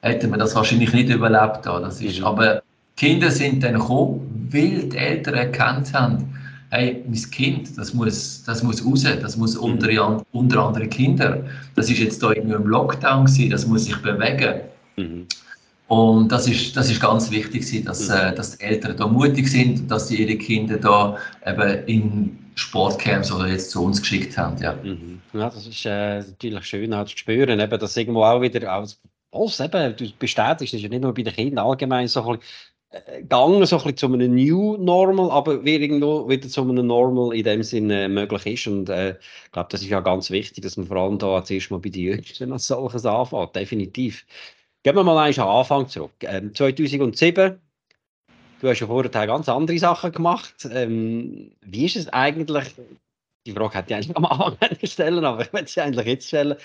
hätten 0.00 0.30
wir 0.30 0.38
das 0.38 0.54
wahrscheinlich 0.54 0.94
nicht 0.94 1.10
überlebt. 1.10 1.66
Das 1.66 2.00
ist, 2.00 2.20
mhm. 2.20 2.24
Aber 2.24 2.62
Kinder 2.96 3.30
sind 3.30 3.62
dann 3.62 3.74
gekommen, 3.74 4.48
weil 4.50 4.88
die 4.88 4.96
Eltern 4.96 5.34
erkannt 5.34 5.92
haben, 5.92 6.37
hey, 6.70 7.02
mein 7.06 7.30
Kind, 7.30 7.76
das 7.76 7.94
muss, 7.94 8.42
das 8.44 8.62
muss 8.62 8.84
raus, 8.84 9.04
das 9.04 9.36
muss 9.36 9.56
mhm. 9.56 9.62
unter, 9.62 10.24
unter 10.32 10.62
andere 10.64 10.86
Kinder. 10.86 11.44
Das 11.74 11.90
ist 11.90 11.98
jetzt 11.98 12.22
da 12.22 12.30
irgendwie 12.32 12.56
im 12.56 12.66
Lockdown 12.66 13.26
gewesen, 13.26 13.50
das 13.50 13.66
muss 13.66 13.84
sich 13.84 13.96
bewegen. 14.02 14.60
Mhm. 14.96 15.26
Und 15.88 16.30
das 16.30 16.46
ist, 16.46 16.76
das 16.76 16.90
ist 16.90 17.00
ganz 17.00 17.30
wichtig, 17.30 17.84
dass, 17.84 18.08
mhm. 18.08 18.14
äh, 18.14 18.34
dass 18.34 18.58
die 18.58 18.64
Eltern 18.64 18.96
da 18.96 19.06
mutig 19.06 19.48
sind 19.48 19.80
und 19.80 19.90
dass 19.90 20.08
sie 20.08 20.22
ihre 20.22 20.36
Kinder 20.36 20.76
da 20.76 21.16
eben 21.46 21.86
in 21.86 22.38
Sportcamps 22.56 23.32
oder 23.32 23.46
jetzt 23.46 23.70
zu 23.70 23.84
uns 23.84 24.00
geschickt 24.00 24.36
haben. 24.36 24.60
Ja, 24.60 24.74
mhm. 24.74 25.20
ja 25.32 25.48
das 25.48 25.66
ist 25.66 25.86
äh, 25.86 26.18
natürlich 26.18 26.64
schön 26.66 26.92
auch 26.92 27.06
zu 27.06 27.16
spüren, 27.16 27.58
eben, 27.58 27.78
dass 27.78 27.96
irgendwo 27.96 28.22
auch 28.22 28.42
wieder 28.42 28.70
als 28.70 29.00
was 29.30 29.60
eben, 29.60 29.96
du 29.96 30.10
bestätigst, 30.18 30.72
das 30.72 30.78
ist 30.78 30.82
ja 30.82 30.88
nicht 30.88 31.02
nur 31.02 31.12
bei 31.12 31.22
den 31.22 31.34
Kindern 31.34 31.66
allgemein 31.66 32.08
so 32.08 32.38
gegangen, 32.90 33.66
so 33.66 33.76
ein 33.76 33.82
bisschen 33.82 33.96
zu 33.96 34.06
einem 34.06 34.34
New 34.34 34.76
Normal, 34.78 35.30
aber 35.30 35.64
wie 35.64 35.76
irgendwo 35.76 36.28
wieder 36.28 36.48
zu 36.48 36.62
einem 36.62 36.86
Normal 36.86 37.36
in 37.36 37.44
dem 37.44 37.62
Sinne 37.62 38.04
äh, 38.04 38.08
möglich 38.08 38.46
ist. 38.46 38.66
Und 38.66 38.88
äh, 38.88 39.10
ich 39.10 39.52
glaube, 39.52 39.68
das 39.70 39.82
ist 39.82 39.88
ja 39.88 40.00
ganz 40.00 40.30
wichtig, 40.30 40.62
dass 40.62 40.76
man 40.76 40.86
vor 40.86 40.96
allem 40.96 41.18
da 41.18 41.44
zuerst 41.44 41.70
mal 41.70 41.78
bei 41.78 41.90
den 41.90 42.02
Jüngsten 42.02 42.52
als 42.52 42.66
solches 42.66 43.04
anfängt. 43.04 43.54
Definitiv. 43.56 44.24
Gehen 44.82 44.96
wir 44.96 45.04
mal 45.04 45.18
einmal 45.18 45.48
am 45.48 45.56
Anfang 45.56 45.88
zurück. 45.88 46.12
Ähm, 46.22 46.54
2007, 46.54 47.60
du 48.60 48.68
hast 48.68 48.80
ja 48.80 48.86
vorher 48.86 49.26
ganz 49.26 49.48
andere 49.48 49.78
Sachen 49.78 50.12
gemacht. 50.12 50.66
Ähm, 50.70 51.52
wie 51.60 51.84
ist 51.84 51.96
es 51.96 52.08
eigentlich, 52.08 52.74
die 53.46 53.52
Frage 53.52 53.76
hätte 53.76 53.90
ich 53.90 53.96
eigentlich 53.96 54.16
am 54.16 54.24
Anfang 54.24 54.56
stellen 54.84 55.24
aber 55.24 55.42
ich 55.42 55.52
werde 55.52 55.68
sie 55.68 55.80
eigentlich 55.80 56.06
jetzt 56.06 56.28
stellen 56.28 56.56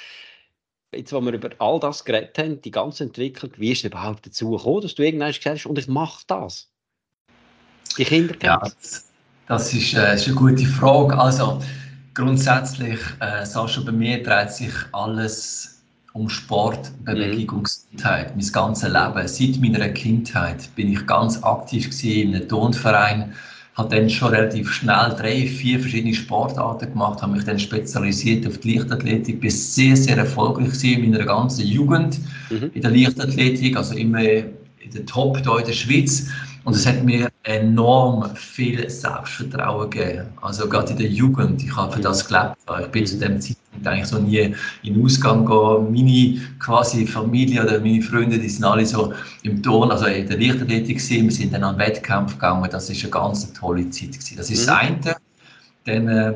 jetzt, 0.96 1.14
wo 1.14 1.22
wir 1.22 1.34
über 1.34 1.50
all 1.60 1.80
das 1.80 2.04
geredet 2.04 2.38
haben, 2.38 2.62
die 2.62 2.72
ganze 2.72 3.04
Entwicklung, 3.04 3.52
wie 3.58 3.72
ist 3.72 3.80
es 3.80 3.86
überhaupt 3.86 4.26
dazu 4.26 4.52
gekommen, 4.52 4.82
dass 4.82 4.96
du 4.96 5.04
irgendwann 5.04 5.32
gesagt 5.32 5.60
hast, 5.60 5.66
und 5.66 5.78
ich 5.78 5.88
mache 5.88 6.24
das? 6.28 6.70
Die 7.98 8.06
Kinder 8.06 8.36
Ja, 8.42 8.62
das 9.48 9.74
ist, 9.74 9.94
äh, 9.94 10.16
ist, 10.16 10.28
eine 10.28 10.36
gute 10.36 10.66
Frage. 10.66 11.18
Also, 11.18 11.62
grundsätzlich, 12.14 13.00
äh, 13.20 13.46
Sascha, 13.46 13.82
bei 13.82 13.92
mir 13.92 14.24
dreht 14.24 14.52
sich 14.52 14.74
alles 14.94 15.82
um 16.14 16.30
Sport, 16.30 16.92
Bewegung 17.04 17.46
mhm. 17.46 17.58
und 17.58 17.64
Gesundheit. 17.64 18.36
Mein 18.36 18.48
ganzes 18.52 18.90
Leben, 18.90 19.28
seit 19.28 19.62
meiner 19.62 19.90
Kindheit, 19.90 20.74
bin 20.76 20.94
ich 20.94 21.06
ganz 21.06 21.42
aktiv 21.44 21.90
in 22.04 22.36
einem 22.36 22.48
Tonverein 22.48 23.34
habe 23.76 23.96
dann 23.96 24.10
schon 24.10 24.30
relativ 24.30 24.72
schnell 24.72 25.16
drei, 25.18 25.48
vier 25.48 25.80
verschiedene 25.80 26.14
Sportarten 26.14 26.92
gemacht, 26.92 27.22
habe 27.22 27.34
mich 27.34 27.44
dann 27.44 27.58
spezialisiert 27.58 28.46
auf 28.46 28.60
die 28.60 28.78
Leichtathletik, 28.78 29.42
bin 29.42 29.50
sehr, 29.50 29.96
sehr 29.96 30.18
erfolgreich 30.18 30.84
in 30.84 31.10
meiner 31.10 31.26
ganzen 31.26 31.66
Jugend 31.66 32.20
mhm. 32.50 32.70
in 32.74 32.82
der 32.82 32.92
Leichtathletik, 32.92 33.76
also 33.76 33.96
immer 33.96 34.22
in 34.22 34.92
der 34.94 35.06
Top 35.06 35.38
hier 35.38 35.60
in 35.60 35.66
der 35.66 35.74
Schweiz. 35.74 36.28
Und 36.66 36.76
es 36.76 36.86
hat 36.86 37.04
mir 37.04 37.30
enorm 37.44 38.36
viel 38.36 38.90
Selbstvertrauen 38.90 39.90
gegeben. 39.90 40.28
Also 40.42 40.70
gerade 40.70 40.92
in 40.92 40.98
der 40.98 41.10
Jugend. 41.10 41.62
Ich 41.62 41.76
habe 41.76 41.94
für 41.94 42.02
das 42.02 42.26
gelebt. 42.26 42.56
Ich 42.82 42.88
bin 42.88 43.06
zu 43.06 43.18
dem 43.18 43.42
Zeitpunkt 43.42 43.63
eigentlich 43.86 44.08
so 44.08 44.20
nie 44.20 44.54
in 44.84 44.94
den 44.94 45.04
Ausgang 45.04 45.46
gegangen. 45.46 45.92
Meine 45.92 46.42
quasi 46.60 47.06
Familie 47.06 47.64
oder 47.64 47.80
meine 47.80 48.02
Freunde, 48.02 48.38
die 48.40 48.50
sind 48.50 48.64
alle 48.64 48.86
so 48.86 49.14
im 49.44 49.62
Ton, 49.62 49.92
also 49.92 50.06
in 50.06 50.28
der 50.28 50.40
Leichtathletik 50.40 50.98
gewesen. 50.98 51.24
Wir 51.24 51.32
sind 51.32 51.54
dann 51.54 51.64
an 51.64 51.78
Wettkampf 51.78 52.34
gegangen. 52.34 52.70
Das 52.72 52.90
ist 52.90 53.02
eine 53.04 53.12
ganz 53.12 53.52
tolle 53.54 53.90
Zeit 53.90 54.12
gewesen. 54.12 54.38
Das 54.38 54.50
ist 54.50 54.64
mhm. 54.64 54.68
das 54.68 54.76
eine. 54.76 55.16
Dann 55.86 56.08
äh, 56.08 56.34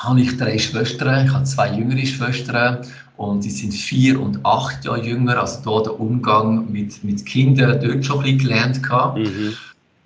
habe 0.00 0.20
ich 0.20 0.36
drei 0.36 0.58
Schwestern. 0.58 1.26
Ich 1.26 1.32
habe 1.32 1.44
zwei 1.44 1.74
jüngere 1.74 2.06
Schwestern 2.06 2.78
und 3.16 3.44
die 3.44 3.50
sind 3.50 3.74
vier 3.74 4.20
und 4.20 4.44
acht 4.44 4.84
Jahre 4.84 5.04
jünger, 5.04 5.40
also 5.40 5.60
da 5.64 5.82
der 5.82 6.00
Umgang 6.00 6.70
mit, 6.70 7.02
mit 7.02 7.26
Kindern 7.26 7.80
dort 7.80 8.04
schon 8.04 8.18
ein 8.18 8.36
bisschen 8.36 8.38
gelernt 8.38 8.80
Mhm. 9.16 9.54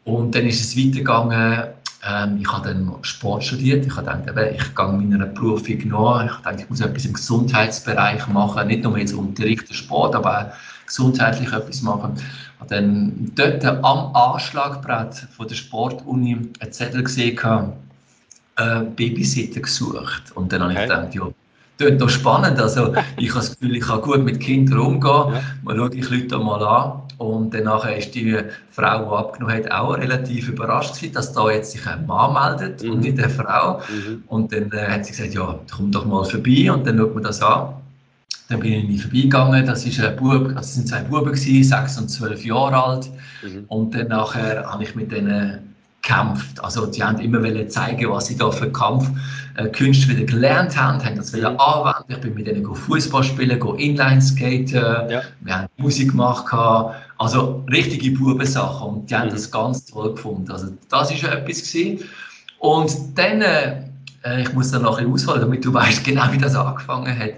Und 0.05 0.35
dann 0.35 0.47
ist 0.47 0.61
es 0.61 0.77
weitergegangen, 0.77 1.69
ähm, 2.05 2.39
ich 2.41 2.53
habe 2.53 2.69
dann 2.69 2.93
Sport 3.03 3.45
studiert, 3.45 3.87
ich 3.87 3.97
habe 3.97 4.23
gedacht, 4.25 4.55
ich 4.55 4.75
gehe 4.75 4.87
meiner 4.89 5.27
Berufung 5.27 5.89
nach, 5.89 6.25
ich 6.25 6.45
denke, 6.45 6.63
ich 6.63 6.71
muss 6.71 6.81
etwas 6.81 7.05
im 7.05 7.13
Gesundheitsbereich 7.13 8.27
machen, 8.29 8.67
nicht 8.67 8.83
nur 8.83 8.99
jetzt 8.99 9.15
unterrichten 9.15 9.75
Sport, 9.75 10.15
aber 10.15 10.39
auch 10.39 10.87
gesundheitlich 10.87 11.53
etwas 11.53 11.83
machen. 11.83 12.15
Ich 12.17 12.61
habe 12.61 12.75
dann 12.75 13.33
dort 13.35 13.65
am 13.65 14.15
Anschlagbrett 14.15 15.15
von 15.37 15.49
der 15.49 15.55
Sportuni 15.55 16.51
einen 16.61 16.73
Zettel 16.73 17.05
gesehen, 17.05 17.39
äh, 18.57 18.81
Babysitter 18.97 19.61
gesucht. 19.61 20.33
Und 20.35 20.53
dann 20.53 20.63
okay. 20.63 20.75
habe 20.75 20.85
ich 20.85 20.91
gedacht, 20.91 21.15
ja, 21.15 21.29
klingt 21.79 22.01
noch 22.01 22.09
spannend. 22.09 22.61
Also, 22.61 22.95
ich 23.17 23.31
habe 23.31 23.41
das 23.41 23.59
Gefühl, 23.59 23.77
ich 23.77 23.85
kann 23.85 24.01
gut 24.03 24.25
mit 24.25 24.41
Kindern 24.41 24.79
umgehen. 24.79 25.35
Ja. 25.35 25.43
Man 25.63 25.77
schaut 25.77 25.95
die 25.95 26.01
Leute 26.01 26.39
mal 26.39 26.63
an. 26.63 27.02
Und 27.23 27.55
dann 27.55 27.69
ist 27.97 28.17
die 28.17 28.37
Frau, 28.73 29.05
die 29.05 29.17
abgenommen 29.17 29.55
hat, 29.55 29.71
auch 29.71 29.97
relativ 29.97 30.49
überrascht 30.49 30.97
gewesen, 30.97 31.15
dass 31.15 31.33
da 31.33 31.51
jetzt 31.53 31.71
sich 31.71 31.87
ein 31.87 32.05
Mann 32.05 32.33
meldet 32.33 32.83
mhm. 32.83 32.91
und 32.91 33.01
nicht 33.01 33.17
eine 33.19 33.31
Frau. 33.31 33.79
Mhm. 33.79 34.25
Und 34.27 34.53
dann 34.53 34.73
äh, 34.73 34.89
hat 34.89 35.07
sie 35.07 35.13
gesagt, 35.13 35.33
ja, 35.33 35.57
komm 35.71 35.93
doch 35.93 36.05
mal 36.05 36.25
vorbei 36.25 36.73
und 36.73 36.85
dann 36.85 36.99
schaut 36.99 37.15
man 37.15 37.23
das 37.23 37.41
an. 37.41 37.75
Dann 38.49 38.59
bin 38.59 38.91
ich 38.91 39.03
vorbeigegangen. 39.03 39.65
Das, 39.67 39.87
ist 39.87 40.01
ein 40.01 40.17
Bub, 40.17 40.53
das 40.53 40.75
sind 40.75 40.89
zwei 40.89 41.03
Buben, 41.03 41.33
gewesen, 41.33 41.63
sechs 41.63 41.97
und 41.97 42.09
zwölf 42.09 42.45
Jahre 42.45 42.83
alt. 42.83 43.09
Mhm. 43.43 43.67
Und 43.69 43.95
dann 43.95 44.09
nachher 44.09 44.67
habe 44.67 44.83
ich 44.83 44.97
mit 44.97 45.13
denen 45.13 45.73
gekämpft. 46.03 46.63
Also 46.63 46.87
die 46.87 47.03
haben 47.03 47.19
immer 47.21 47.69
zeigen, 47.69 48.11
was 48.11 48.27
sie 48.27 48.37
da 48.37 48.51
für 48.51 48.71
Kampfkünste 48.71 50.13
äh, 50.13 50.17
wieder 50.17 50.27
gelernt 50.27 50.77
haben, 50.77 51.03
haben 51.05 51.17
das 51.17 51.33
wieder 51.33 51.59
anwenden. 51.61 52.13
Ich 52.13 52.21
bin 52.21 52.35
mit 52.35 52.47
denen 52.47 52.75
Fußball 52.75 53.23
spielen, 53.23 53.61
Inline-Skaten, 53.61 55.11
ja. 55.11 55.23
wir 55.41 55.59
haben 55.59 55.69
Musik 55.77 56.11
gemacht, 56.11 56.47
also 57.23 57.65
richtige 57.71 58.11
Bubensachen 58.11 58.89
und 58.89 59.11
die 59.11 59.15
haben 59.15 59.29
mhm. 59.29 59.33
das 59.33 59.51
ganz 59.51 59.85
toll 59.87 60.15
gefunden. 60.15 60.51
Also 60.51 60.69
das 60.89 61.23
war 61.23 61.33
etwas 61.33 61.63
gewesen. 61.63 62.09
Und 62.59 62.97
dann, 63.17 63.43
äh, 63.43 63.85
ich 64.41 64.53
muss 64.53 64.71
dann 64.71 64.83
noch 64.83 64.99
ein 64.99 65.11
bisschen 65.13 65.31
ausholen, 65.31 65.41
damit 65.43 65.65
du 65.65 65.73
weißt 65.73 66.05
genau, 66.05 66.33
wie 66.33 66.39
das 66.39 66.55
angefangen 66.55 67.17
hat. 67.17 67.35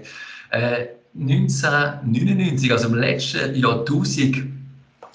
Äh, 0.51 0.87
1999, 1.17 2.71
also 2.71 2.87
im 2.87 2.95
letzten 2.95 3.55
Jahrtausend, 3.55 4.37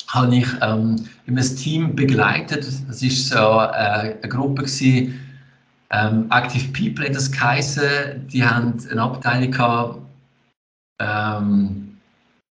habe 0.09 0.37
ich 0.37 0.46
ähm, 0.61 0.96
das 1.26 1.54
Team 1.54 1.94
begleitet. 1.94 2.66
Das 2.88 3.02
ist 3.02 3.28
so 3.28 3.37
äh, 3.37 4.14
eine 4.18 4.28
Gruppe 4.28 4.62
gewesen, 4.62 5.20
ähm, 5.90 6.26
Active 6.30 6.68
People 6.72 7.04
hat 7.04 7.16
das 7.16 7.30
geheißen. 7.30 8.28
Die 8.28 8.44
haben 8.44 8.74
eine 8.90 9.02
Abteilung 9.02 9.50
gehabt, 9.50 9.98
ähm, 11.00 11.89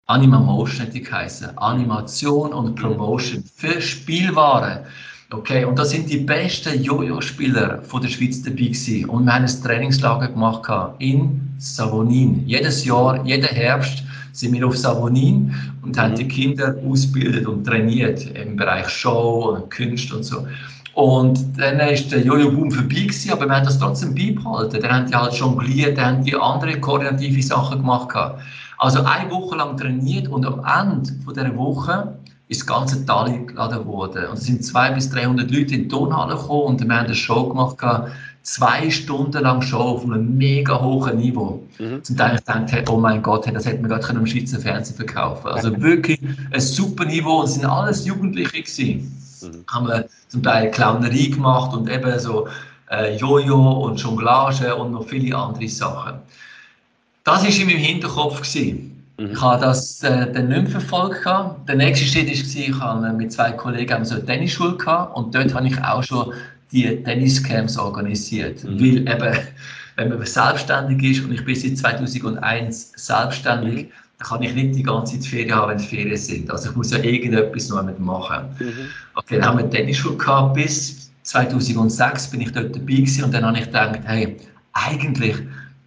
Animamotion, 0.08 0.88
die 0.92 1.04
heißen, 1.04 1.58
Animation 1.58 2.54
und 2.54 2.76
Promotion 2.76 3.44
für 3.56 3.82
Spielwaren. 3.82 4.80
Okay, 5.32 5.66
und 5.66 5.80
da 5.80 5.86
sind 5.86 6.10
die 6.10 6.18
besten 6.18 6.84
Jojo-Spieler 6.84 7.82
von 7.82 8.04
der 8.04 8.10
Schweiz 8.10 8.44
dabei 8.44 8.58
gewesen. 8.58 9.10
Und 9.10 9.26
wir 9.26 9.34
haben 9.34 9.46
ein 9.46 9.64
Trainingslager 9.64 10.28
gemacht 10.28 10.70
in 11.00 11.42
Savonin. 11.58 12.44
Jedes 12.46 12.86
Jahr, 12.86 13.26
jeden 13.26 13.48
Herbst 13.48 14.04
sind 14.34 14.54
wir 14.54 14.68
auf 14.68 14.78
Savonin 14.78 15.56
und 15.82 15.96
mhm. 15.96 16.00
haben 16.00 16.16
die 16.16 16.28
Kinder 16.28 16.76
ausgebildet 16.88 17.48
und 17.48 17.64
trainiert 17.64 18.28
im 18.36 18.56
Bereich 18.56 18.88
Show 18.90 19.56
und 19.56 19.72
Kunst 19.72 20.14
und 20.14 20.24
so. 20.24 20.46
Und 20.94 21.58
dann 21.58 21.80
ist 21.80 22.12
der 22.12 22.24
Jojo-Boom 22.24 22.72
vorbei 22.72 23.02
gewesen, 23.02 23.32
aber 23.32 23.48
wir 23.48 23.56
haben 23.56 23.66
das 23.66 23.80
trotzdem 23.80 24.14
beibehalten. 24.14 24.80
Dann 24.82 24.92
haben 24.92 25.08
die 25.08 25.16
halt 25.16 25.34
jongliert, 25.34 25.98
dann 25.98 26.18
haben 26.18 26.24
die 26.24 26.36
andere 26.36 26.80
koordinative 26.80 27.42
Sachen 27.42 27.80
gemacht. 27.80 28.16
Also 28.78 29.04
eine 29.04 29.30
Woche 29.32 29.56
lang 29.56 29.78
trainiert 29.78 30.28
und 30.28 30.46
am 30.46 30.60
Ende 30.60 31.12
von 31.24 31.34
dieser 31.34 31.56
Woche 31.56 32.18
ist 32.48 32.62
das 32.62 32.68
ganze 32.68 33.06
Tal 33.06 33.28
eingeladen 33.28 33.86
worden. 33.86 34.28
Und 34.28 34.38
es 34.38 34.46
sind 34.46 34.64
200 34.64 34.96
bis 34.96 35.10
300 35.10 35.50
Leute 35.50 35.76
in 35.76 35.84
die 35.84 35.88
Tonhalle 35.88 36.36
gekommen 36.36 36.66
und 36.66 36.88
wir 36.88 36.96
haben 36.96 37.06
eine 37.06 37.16
Show 37.16 37.50
gemacht, 37.50 37.78
zwei 38.46 38.92
Stunden 38.92 39.42
lang 39.42 39.62
Show 39.62 39.80
auf 39.80 40.04
einem 40.04 40.38
mega 40.38 40.80
hohen 40.80 41.18
Niveau. 41.18 41.64
Mhm. 41.80 42.04
Zum 42.04 42.16
Teil 42.16 42.38
gedacht, 42.38 42.72
hey, 42.72 42.84
oh 42.88 42.98
mein 42.98 43.24
Gott, 43.24 43.48
das 43.52 43.66
hätte 43.66 43.82
man 43.82 43.90
gerade 43.90 44.18
im 44.18 44.28
Schweizer 44.28 44.60
Fernsehen 44.60 44.96
verkaufen 44.96 45.48
Also 45.48 45.76
wirklich 45.82 46.20
ein 46.52 46.62
super 46.62 47.06
Niveau 47.06 47.40
und 47.40 47.46
es 47.46 47.56
sind 47.56 47.66
alles 47.66 48.06
Jugendliche 48.06 48.62
gewesen. 48.62 49.22
Mhm. 49.42 49.66
Haben 49.68 49.88
wir 49.88 50.06
zum 50.28 50.44
Teil 50.44 50.70
Clownerie 50.70 51.32
gemacht 51.32 51.76
und 51.76 51.90
eben 51.90 52.20
so 52.20 52.48
äh, 52.92 53.16
Jojo 53.18 53.86
und 53.86 54.00
Jonglage 54.00 54.76
und 54.76 54.92
noch 54.92 55.08
viele 55.08 55.36
andere 55.36 55.68
Sachen. 55.68 56.20
Das 57.26 57.42
war 57.42 57.50
in 57.50 57.68
meinem 57.68 57.78
Hinterkopf. 57.80 58.38
Gewesen. 58.38 59.04
Mhm. 59.18 59.32
Ich 59.32 59.42
habe 59.42 59.62
das 59.62 60.04
äh, 60.04 60.32
dann 60.32 60.48
nicht 60.48 60.62
mehr 60.62 60.72
verfolgt. 60.72 61.26
Der 61.26 61.76
nächste 61.76 62.06
Schritt 62.06 62.28
war, 62.28 62.34
ich 62.34 62.80
habe 62.80 63.14
mit 63.14 63.34
zwei 63.34 63.52
Kollegen 63.52 64.06
so 64.06 64.16
eine 64.16 64.26
Tennisschule 64.26 64.78
gehabt 64.78 65.16
und 65.18 65.34
dort 65.34 65.54
habe 65.54 65.68
ich 65.68 65.84
auch 65.84 66.04
schon 66.04 66.34
die 66.72 67.04
Tenniscamps 67.04 67.78
organisiert. 67.78 68.64
Mhm. 68.64 68.80
Weil 68.80 68.98
eben, 68.98 69.38
wenn 69.96 70.10
man 70.10 70.26
selbstständig 70.26 71.12
ist 71.12 71.26
und 71.26 71.34
ich 71.34 71.44
bin 71.44 71.56
seit 71.56 71.78
2001 71.78 72.92
selbstständig, 72.96 73.86
mhm. 73.86 73.90
dann 74.20 74.28
kann 74.28 74.44
ich 74.44 74.54
nicht 74.54 74.76
die 74.76 74.84
ganze 74.84 75.20
Zeit 75.20 75.28
Ferien 75.28 75.56
haben, 75.56 75.72
wenn 75.72 75.80
Ferien 75.80 76.18
sind. 76.18 76.52
Also 76.52 76.70
ich 76.70 76.76
muss 76.76 76.92
ja 76.92 77.00
irgendetwas 77.00 77.70
noch 77.70 77.82
mit 77.84 78.00
machen. 78.00 78.50
Mhm. 78.60 78.72
Okay, 79.16 79.40
dann 79.40 79.46
haben 79.46 79.58
wir 79.58 79.70
Tennisschule 79.70 80.18
gehabt 80.18 80.54
bis 80.54 81.10
2006 81.24 82.28
bin 82.30 82.42
ich 82.42 82.52
dort 82.52 82.76
dabei 82.76 82.86
gewesen 82.86 83.24
und 83.24 83.34
dann 83.34 83.44
habe 83.44 83.58
ich 83.58 83.66
gedacht, 83.66 84.00
hey, 84.04 84.38
eigentlich 84.74 85.38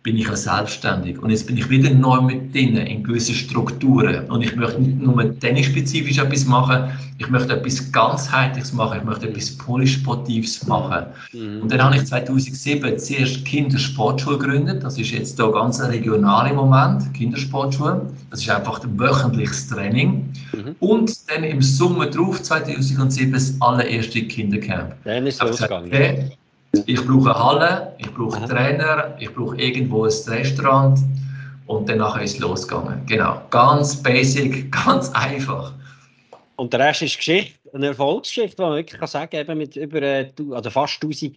bin 0.08 0.16
ich 0.16 0.26
ja 0.26 0.36
selbstständig. 0.36 1.18
Und 1.18 1.28
jetzt 1.28 1.46
bin 1.46 1.58
ich 1.58 1.68
wieder 1.68 1.90
neu 1.90 2.22
mit 2.22 2.54
drin 2.54 2.78
in 2.78 3.04
gewissen 3.04 3.34
Strukturen. 3.34 4.24
Und 4.30 4.40
ich 4.40 4.56
möchte 4.56 4.80
nicht 4.80 5.02
nur 5.02 5.38
tennisspezifisch 5.38 6.16
etwas 6.16 6.46
machen, 6.46 6.84
ich 7.18 7.28
möchte 7.28 7.52
etwas 7.52 7.92
ganzheitliches 7.92 8.72
machen, 8.72 9.00
ich 9.00 9.04
möchte 9.04 9.28
etwas 9.28 9.50
polysportives 9.58 10.66
machen. 10.66 11.04
Mhm. 11.34 11.60
Und 11.60 11.70
dann 11.70 11.82
habe 11.82 11.96
ich 11.96 12.06
2007 12.06 12.98
zuerst 12.98 13.44
Kindersportschule 13.44 14.38
gegründet. 14.38 14.82
Das 14.82 14.98
ist 14.98 15.10
jetzt 15.10 15.38
hier 15.38 15.52
ganz 15.52 15.78
ein 15.78 15.90
regionaler 15.90 16.54
Moment, 16.54 17.12
Kindersportschule. 17.12 18.00
Das 18.30 18.40
ist 18.40 18.48
einfach 18.48 18.82
ein 18.82 18.98
wöchentliches 18.98 19.68
Training. 19.68 20.26
Mhm. 20.54 20.74
Und 20.80 21.30
dann 21.30 21.44
im 21.44 21.60
Sommer 21.60 22.06
drauf, 22.06 22.42
2007, 22.42 23.30
das 23.30 23.54
allererste 23.60 24.22
Kindercamp. 24.22 24.94
Dann 25.04 25.26
ist 25.26 25.42
es 25.42 25.46
losgegangen. 25.46 25.88
Okay, 25.88 26.30
ich 26.72 27.04
brauche 27.06 27.30
eine 27.30 27.44
Halle, 27.44 27.94
ich 27.98 28.12
brauche 28.14 28.36
einen 28.36 28.48
Trainer, 28.48 29.16
ich 29.18 29.32
brauche 29.34 29.56
irgendwo 29.56 30.04
ein 30.04 30.12
Restaurant 30.26 30.98
und 31.66 31.88
dann 31.88 32.00
ist 32.22 32.34
es 32.34 32.38
losgegangen. 32.38 33.04
Genau, 33.06 33.40
ganz 33.50 34.02
basic, 34.02 34.70
ganz 34.84 35.10
einfach. 35.12 35.72
Und 36.56 36.72
der 36.72 36.80
Rest 36.80 37.02
ist 37.02 37.16
Geschichte, 37.16 37.58
eine 37.72 37.88
Erfolgsgeschichte, 37.88 38.56
die 38.56 38.62
man 38.62 38.76
wirklich 38.76 38.98
kann 38.98 39.08
sagen 39.08 39.46
kann, 39.46 39.58
mit 39.58 39.76
über 39.76 40.02
äh, 40.02 40.32
also 40.52 40.70
fast 40.70 41.02
1000 41.02 41.36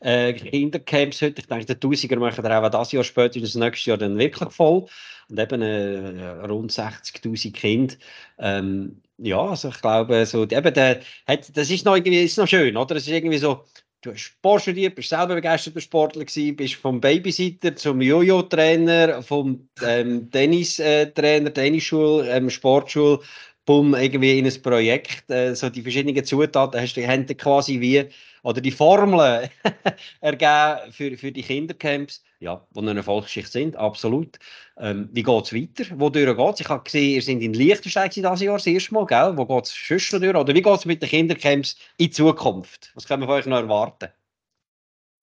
äh, 0.00 0.32
Kindercamps 0.32 1.22
heute. 1.22 1.40
Ich 1.40 1.46
denke, 1.46 1.66
die 1.66 1.74
Tausiger 1.74 2.16
machen 2.16 2.44
auch 2.46 2.68
das 2.68 2.92
Jahr 2.92 3.04
später, 3.04 3.40
das 3.40 3.54
nächste 3.54 3.90
Jahr 3.90 3.98
dann 3.98 4.18
wirklich 4.18 4.50
voll. 4.50 4.86
Und 5.28 5.38
eben 5.38 5.62
äh, 5.62 6.28
rund 6.46 6.72
60.000 6.72 7.52
Kinder. 7.52 7.94
Ähm, 8.38 9.02
ja, 9.18 9.40
also 9.40 9.68
ich 9.68 9.80
glaube, 9.80 10.26
so, 10.26 10.42
eben 10.42 10.74
der, 10.74 11.00
hat, 11.26 11.56
das 11.56 11.70
ist 11.70 11.84
noch, 11.84 11.94
irgendwie, 11.94 12.22
ist 12.22 12.38
noch 12.38 12.48
schön, 12.48 12.76
oder? 12.76 12.96
Es 12.96 13.06
ist 13.06 13.12
irgendwie 13.12 13.38
so, 13.38 13.64
du 14.02 14.12
hast 14.12 14.20
Sport 14.20 14.62
studiert, 14.62 14.94
bist 14.96 15.08
selber 15.08 15.34
begeisterter 15.36 15.80
Sportler 15.80 16.24
gewesen, 16.24 16.56
bist 16.56 16.74
vom 16.74 17.00
Babysitter 17.00 17.74
zum 17.74 18.00
Jojo-Trainer, 18.00 19.22
vom 19.22 19.68
ähm, 19.82 20.30
Tennis-Trainer, 20.30 21.48
äh, 21.48 21.52
Tennisschule, 21.52 22.28
ähm, 22.28 22.50
Sportschule, 22.50 23.20
bumm, 23.64 23.94
irgendwie 23.94 24.38
in 24.38 24.46
ein 24.46 24.62
Projekt, 24.62 25.30
äh, 25.30 25.54
so 25.54 25.70
die 25.70 25.82
verschiedenen 25.82 26.24
Zutaten 26.24 26.80
hast 26.80 26.94
du 26.94 27.34
quasi 27.36 27.80
wie, 27.80 28.08
oder 28.42 28.60
die 28.60 28.70
Formeln 28.70 29.48
ergeben 30.20 30.92
für, 30.92 31.16
für 31.16 31.32
die 31.32 31.42
Kindercamps, 31.42 32.22
ja, 32.40 32.66
die 32.74 32.78
eine 32.78 32.96
Erfolgsgeschichte 32.96 33.52
sind, 33.52 33.76
absolut. 33.76 34.38
Ähm, 34.78 35.08
wie 35.12 35.22
geht 35.22 35.44
es 35.44 35.52
weiter? 35.52 35.84
Wodurch 35.98 36.36
geht 36.36 36.54
es? 36.54 36.60
Ich 36.60 36.68
habe 36.68 36.82
gesehen, 36.82 37.14
ihr 37.14 37.22
seid 37.22 37.40
in 37.40 37.54
Liechtenstein 37.54 38.10
dieses 38.10 38.40
Jahr 38.40 38.56
das 38.56 38.66
erste 38.66 38.94
Mal, 38.94 39.06
gell? 39.06 39.36
Wo 39.36 39.46
geht 39.46 39.66
es 39.66 39.74
sonst 39.88 40.12
durch? 40.12 40.34
Oder 40.34 40.54
wie 40.54 40.62
geht 40.62 40.78
es 40.78 40.84
mit 40.84 41.02
den 41.02 41.08
Kindercamps 41.08 41.76
in 41.98 42.12
Zukunft? 42.12 42.90
Was 42.94 43.06
können 43.06 43.22
wir 43.22 43.26
von 43.26 43.36
euch 43.36 43.46
noch 43.46 43.58
erwarten? 43.58 44.08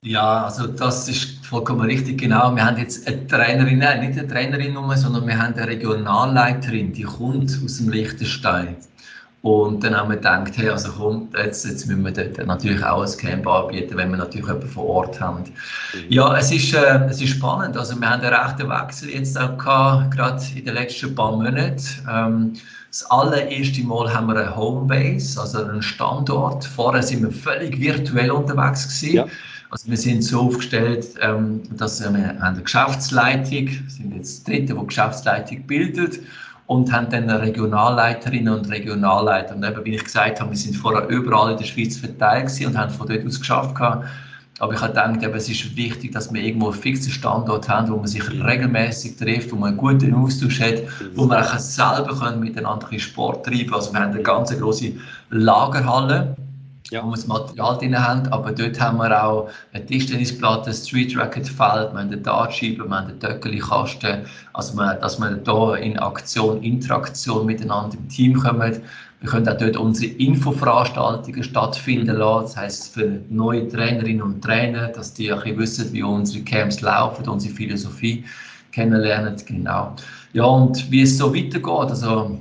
Ja, 0.01 0.45
also 0.45 0.67
das 0.67 1.09
ist 1.09 1.45
vollkommen 1.45 1.81
richtig, 1.81 2.21
genau. 2.21 2.55
Wir 2.55 2.65
haben 2.65 2.77
jetzt 2.77 3.05
eine 3.05 3.27
Trainerin, 3.27 3.79
nein, 3.79 4.07
nicht 4.07 4.17
eine 4.17 4.29
Trainerin 4.29 4.73
sondern 4.95 5.27
wir 5.27 5.37
haben 5.37 5.55
eine 5.55 5.67
Regionalleiterin, 5.67 6.93
die 6.93 7.03
kommt 7.03 7.51
aus 7.65 7.77
dem 7.77 7.89
Liechtenstein. 7.89 8.77
Und 9.41 9.83
dann 9.83 9.95
haben 9.95 10.09
wir 10.09 10.17
gedacht, 10.17 10.51
hey, 10.55 10.69
also 10.69 10.91
komm, 10.91 11.29
jetzt, 11.37 11.65
jetzt 11.65 11.87
müssen 11.87 12.03
wir 12.03 12.11
dort 12.11 12.45
natürlich 12.45 12.83
auch 12.83 13.01
ein 13.01 13.17
Camp 13.17 13.47
anbieten, 13.47 13.95
wenn 13.95 14.11
wir 14.11 14.17
natürlich 14.17 14.47
jemanden 14.47 14.67
vor 14.67 14.85
Ort 14.85 15.21
haben. 15.21 15.43
Mhm. 15.43 16.05
Ja, 16.09 16.37
es 16.37 16.51
ist, 16.51 16.73
äh, 16.73 17.05
es 17.09 17.21
ist 17.21 17.29
spannend. 17.29 17.77
Also 17.77 17.99
wir 17.99 18.09
haben 18.09 18.21
einen 18.21 18.33
rechten 18.33 18.69
Wechsel 18.69 19.09
jetzt 19.09 19.39
auch 19.39 19.57
gehabt, 19.57 20.15
gerade 20.15 20.43
in 20.55 20.65
den 20.65 20.73
letzten 20.73 21.15
paar 21.15 21.31
Monaten. 21.31 21.81
Ähm, 22.11 22.53
das 22.89 23.09
allererste 23.11 23.83
Mal 23.83 24.13
haben 24.13 24.27
wir 24.27 24.35
eine 24.35 24.55
Homebase, 24.55 25.39
also 25.39 25.63
einen 25.63 25.81
Standort. 25.81 26.65
Vorher 26.65 27.03
sind 27.03 27.21
wir 27.21 27.31
völlig 27.31 27.79
virtuell 27.79 28.31
unterwegs 28.31 28.87
gewesen. 28.87 29.15
Ja. 29.15 29.25
Also 29.69 29.87
wir 29.87 29.97
sind 29.97 30.23
so 30.23 30.47
aufgestellt, 30.47 31.05
ähm, 31.21 31.61
dass 31.77 32.01
wir 32.01 32.07
haben 32.07 32.41
eine 32.41 32.61
Geschäftsleitung, 32.61 33.69
sind 33.87 34.15
jetzt 34.15 34.47
Dritte, 34.47 34.73
die 34.73 34.85
Geschäftsleitung 34.87 35.61
bildet 35.67 36.19
und 36.69 36.91
haben 36.91 37.09
dann 37.09 37.27
Regionalleiterinnen 37.27 38.53
und 38.53 38.69
Regionalleiter. 38.69 39.55
Und 39.55 39.65
eben, 39.65 39.83
wie 39.85 39.95
ich 39.95 40.03
gesagt 40.03 40.39
habe, 40.39 40.51
wir 40.51 40.57
sind 40.57 40.75
vorher 40.75 41.07
überall 41.09 41.53
in 41.53 41.57
der 41.57 41.65
Schweiz 41.65 41.97
verteilt 41.97 42.51
und 42.63 42.77
haben 42.77 42.91
von 42.91 43.07
dort 43.07 43.25
aus 43.25 43.39
geschafft. 43.39 43.75
Aber 44.59 44.73
ich 44.73 44.79
habe 44.79 44.93
gedacht, 44.93 45.23
eben, 45.23 45.33
es 45.33 45.49
ist 45.49 45.75
wichtig, 45.75 46.11
dass 46.11 46.31
wir 46.31 46.43
irgendwo 46.43 46.69
einen 46.69 46.79
fixen 46.79 47.11
Standort 47.11 47.67
haben, 47.67 47.89
wo 47.89 47.97
man 47.97 48.05
sich 48.05 48.23
regelmäßig 48.29 49.17
trifft, 49.17 49.51
wo 49.51 49.55
man 49.55 49.69
einen 49.69 49.77
guten 49.77 50.13
Austausch 50.13 50.61
hat, 50.61 50.83
wo 51.15 51.25
man 51.25 51.43
auch 51.43 51.57
selber 51.57 52.35
miteinander 52.35 52.87
Sport 52.99 53.47
treiben 53.47 53.65
kann. 53.65 53.73
Also 53.73 53.91
wir 53.91 54.01
haben 54.01 54.11
eine 54.11 54.21
ganz 54.21 54.55
große 54.55 54.91
Lagerhalle 55.31 56.35
ja. 56.91 57.03
wo 57.03 57.09
wir 57.09 57.15
das 57.15 57.27
Material 57.27 57.77
drin 57.77 57.97
haben. 57.97 58.27
Aber 58.27 58.51
dort 58.51 58.79
haben 58.79 58.97
wir 58.97 59.23
auch 59.23 59.49
eine 59.73 59.85
Tischtennisplatte, 59.85 60.69
ein 60.69 60.75
Street 60.75 61.17
Racket 61.17 61.47
Feld, 61.47 61.59
wir 61.59 61.89
haben 61.89 61.97
eine 61.97 62.17
Dartscheibe, 62.17 62.77
wir 62.87 62.95
haben 62.95 63.07
einen 63.07 63.19
Töckeli-Kasten. 63.19 64.25
Also, 64.53 64.75
wir, 64.75 64.95
dass 64.95 65.19
wir 65.19 65.31
da 65.31 65.75
in 65.75 65.97
Aktion, 65.99 66.61
Interaktion 66.63 67.45
miteinander 67.45 67.97
im 67.97 68.07
Team 68.09 68.39
kommen. 68.39 68.81
Wir 69.21 69.29
können 69.29 69.49
auch 69.49 69.57
dort 69.57 69.75
unsere 69.75 70.13
Infoveranstaltungen 70.13 71.43
stattfinden 71.43 72.15
lassen. 72.15 72.43
Das 72.43 72.57
heisst, 72.57 72.93
für 72.93 73.19
neue 73.29 73.67
Trainerinnen 73.67 74.21
und 74.21 74.41
Trainer, 74.41 74.87
dass 74.87 75.13
die 75.13 75.31
ein 75.31 75.39
bisschen 75.39 75.59
wissen, 75.59 75.93
wie 75.93 76.03
unsere 76.03 76.43
Camps 76.45 76.79
laufen, 76.79 77.27
unsere 77.27 77.53
Philosophie 77.53 78.23
kennenlernen. 78.71 79.35
Genau. 79.45 79.93
Ja, 80.31 80.45
und 80.45 80.89
wie 80.89 81.01
es 81.01 81.17
so 81.17 81.35
weitergeht. 81.35 81.67
Also, 81.67 82.39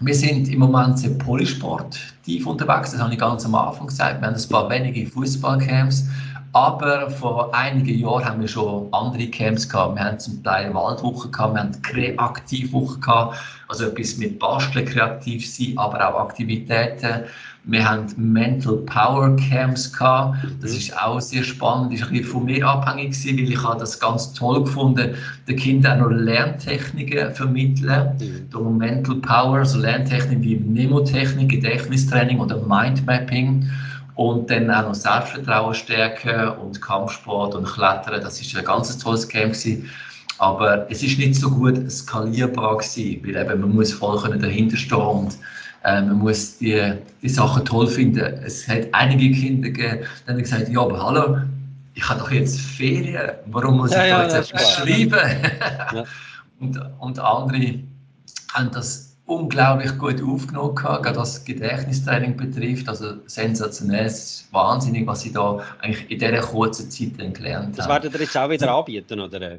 wir 0.00 0.14
sind 0.14 0.48
im 0.48 0.60
Moment 0.60 0.98
sehr 0.98 1.10
polysportiv 1.10 2.46
unterwegs, 2.46 2.92
das 2.92 3.00
habe 3.00 3.12
ich 3.12 3.18
ganz 3.18 3.44
am 3.44 3.54
Anfang 3.54 3.86
gesagt. 3.86 4.20
Wir 4.20 4.28
haben 4.28 4.34
ein 4.34 4.48
paar 4.48 4.70
wenige 4.70 5.06
Fußballcamps, 5.10 6.06
aber 6.52 7.10
vor 7.10 7.54
einigen 7.54 7.98
Jahren 7.98 8.24
haben 8.24 8.40
wir 8.40 8.48
schon 8.48 8.88
andere 8.92 9.26
Camps 9.28 9.68
gehabt. 9.68 9.96
Wir 9.96 10.04
haben 10.04 10.18
zum 10.18 10.42
Teil 10.42 10.72
Waldwochen 10.72 11.30
gehabt, 11.30 11.54
wir 11.54 11.60
haben 11.60 11.82
Kreativwochen 11.82 13.00
gehabt, 13.00 13.38
also 13.68 13.84
etwas 13.84 14.16
mit 14.16 14.38
Basteln 14.38 14.86
kreativ 14.86 15.48
sein, 15.48 15.74
aber 15.76 16.08
auch 16.08 16.20
Aktivitäten. 16.28 17.24
Wir 17.64 17.88
haben 17.88 18.06
Mental 18.16 18.76
Power 18.78 19.36
Camps 19.36 19.92
gehabt. 19.92 20.38
Das 20.62 20.70
ist 20.72 20.96
auch 20.98 21.20
sehr 21.20 21.44
spannend. 21.44 21.92
Das 21.92 22.00
ist 22.00 22.06
ein 22.06 22.12
bisschen 22.12 22.32
von 22.32 22.44
mir 22.46 22.66
abhängig 22.66 23.12
gewesen, 23.12 23.36
weil 23.36 23.52
ich 23.52 23.62
habe 23.62 23.78
das 23.78 24.00
ganz 24.00 24.32
toll 24.32 24.64
gefunden, 24.64 25.14
den 25.46 25.56
Kindern 25.56 26.00
auch 26.00 26.08
noch 26.08 26.16
Lerntechniken 26.16 27.34
vermitteln. 27.34 28.16
Mhm. 28.18 28.50
Darum 28.50 28.78
Mental 28.78 29.16
Power, 29.16 29.58
also 29.58 29.78
Lerntechniken 29.78 30.42
wie 30.42 30.56
Mnemotechnik, 30.56 31.50
Gedächtnistraining 31.50 32.40
oder 32.40 32.56
Mindmapping. 32.66 33.70
Und 34.14 34.50
dann 34.50 34.70
auch 34.70 34.88
noch 34.88 34.94
Selbstvertrauen 34.94 35.74
stärken 35.74 36.48
und 36.58 36.80
Kampfsport 36.80 37.54
und 37.54 37.66
Klettern. 37.66 38.20
Das 38.22 38.40
ist 38.40 38.56
ein 38.56 38.64
ganz 38.64 38.96
tolles 38.98 39.28
Camp 39.28 39.52
gewesen. 39.52 39.88
Aber 40.38 40.90
es 40.90 41.02
ist 41.02 41.18
nicht 41.18 41.36
so 41.36 41.50
gut 41.50 41.90
skalierbar 41.90 42.78
gewesen, 42.78 43.20
weil 43.22 43.36
eben 43.36 43.60
man 43.60 43.74
muss 43.74 43.92
voll 43.92 44.18
dahinter 44.38 44.76
stehen 44.78 44.98
und 44.98 45.36
äh, 45.84 46.02
man 46.02 46.18
muss 46.18 46.58
die, 46.58 46.94
die 47.22 47.28
Sachen 47.28 47.64
toll 47.64 47.86
finden. 47.86 48.20
Es 48.44 48.66
hat 48.68 48.88
einige 48.92 49.30
Kinder 49.30 49.70
gegeben, 49.70 50.06
die 50.26 50.30
haben 50.30 50.38
gesagt, 50.38 50.68
ja, 50.68 50.80
aber 50.80 51.02
hallo, 51.02 51.38
ich 51.94 52.08
habe 52.08 52.20
doch 52.20 52.30
jetzt 52.30 52.60
Ferien, 52.60 53.30
warum 53.46 53.78
muss 53.78 53.92
ja, 53.92 54.04
ich 54.04 54.10
ja, 54.10 54.22
jetzt 54.22 54.50
etwas 54.50 54.72
schreiben? 54.72 55.18
und, 56.60 56.80
und 56.98 57.18
andere 57.18 57.80
haben 58.52 58.70
das 58.72 59.10
unglaublich 59.30 59.96
gut 59.96 60.22
aufgenommen, 60.22 60.74
gerade 60.74 61.16
was 61.16 61.44
Gedächtnistraining 61.44 62.36
betrifft. 62.36 62.88
Also 62.88 63.14
sensationell, 63.26 64.06
es 64.06 64.24
ist 64.24 64.52
wahnsinnig, 64.52 65.06
was 65.06 65.20
sie 65.20 65.32
da 65.32 65.60
eigentlich 65.80 66.10
in 66.10 66.18
dieser 66.18 66.40
kurzen 66.40 66.90
Zeit 66.90 67.16
gelernt 67.34 67.66
haben. 67.66 67.76
Das 67.76 67.88
werden 67.88 68.12
ihr 68.12 68.20
jetzt 68.20 68.36
auch 68.36 68.50
wieder 68.50 68.74
anbieten, 68.74 69.20
oder? 69.20 69.58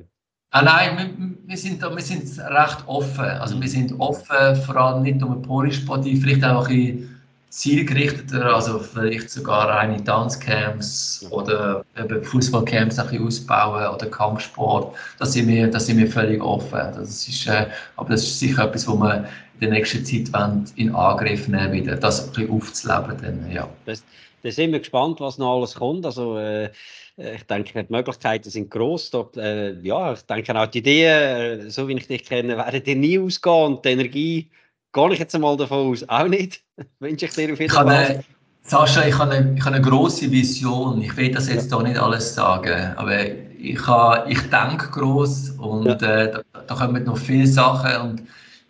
Ah, 0.53 0.61
nein, 0.61 0.97
wir, 0.97 1.49
wir, 1.49 1.57
sind 1.57 1.81
wir 1.81 2.01
sind 2.01 2.39
recht 2.39 2.83
offen. 2.85 3.23
Also 3.23 3.59
wir 3.61 3.69
sind 3.69 3.97
offen, 3.99 4.55
vor 4.65 4.75
allem 4.75 5.03
nicht 5.03 5.21
nur 5.21 5.41
polysportiv, 5.41 6.21
vielleicht 6.21 6.43
auch 6.43 6.67
ein 6.67 6.75
bisschen 6.75 7.21
zielgerichteter, 7.51 8.53
also 8.53 8.79
vielleicht 8.79 9.29
sogar 9.29 9.69
reine 9.69 10.01
Tanzcamps 10.03 11.25
oder 11.31 11.85
Fußballcamps 12.23 12.99
ein 12.99 13.07
bisschen 13.07 13.27
ausbauen 13.27 13.95
oder 13.95 14.05
Kampfsport. 14.07 14.95
Da 15.19 15.25
sind 15.25 15.47
wir, 15.47 15.69
da 15.69 15.79
sind 15.79 15.97
wir 15.97 16.07
völlig 16.07 16.41
offen. 16.41 16.79
Das 16.95 17.27
ist, 17.27 17.47
äh, 17.47 17.67
aber 17.97 18.09
das 18.09 18.23
ist 18.23 18.39
sicher 18.39 18.65
etwas, 18.65 18.87
wo 18.87 18.95
wir 18.95 19.25
in 19.59 19.59
der 19.61 19.69
nächsten 19.69 20.03
Zeit 20.03 20.33
wollen, 20.33 20.65
in 20.75 20.95
Angriff 20.95 21.47
nehmen 21.47 21.71
wieder, 21.71 21.95
das 21.95 22.25
ein 22.25 22.33
bisschen 22.33 22.51
aufzuleben. 22.51 23.17
Dann, 23.21 23.51
ja. 23.51 23.69
das, 23.85 24.03
da 24.43 24.51
sind 24.51 24.71
wir 24.71 24.79
gespannt, 24.79 25.19
was 25.19 25.37
noch 25.37 25.57
alles 25.57 25.75
kommt. 25.75 26.05
Also, 26.05 26.37
äh, 26.37 26.69
ich 27.17 27.43
denke, 27.43 27.83
die 27.83 27.93
Möglichkeiten 27.93 28.49
sind 28.49 28.71
groß. 28.71 29.11
äh, 29.37 29.79
ja, 29.81 30.13
ich 30.13 30.21
denke 30.21 30.59
auch 30.59 30.67
die 30.67 30.79
Ideen, 30.79 31.67
äh, 31.67 31.69
so 31.69 31.87
wie 31.87 31.93
ich 31.93 32.07
dich 32.07 32.25
kenne, 32.25 32.57
werden 32.57 32.83
dir 32.83 32.95
nie 32.95 33.19
ausgehen 33.19 33.65
und 33.65 33.85
die 33.85 33.89
Energie 33.89 34.49
gehe 34.93 35.13
ich 35.13 35.19
jetzt 35.19 35.35
einmal 35.35 35.57
davon 35.57 35.91
aus, 35.91 36.07
auch 36.07 36.27
nicht. 36.27 36.63
Wünsche 36.99 37.25
ich 37.25 37.33
dir 37.33 37.53
auf 37.53 37.59
jeden 37.59 37.73
Fall. 37.73 38.23
Sascha, 38.63 39.05
ich 39.05 39.17
habe, 39.17 39.31
eine, 39.31 39.55
ich 39.55 39.65
habe 39.65 39.75
eine 39.75 39.85
grosse 39.85 40.29
Vision. 40.31 41.01
Ich 41.01 41.17
will 41.17 41.31
das 41.31 41.49
jetzt 41.49 41.73
hier 41.73 41.83
nicht 41.83 41.97
alles 41.97 42.35
sagen, 42.35 42.93
aber 42.95 43.25
ich, 43.59 43.87
habe, 43.87 44.31
ich 44.31 44.39
denke 44.49 44.87
groß 44.91 45.51
und 45.57 45.85
ja. 45.85 45.93
äh, 45.93 46.31
da, 46.31 46.61
da 46.61 46.75
kommen 46.75 47.03
noch 47.03 47.17
viele 47.17 47.47
Sachen 47.47 48.09
und 48.09 48.21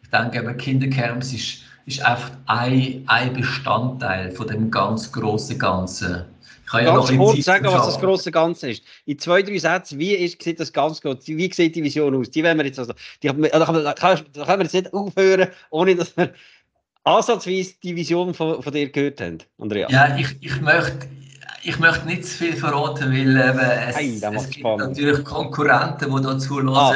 ich 0.02 0.10
denke, 0.10 0.40
eben 0.40 0.58
Kindercamps 0.58 1.34
ist, 1.34 1.64
ist 1.86 2.04
einfach 2.06 2.32
ein, 2.46 3.04
ein 3.08 3.34
Bestandteil 3.34 4.32
von 4.32 4.48
dem 4.48 4.72
ganz 4.72 5.12
großen 5.12 5.60
Ganzen 5.60 6.26
kann 6.72 6.86
Ganz 6.86 7.10
ja 7.10 7.18
kurz 7.18 7.44
sagen, 7.44 7.66
was 7.66 7.86
das 7.86 8.00
große 8.00 8.32
Ganze 8.32 8.72
ist. 8.72 8.84
In 9.06 9.20
zwei, 9.20 9.42
drei 9.42 9.58
Sätzen, 9.58 10.00
wie 10.00 10.14
ist, 10.14 10.42
sieht 10.42 10.60
das 10.60 10.72
ganz 10.72 11.02
gut, 11.02 11.20
wie 11.28 11.52
sieht 11.52 11.76
die 11.76 11.84
Vision 11.84 12.16
aus? 12.16 12.32
Die 12.32 12.44
werden 12.44 12.58
wir 12.58 12.66
jetzt 12.66 12.80
also, 12.80 12.94
die, 13.22 13.28
da, 13.28 13.34
können 13.34 13.50
wir, 13.50 14.64
jetzt 14.64 14.74
nicht 14.74 14.94
aufhören, 14.94 15.50
ohne 15.70 15.96
dass 15.96 16.16
wir 16.16 16.34
ansatzweise 17.04 17.74
die 17.84 17.96
Vision 17.96 18.34
von, 18.34 18.62
von 18.64 18.74
dir 18.74 18.90
gehört 18.90 19.20
haben, 19.22 19.40
Andrea. 19.58 19.90
Ja, 19.90 20.16
ich, 20.18 20.36
ich 20.42 20.62
möchte 20.62 21.08
ich 21.64 21.78
möchte 21.78 22.08
nicht 22.08 22.26
zu 22.26 22.38
viel 22.40 22.54
verraten, 22.54 23.12
weil 23.12 23.38
eben, 23.38 23.60
es, 23.60 23.96
hey, 23.96 24.16
es 24.16 24.50
gibt 24.50 24.62
spannend. 24.62 24.98
natürlich 24.98 25.24
Konkurrenten, 25.24 26.16
die 26.16 26.22
dazu 26.24 26.56
hören. 26.56 26.70
Ah. 26.70 26.96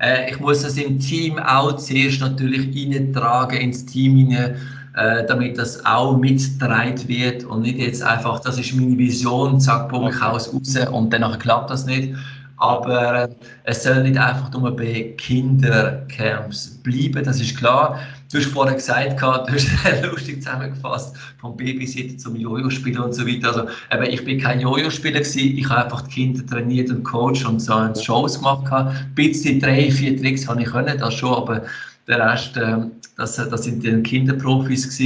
Äh, 0.00 0.30
ich 0.30 0.38
muss 0.38 0.62
das 0.62 0.76
im 0.76 1.00
Team 1.00 1.40
auch 1.40 1.74
zuerst 1.76 2.20
natürlich 2.20 2.68
reintragen, 2.68 3.58
ins 3.58 3.84
Team 3.84 4.16
hinein 4.16 4.60
äh, 4.96 5.24
damit 5.26 5.58
das 5.58 5.84
auch 5.84 6.16
mitgetragen 6.16 7.08
wird 7.08 7.44
und 7.44 7.62
nicht 7.62 7.78
jetzt 7.78 8.02
einfach, 8.02 8.40
das 8.40 8.58
ist 8.58 8.74
meine 8.74 8.96
Vision, 8.96 9.60
zack, 9.60 9.88
bumm, 9.88 10.08
ich 10.08 10.22
raus 10.22 10.48
und 10.48 11.12
dann 11.12 11.38
klappt 11.38 11.70
das 11.70 11.84
nicht. 11.84 12.14
Aber 12.56 13.24
äh, 13.24 13.28
es 13.64 13.82
soll 13.82 14.04
nicht 14.04 14.16
einfach 14.16 14.52
nur 14.52 14.74
bei 14.74 15.12
Kindercamps 15.18 16.80
bleiben, 16.82 17.24
das 17.24 17.40
ist 17.40 17.56
klar. 17.56 17.98
Du 18.30 18.38
hast 18.38 18.46
vorhin 18.46 18.76
gesagt, 18.76 19.20
du 19.22 19.26
hast 19.26 19.68
lustig 20.04 20.42
zusammengefasst, 20.42 21.16
vom 21.40 21.56
Babysitter 21.56 22.16
zum 22.16 22.36
Jojo-Spieler 22.36 23.04
und 23.04 23.12
so 23.12 23.26
weiter. 23.26 23.48
Also, 23.48 23.68
eben, 23.92 24.04
ich 24.04 24.24
bin 24.24 24.40
kein 24.40 24.60
Jojo-Spieler 24.60 25.20
ich 25.20 25.68
habe 25.68 25.84
einfach 25.84 26.02
die 26.02 26.10
Kinder 26.10 26.46
trainiert 26.46 26.90
und 26.90 27.02
coacht 27.02 27.44
und 27.44 27.60
so 27.60 27.74
Shows 28.00 28.38
gemacht. 28.38 28.72
Ein 28.72 29.12
bisschen 29.14 29.60
drei, 29.60 29.90
vier 29.90 30.16
Tricks 30.16 30.46
habe 30.48 30.62
ich 30.62 30.68
können, 30.68 30.96
das 30.96 31.14
schon, 31.14 31.34
aber 31.34 31.62
der 32.06 32.18
Rest, 32.18 32.56
äh, 32.56 32.78
das, 33.16 33.36
das 33.36 33.64
sind 33.64 33.82
die 33.82 34.02
Kinderprofis. 34.02 35.00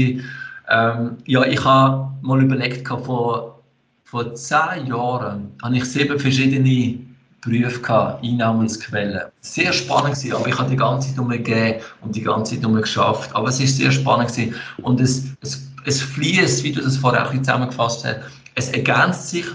Ähm, 0.70 1.16
ja, 1.26 1.44
ich 1.44 1.64
habe 1.64 2.10
mal 2.22 2.42
überlegt, 2.42 2.86
vor, 2.88 3.62
vor 4.04 4.34
zehn 4.34 4.86
Jahren 4.86 5.52
habe 5.62 5.76
ich 5.76 5.84
sieben 5.84 6.18
verschiedene 6.18 6.98
Berufe 7.40 7.80
gehabt, 7.80 8.24
Einnahmensquellen. 8.24 9.22
Sehr 9.40 9.72
spannend 9.72 10.16
gewesen, 10.16 10.34
aber 10.34 10.48
ich 10.48 10.58
habe 10.58 10.70
die 10.70 10.76
ganze 10.76 11.08
Zeit 11.08 11.16
nur 11.16 11.28
gegeben 11.28 11.80
und 12.02 12.14
die 12.14 12.22
ganze 12.22 12.60
Zeit 12.60 12.72
geschafft. 12.72 13.34
Aber 13.34 13.48
es 13.48 13.60
ist 13.60 13.76
sehr 13.76 13.92
spannend 13.92 14.28
gewesen. 14.30 14.54
Und 14.82 15.00
es, 15.00 15.24
es, 15.40 15.70
es 15.84 16.02
fließt, 16.02 16.64
wie 16.64 16.72
du 16.72 16.82
das 16.82 16.96
vorher 16.96 17.26
auch 17.26 17.34
zusammengefasst 17.34 18.04
hast, 18.04 18.20
es 18.56 18.70
ergänzt 18.70 19.30
sich, 19.30 19.46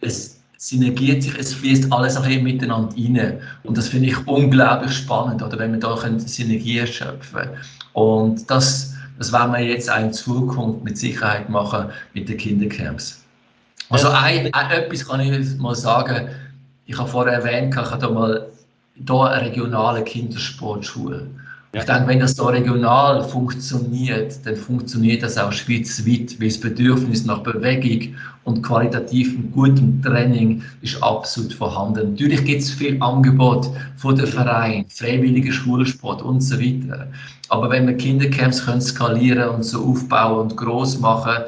es 0.00 0.41
synergiert 0.62 1.24
sich, 1.24 1.36
es 1.36 1.54
fließt 1.54 1.92
alles 1.92 2.14
bisschen 2.14 2.44
miteinander 2.44 2.94
rein. 2.94 3.40
Und 3.64 3.76
das 3.76 3.88
finde 3.88 4.10
ich 4.10 4.26
unglaublich 4.28 4.92
spannend, 4.92 5.42
oder 5.42 5.58
wenn 5.58 5.72
wir 5.72 5.80
da 5.80 5.96
Synergien 6.20 6.86
schöpfen 6.86 7.48
Und 7.94 8.48
das, 8.48 8.94
das 9.18 9.32
werden 9.32 9.54
wir 9.54 9.58
jetzt 9.58 9.90
auch 9.90 9.98
in 9.98 10.12
Zukunft 10.12 10.84
mit 10.84 10.96
Sicherheit 10.96 11.48
machen 11.48 11.86
mit 12.14 12.28
den 12.28 12.36
Kindercamps. 12.36 13.24
Also 13.90 14.08
ein, 14.10 14.54
ein, 14.54 14.70
etwas 14.70 15.08
kann 15.08 15.18
ich 15.18 15.58
mal 15.58 15.74
sagen, 15.74 16.28
ich 16.86 16.96
habe 16.96 17.08
vorher 17.08 17.34
erwähnt, 17.34 17.74
ich 17.74 17.80
habe 17.80 17.98
da 17.98 18.08
mal 18.08 18.46
hier 18.94 19.20
eine 19.20 19.46
regionale 19.46 20.04
Kindersportschule. 20.04 21.26
Ich 21.74 21.84
denke, 21.84 22.06
wenn 22.06 22.20
das 22.20 22.34
da 22.34 22.48
regional 22.48 23.24
funktioniert, 23.24 24.44
dann 24.44 24.56
funktioniert 24.56 25.22
das 25.22 25.38
auch 25.38 25.52
schweizweit, 25.52 26.38
weil 26.38 26.48
das 26.48 26.60
Bedürfnis 26.60 27.24
nach 27.24 27.42
Bewegung 27.42 28.14
und 28.44 28.62
qualitativem 28.62 29.50
gutem 29.52 30.02
Training 30.02 30.62
ist 30.82 31.02
absolut 31.02 31.54
vorhanden. 31.54 32.10
Natürlich 32.10 32.44
gibt 32.44 32.60
es 32.60 32.70
viel 32.72 33.02
Angebot 33.02 33.70
von 33.96 34.16
den 34.16 34.26
Vereinen, 34.26 34.84
freiwilliger 34.90 35.50
Schulsport 35.50 36.20
und 36.20 36.42
so 36.42 36.60
weiter. 36.60 37.08
Aber 37.48 37.70
wenn 37.70 37.86
wir 37.86 37.96
Kindercamps 37.96 38.66
können 38.66 38.82
skalieren 38.82 39.48
und 39.48 39.62
so 39.62 39.82
aufbauen 39.82 40.50
und 40.50 40.56
groß 40.58 41.00
machen, 41.00 41.44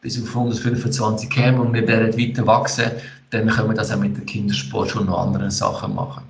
bis 0.00 0.22
auf 0.22 0.34
125 0.34 1.28
Camp 1.28 1.58
und 1.58 1.74
wir 1.74 1.86
werden 1.86 2.16
weiter 2.18 2.46
wachsen, 2.46 2.92
dann 3.28 3.48
können 3.48 3.68
wir 3.68 3.74
das 3.74 3.92
auch 3.92 3.98
mit 3.98 4.16
dem 4.16 4.24
Kindersport 4.24 4.88
schon 4.88 5.04
noch 5.04 5.18
anderen 5.18 5.50
Sachen 5.50 5.94
machen. 5.94 6.25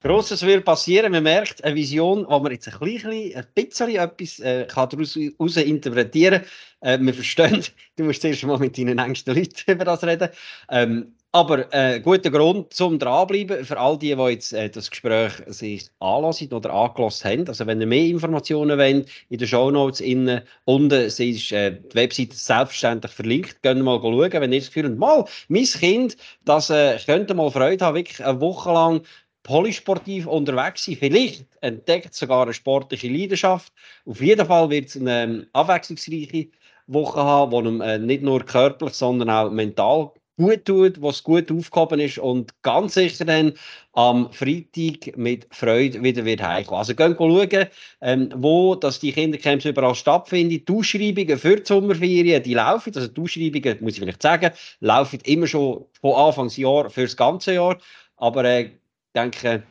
Grosses 0.00 0.46
wird 0.46 0.64
passieren. 0.64 1.10
Man 1.10 1.24
merkt 1.24 1.64
eine 1.64 1.74
Vision, 1.74 2.24
wo 2.28 2.38
man 2.38 2.52
jetzt 2.52 2.68
ein 2.68 2.78
bisschen, 2.78 3.34
ein 3.34 3.44
bisschen 3.54 3.96
etwas 3.96 4.38
äh, 4.38 4.64
kann 4.66 4.88
daraus 4.90 5.16
heraus 5.16 5.56
interpretieren 5.56 6.42
kann. 6.80 7.00
Äh, 7.00 7.04
wir 7.04 7.14
verstehen, 7.14 7.64
du 7.96 8.04
musst 8.04 8.22
zuerst 8.22 8.44
mal 8.44 8.58
mit 8.58 8.78
deinen 8.78 8.98
engsten 8.98 9.34
Leuten 9.34 9.54
über 9.72 9.84
das 9.84 10.04
reden. 10.04 10.28
Ähm, 10.70 11.14
aber 11.32 11.72
äh, 11.74 12.00
guter 12.00 12.30
Grund 12.30 12.72
zum 12.72 12.98
dranbleiben 12.98 13.64
für 13.64 13.78
all 13.78 13.98
die, 13.98 14.14
die 14.14 14.22
jetzt 14.22 14.52
äh, 14.52 14.70
das 14.70 14.88
Gespräch 14.88 15.32
sich 15.48 15.90
anlassen 15.98 16.52
oder 16.52 16.72
angelassen 16.72 17.30
haben. 17.30 17.48
Also 17.48 17.66
wenn 17.66 17.80
ihr 17.80 17.86
mehr 17.86 18.06
Informationen 18.06 18.78
wollt, 18.78 19.08
in 19.28 19.38
den 19.38 19.48
Shownotes 19.48 20.00
innen 20.00 20.42
unten 20.64 21.02
ist 21.02 21.20
äh, 21.20 21.72
die 21.72 21.94
Webseite 21.94 22.36
selbstverständlich 22.36 23.12
verlinkt. 23.12 23.62
Geht 23.62 23.76
mal 23.78 24.00
schauen, 24.00 24.32
wenn 24.32 24.52
ihr 24.52 24.60
das 24.60 24.68
Gefühl 24.68 24.84
habt, 24.84 24.98
mal, 24.98 25.24
mein 25.48 25.64
Kind, 25.64 26.16
das 26.44 26.70
äh, 26.70 26.98
könnte 27.04 27.34
mal 27.34 27.50
Freude 27.50 27.84
haben, 27.84 27.96
wirklich 27.96 28.24
eine 28.24 28.40
Woche 28.40 28.72
lang 28.72 29.02
polysportiv 29.48 30.26
unterwegs 30.26 30.84
sein. 30.84 30.96
Vielleicht 31.00 31.46
entdeckt 31.62 32.12
sogar 32.14 32.42
eine 32.42 32.52
sportliche 32.52 33.08
Leidenschaft. 33.08 33.72
Auf 34.04 34.20
jeden 34.20 34.46
Fall 34.46 34.68
wird 34.68 34.88
es 34.88 34.96
eine 34.96 35.22
ähm, 35.22 35.46
abwechslungsreiche 35.54 36.48
Woche 36.86 37.20
haben, 37.20 37.64
die 37.64 37.70
ihm 37.70 37.80
äh, 37.80 37.98
nicht 37.98 38.22
nur 38.22 38.44
körperlich, 38.44 38.92
sondern 38.92 39.30
auch 39.30 39.50
mental 39.50 40.12
gut 40.36 40.66
tut, 40.66 41.00
was 41.00 41.24
gut 41.24 41.50
aufgehoben 41.50 41.98
ist 41.98 42.18
und 42.18 42.62
ganz 42.62 42.94
sicher 42.94 43.52
am 43.94 44.30
Freitag 44.32 45.16
mit 45.16 45.46
Freude 45.50 46.02
wieder 46.02 46.26
wird 46.26 46.42
heimkommen. 46.42 46.80
Also 46.80 46.94
gehen 46.94 47.16
schauen, 47.16 47.66
ähm, 48.02 48.28
wo 48.36 48.74
dass 48.74 49.00
die 49.00 49.12
Kindercamps 49.12 49.64
überall 49.64 49.94
stattfinden. 49.94 50.62
Die 50.66 50.72
Ausschreibungen 50.72 51.38
für 51.38 51.56
die 51.56 51.64
Sommerferien, 51.64 52.42
die 52.42 52.52
laufen, 52.54 52.92
also 52.94 53.08
die 53.08 53.20
Ausschreibungen, 53.20 53.78
muss 53.80 53.94
ich 53.94 54.00
vielleicht 54.00 54.22
sagen, 54.22 54.50
laufen 54.80 55.20
immer 55.24 55.46
schon 55.46 55.86
von 56.02 56.14
Anfangsjahr 56.14 56.90
für 56.90 57.02
das 57.02 57.16
ganze 57.16 57.54
Jahr, 57.54 57.78
aber 58.18 58.44
äh, 58.44 58.70
denke, 59.14 59.62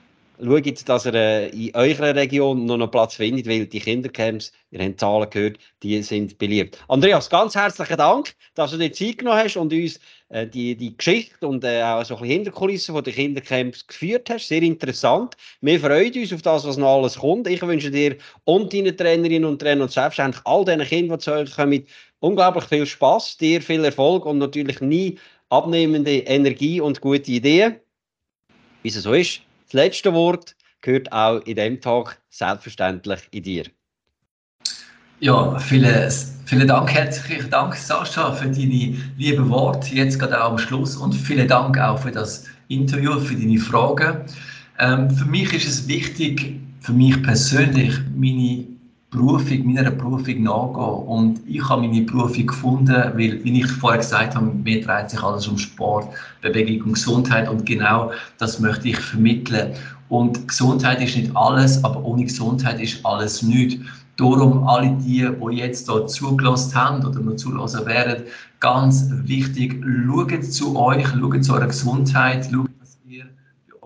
schaut, 0.44 0.90
dass 0.90 1.06
ihr 1.06 1.14
äh, 1.14 1.50
in 1.50 1.76
eurer 1.76 2.16
Region 2.16 2.66
noch 2.66 2.76
einen 2.76 2.92
Platz 2.92 3.16
findet, 3.16 3.48
weil 3.48 3.66
die 3.66 3.80
Kindercamps, 3.80 4.52
ihr 4.72 4.84
habt 4.84 5.00
Zahlen 5.00 5.30
gehört, 5.30 5.58
die 5.84 6.02
sind 6.04 6.38
beliebt. 6.38 6.78
Andreas, 6.88 7.30
ganz 7.30 7.56
herzlichen 7.56 7.98
Dank, 7.98 8.36
dass 8.56 8.72
du 8.72 8.78
dir 8.78 8.92
Zeit 8.92 9.20
genommen 9.20 9.40
hast 9.40 9.58
und 9.58 9.74
uns 9.74 10.00
äh, 10.30 10.46
die, 10.46 10.76
die 10.76 10.96
Geschichte 10.96 11.48
und 11.48 11.64
äh, 11.64 11.82
auch 11.82 12.04
so 12.06 12.16
ein 12.16 12.22
bisschen 12.22 12.36
Hinterkulissen 12.36 12.94
von 12.94 13.04
den 13.04 13.14
Kindercamps 13.14 13.88
geführt 13.88 14.30
hast. 14.30 14.48
Sehr 14.48 14.62
interessant. 14.62 15.36
Wir 15.62 15.80
freuen 15.80 16.14
uns 16.14 16.34
auf 16.34 16.42
das, 16.42 16.66
was 16.66 16.78
noch 16.78 16.98
alles 16.98 17.18
kommt. 17.18 17.48
Ich 17.48 17.62
wünsche 17.62 17.92
dir 17.92 18.18
und 18.44 18.74
deinen 18.74 18.96
Trainerinnen 18.96 19.46
und 19.46 19.60
Trainern 19.60 19.84
und 19.84 19.92
selbstverständlich 19.92 20.46
all 20.46 20.66
diesen 20.66 20.82
Kindern, 20.82 21.18
die 21.18 21.24
zu 21.24 21.34
euch 21.34 21.56
kommen, 21.56 21.86
unglaublich 22.20 22.66
viel 22.66 22.86
Spaß, 22.86 23.38
dir 23.38 23.62
viel 23.62 23.84
Erfolg 23.84 24.26
und 24.26 24.38
natürlich 24.38 24.82
nie 24.82 25.18
abnehmende 25.50 26.18
Energie 26.20 26.82
und 26.82 27.00
gute 27.00 27.32
Ideen 27.32 27.78
wie 28.88 28.90
es 28.90 29.04
so 29.04 29.12
ist, 29.12 29.42
das 29.66 29.74
letzte 29.74 30.14
Wort 30.14 30.56
gehört 30.80 31.12
auch 31.12 31.40
in 31.42 31.58
dem 31.58 31.82
Tag 31.82 32.18
selbstverständlich 32.30 33.20
in 33.32 33.44
dir. 33.44 33.66
Ja, 35.20 35.60
vielen, 35.60 36.10
vielen 36.46 36.68
Dank, 36.70 36.94
herzlichen 36.94 37.50
Dank, 37.50 37.76
Sascha, 37.76 38.32
für 38.32 38.46
deine 38.46 38.96
lieben 39.18 39.50
Worte, 39.50 39.94
jetzt 39.94 40.18
gerade 40.18 40.42
auch 40.42 40.52
am 40.52 40.58
Schluss 40.58 40.96
und 40.96 41.14
vielen 41.14 41.50
Dank 41.50 41.78
auch 41.78 42.00
für 42.00 42.12
das 42.12 42.46
Interview, 42.70 43.20
für 43.20 43.36
deine 43.36 43.58
Fragen. 43.58 44.22
Ähm, 44.80 45.10
für 45.10 45.26
mich 45.26 45.52
ist 45.52 45.68
es 45.68 45.88
wichtig, 45.90 46.58
für 46.80 46.94
mich 46.94 47.22
persönlich, 47.24 47.94
meine 48.16 48.68
Berufung, 49.10 49.74
meiner 49.74 49.91
Berufung 49.91 50.43
nachgehen. 50.43 51.08
Und 51.08 51.39
ich 51.47 51.68
habe 51.70 51.82
meine 51.82 52.01
Berufung 52.01 52.45
gefunden, 52.45 52.95
weil, 53.16 53.41
wie 53.43 53.60
ich 53.62 53.68
vorher 53.68 53.99
gesagt 53.99 54.36
habe, 54.36 54.45
mir 54.47 54.82
dreht 54.82 55.10
sich 55.10 55.24
alles 55.24 55.47
um 55.47 55.58
Sport, 55.58 56.10
Bewegung 56.41 56.88
und 56.88 56.93
Gesundheit 56.93 57.47
und 57.47 57.66
genau 57.66 58.12
das 58.38 58.60
möchte 58.60 58.89
ich 58.89 58.97
vermitteln. 58.97 59.74
Und 60.10 60.47
Gesundheit 60.47 61.01
ist 61.01 61.16
nicht 61.16 61.36
alles, 61.36 61.84
aber 61.84 62.03
ohne 62.03 62.24
Gesundheit 62.24 62.82
ist 62.82 63.05
alles 63.05 63.41
nichts. 63.41 63.82
Darum 64.18 64.68
alle 64.68 64.97
die, 65.05 65.30
die 65.30 65.55
jetzt 65.55 65.89
hier 65.89 66.08
zugelassen 66.08 66.76
haben 66.76 67.05
oder 67.05 67.20
noch 67.20 67.36
zulassen 67.36 67.86
werden, 67.86 68.24
ganz 68.60 69.10
wichtig, 69.12 69.82
schaut 70.05 70.43
zu 70.43 70.76
euch, 70.76 71.08
schaut 71.08 71.43
zu 71.43 71.53
eurer 71.53 71.68
Gesundheit, 71.68 72.49
schaut, 72.51 72.66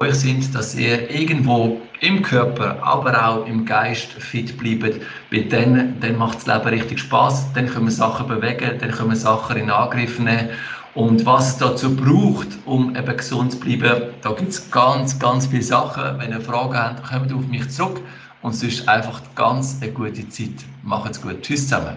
euch 0.02 0.16
sind, 0.16 0.54
dass 0.54 0.76
ihr 0.76 1.10
irgendwo 1.10 1.80
im 2.02 2.22
Körper, 2.22 2.78
aber 2.82 3.26
auch 3.26 3.45
im 3.45 3.66
Geist 3.66 4.12
fit 4.14 4.58
bleibt, 4.58 5.02
weil 5.32 5.45
dann, 5.45 5.99
dann 5.99 6.18
macht 6.18 6.39
das 6.39 6.47
Leben 6.47 6.80
richtig 6.80 6.99
Spaß, 6.99 7.54
dann 7.54 7.68
können 7.68 7.86
wir 7.86 7.91
Sachen 7.91 8.28
bewegen, 8.28 8.78
dann 8.80 8.91
können 8.91 9.10
wir 9.10 9.16
Sachen 9.16 9.58
in 9.58 9.70
Angriff 9.70 10.20
nehmen 10.20 10.49
und 10.93 11.26
was 11.26 11.49
es 11.49 11.58
dazu 11.58 11.95
braucht, 11.95 12.47
um 12.66 12.95
eben 12.95 13.16
gesund 13.16 13.54
zu 13.54 13.60
bleiben, 13.60 14.14
da 14.22 14.32
gibt 14.34 14.49
es 14.49 14.70
ganz, 14.72 15.18
ganz 15.18 15.47
viele 15.47 15.64
Sachen. 15.64 16.20
Wenn 16.20 16.32
ihr 16.32 16.41
Fragen 16.41 16.78
habt, 16.78 17.04
kommt 17.04 17.32
auf 17.32 17.47
mich 17.47 17.70
zurück 17.70 18.02
und 18.41 18.54
es 18.54 18.64
ist 18.64 18.89
einfach 18.89 19.22
ganz 19.36 19.78
eine 19.82 19.91
gute 19.91 20.28
Zeit. 20.28 20.66
Macht's 20.84 21.22
gut. 21.22 21.41
Tschüss 21.41 21.70
zusammen. 21.70 21.95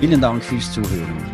Vielen 0.00 0.20
Dank 0.20 0.42
fürs 0.42 0.72
Zuhören. 0.72 1.33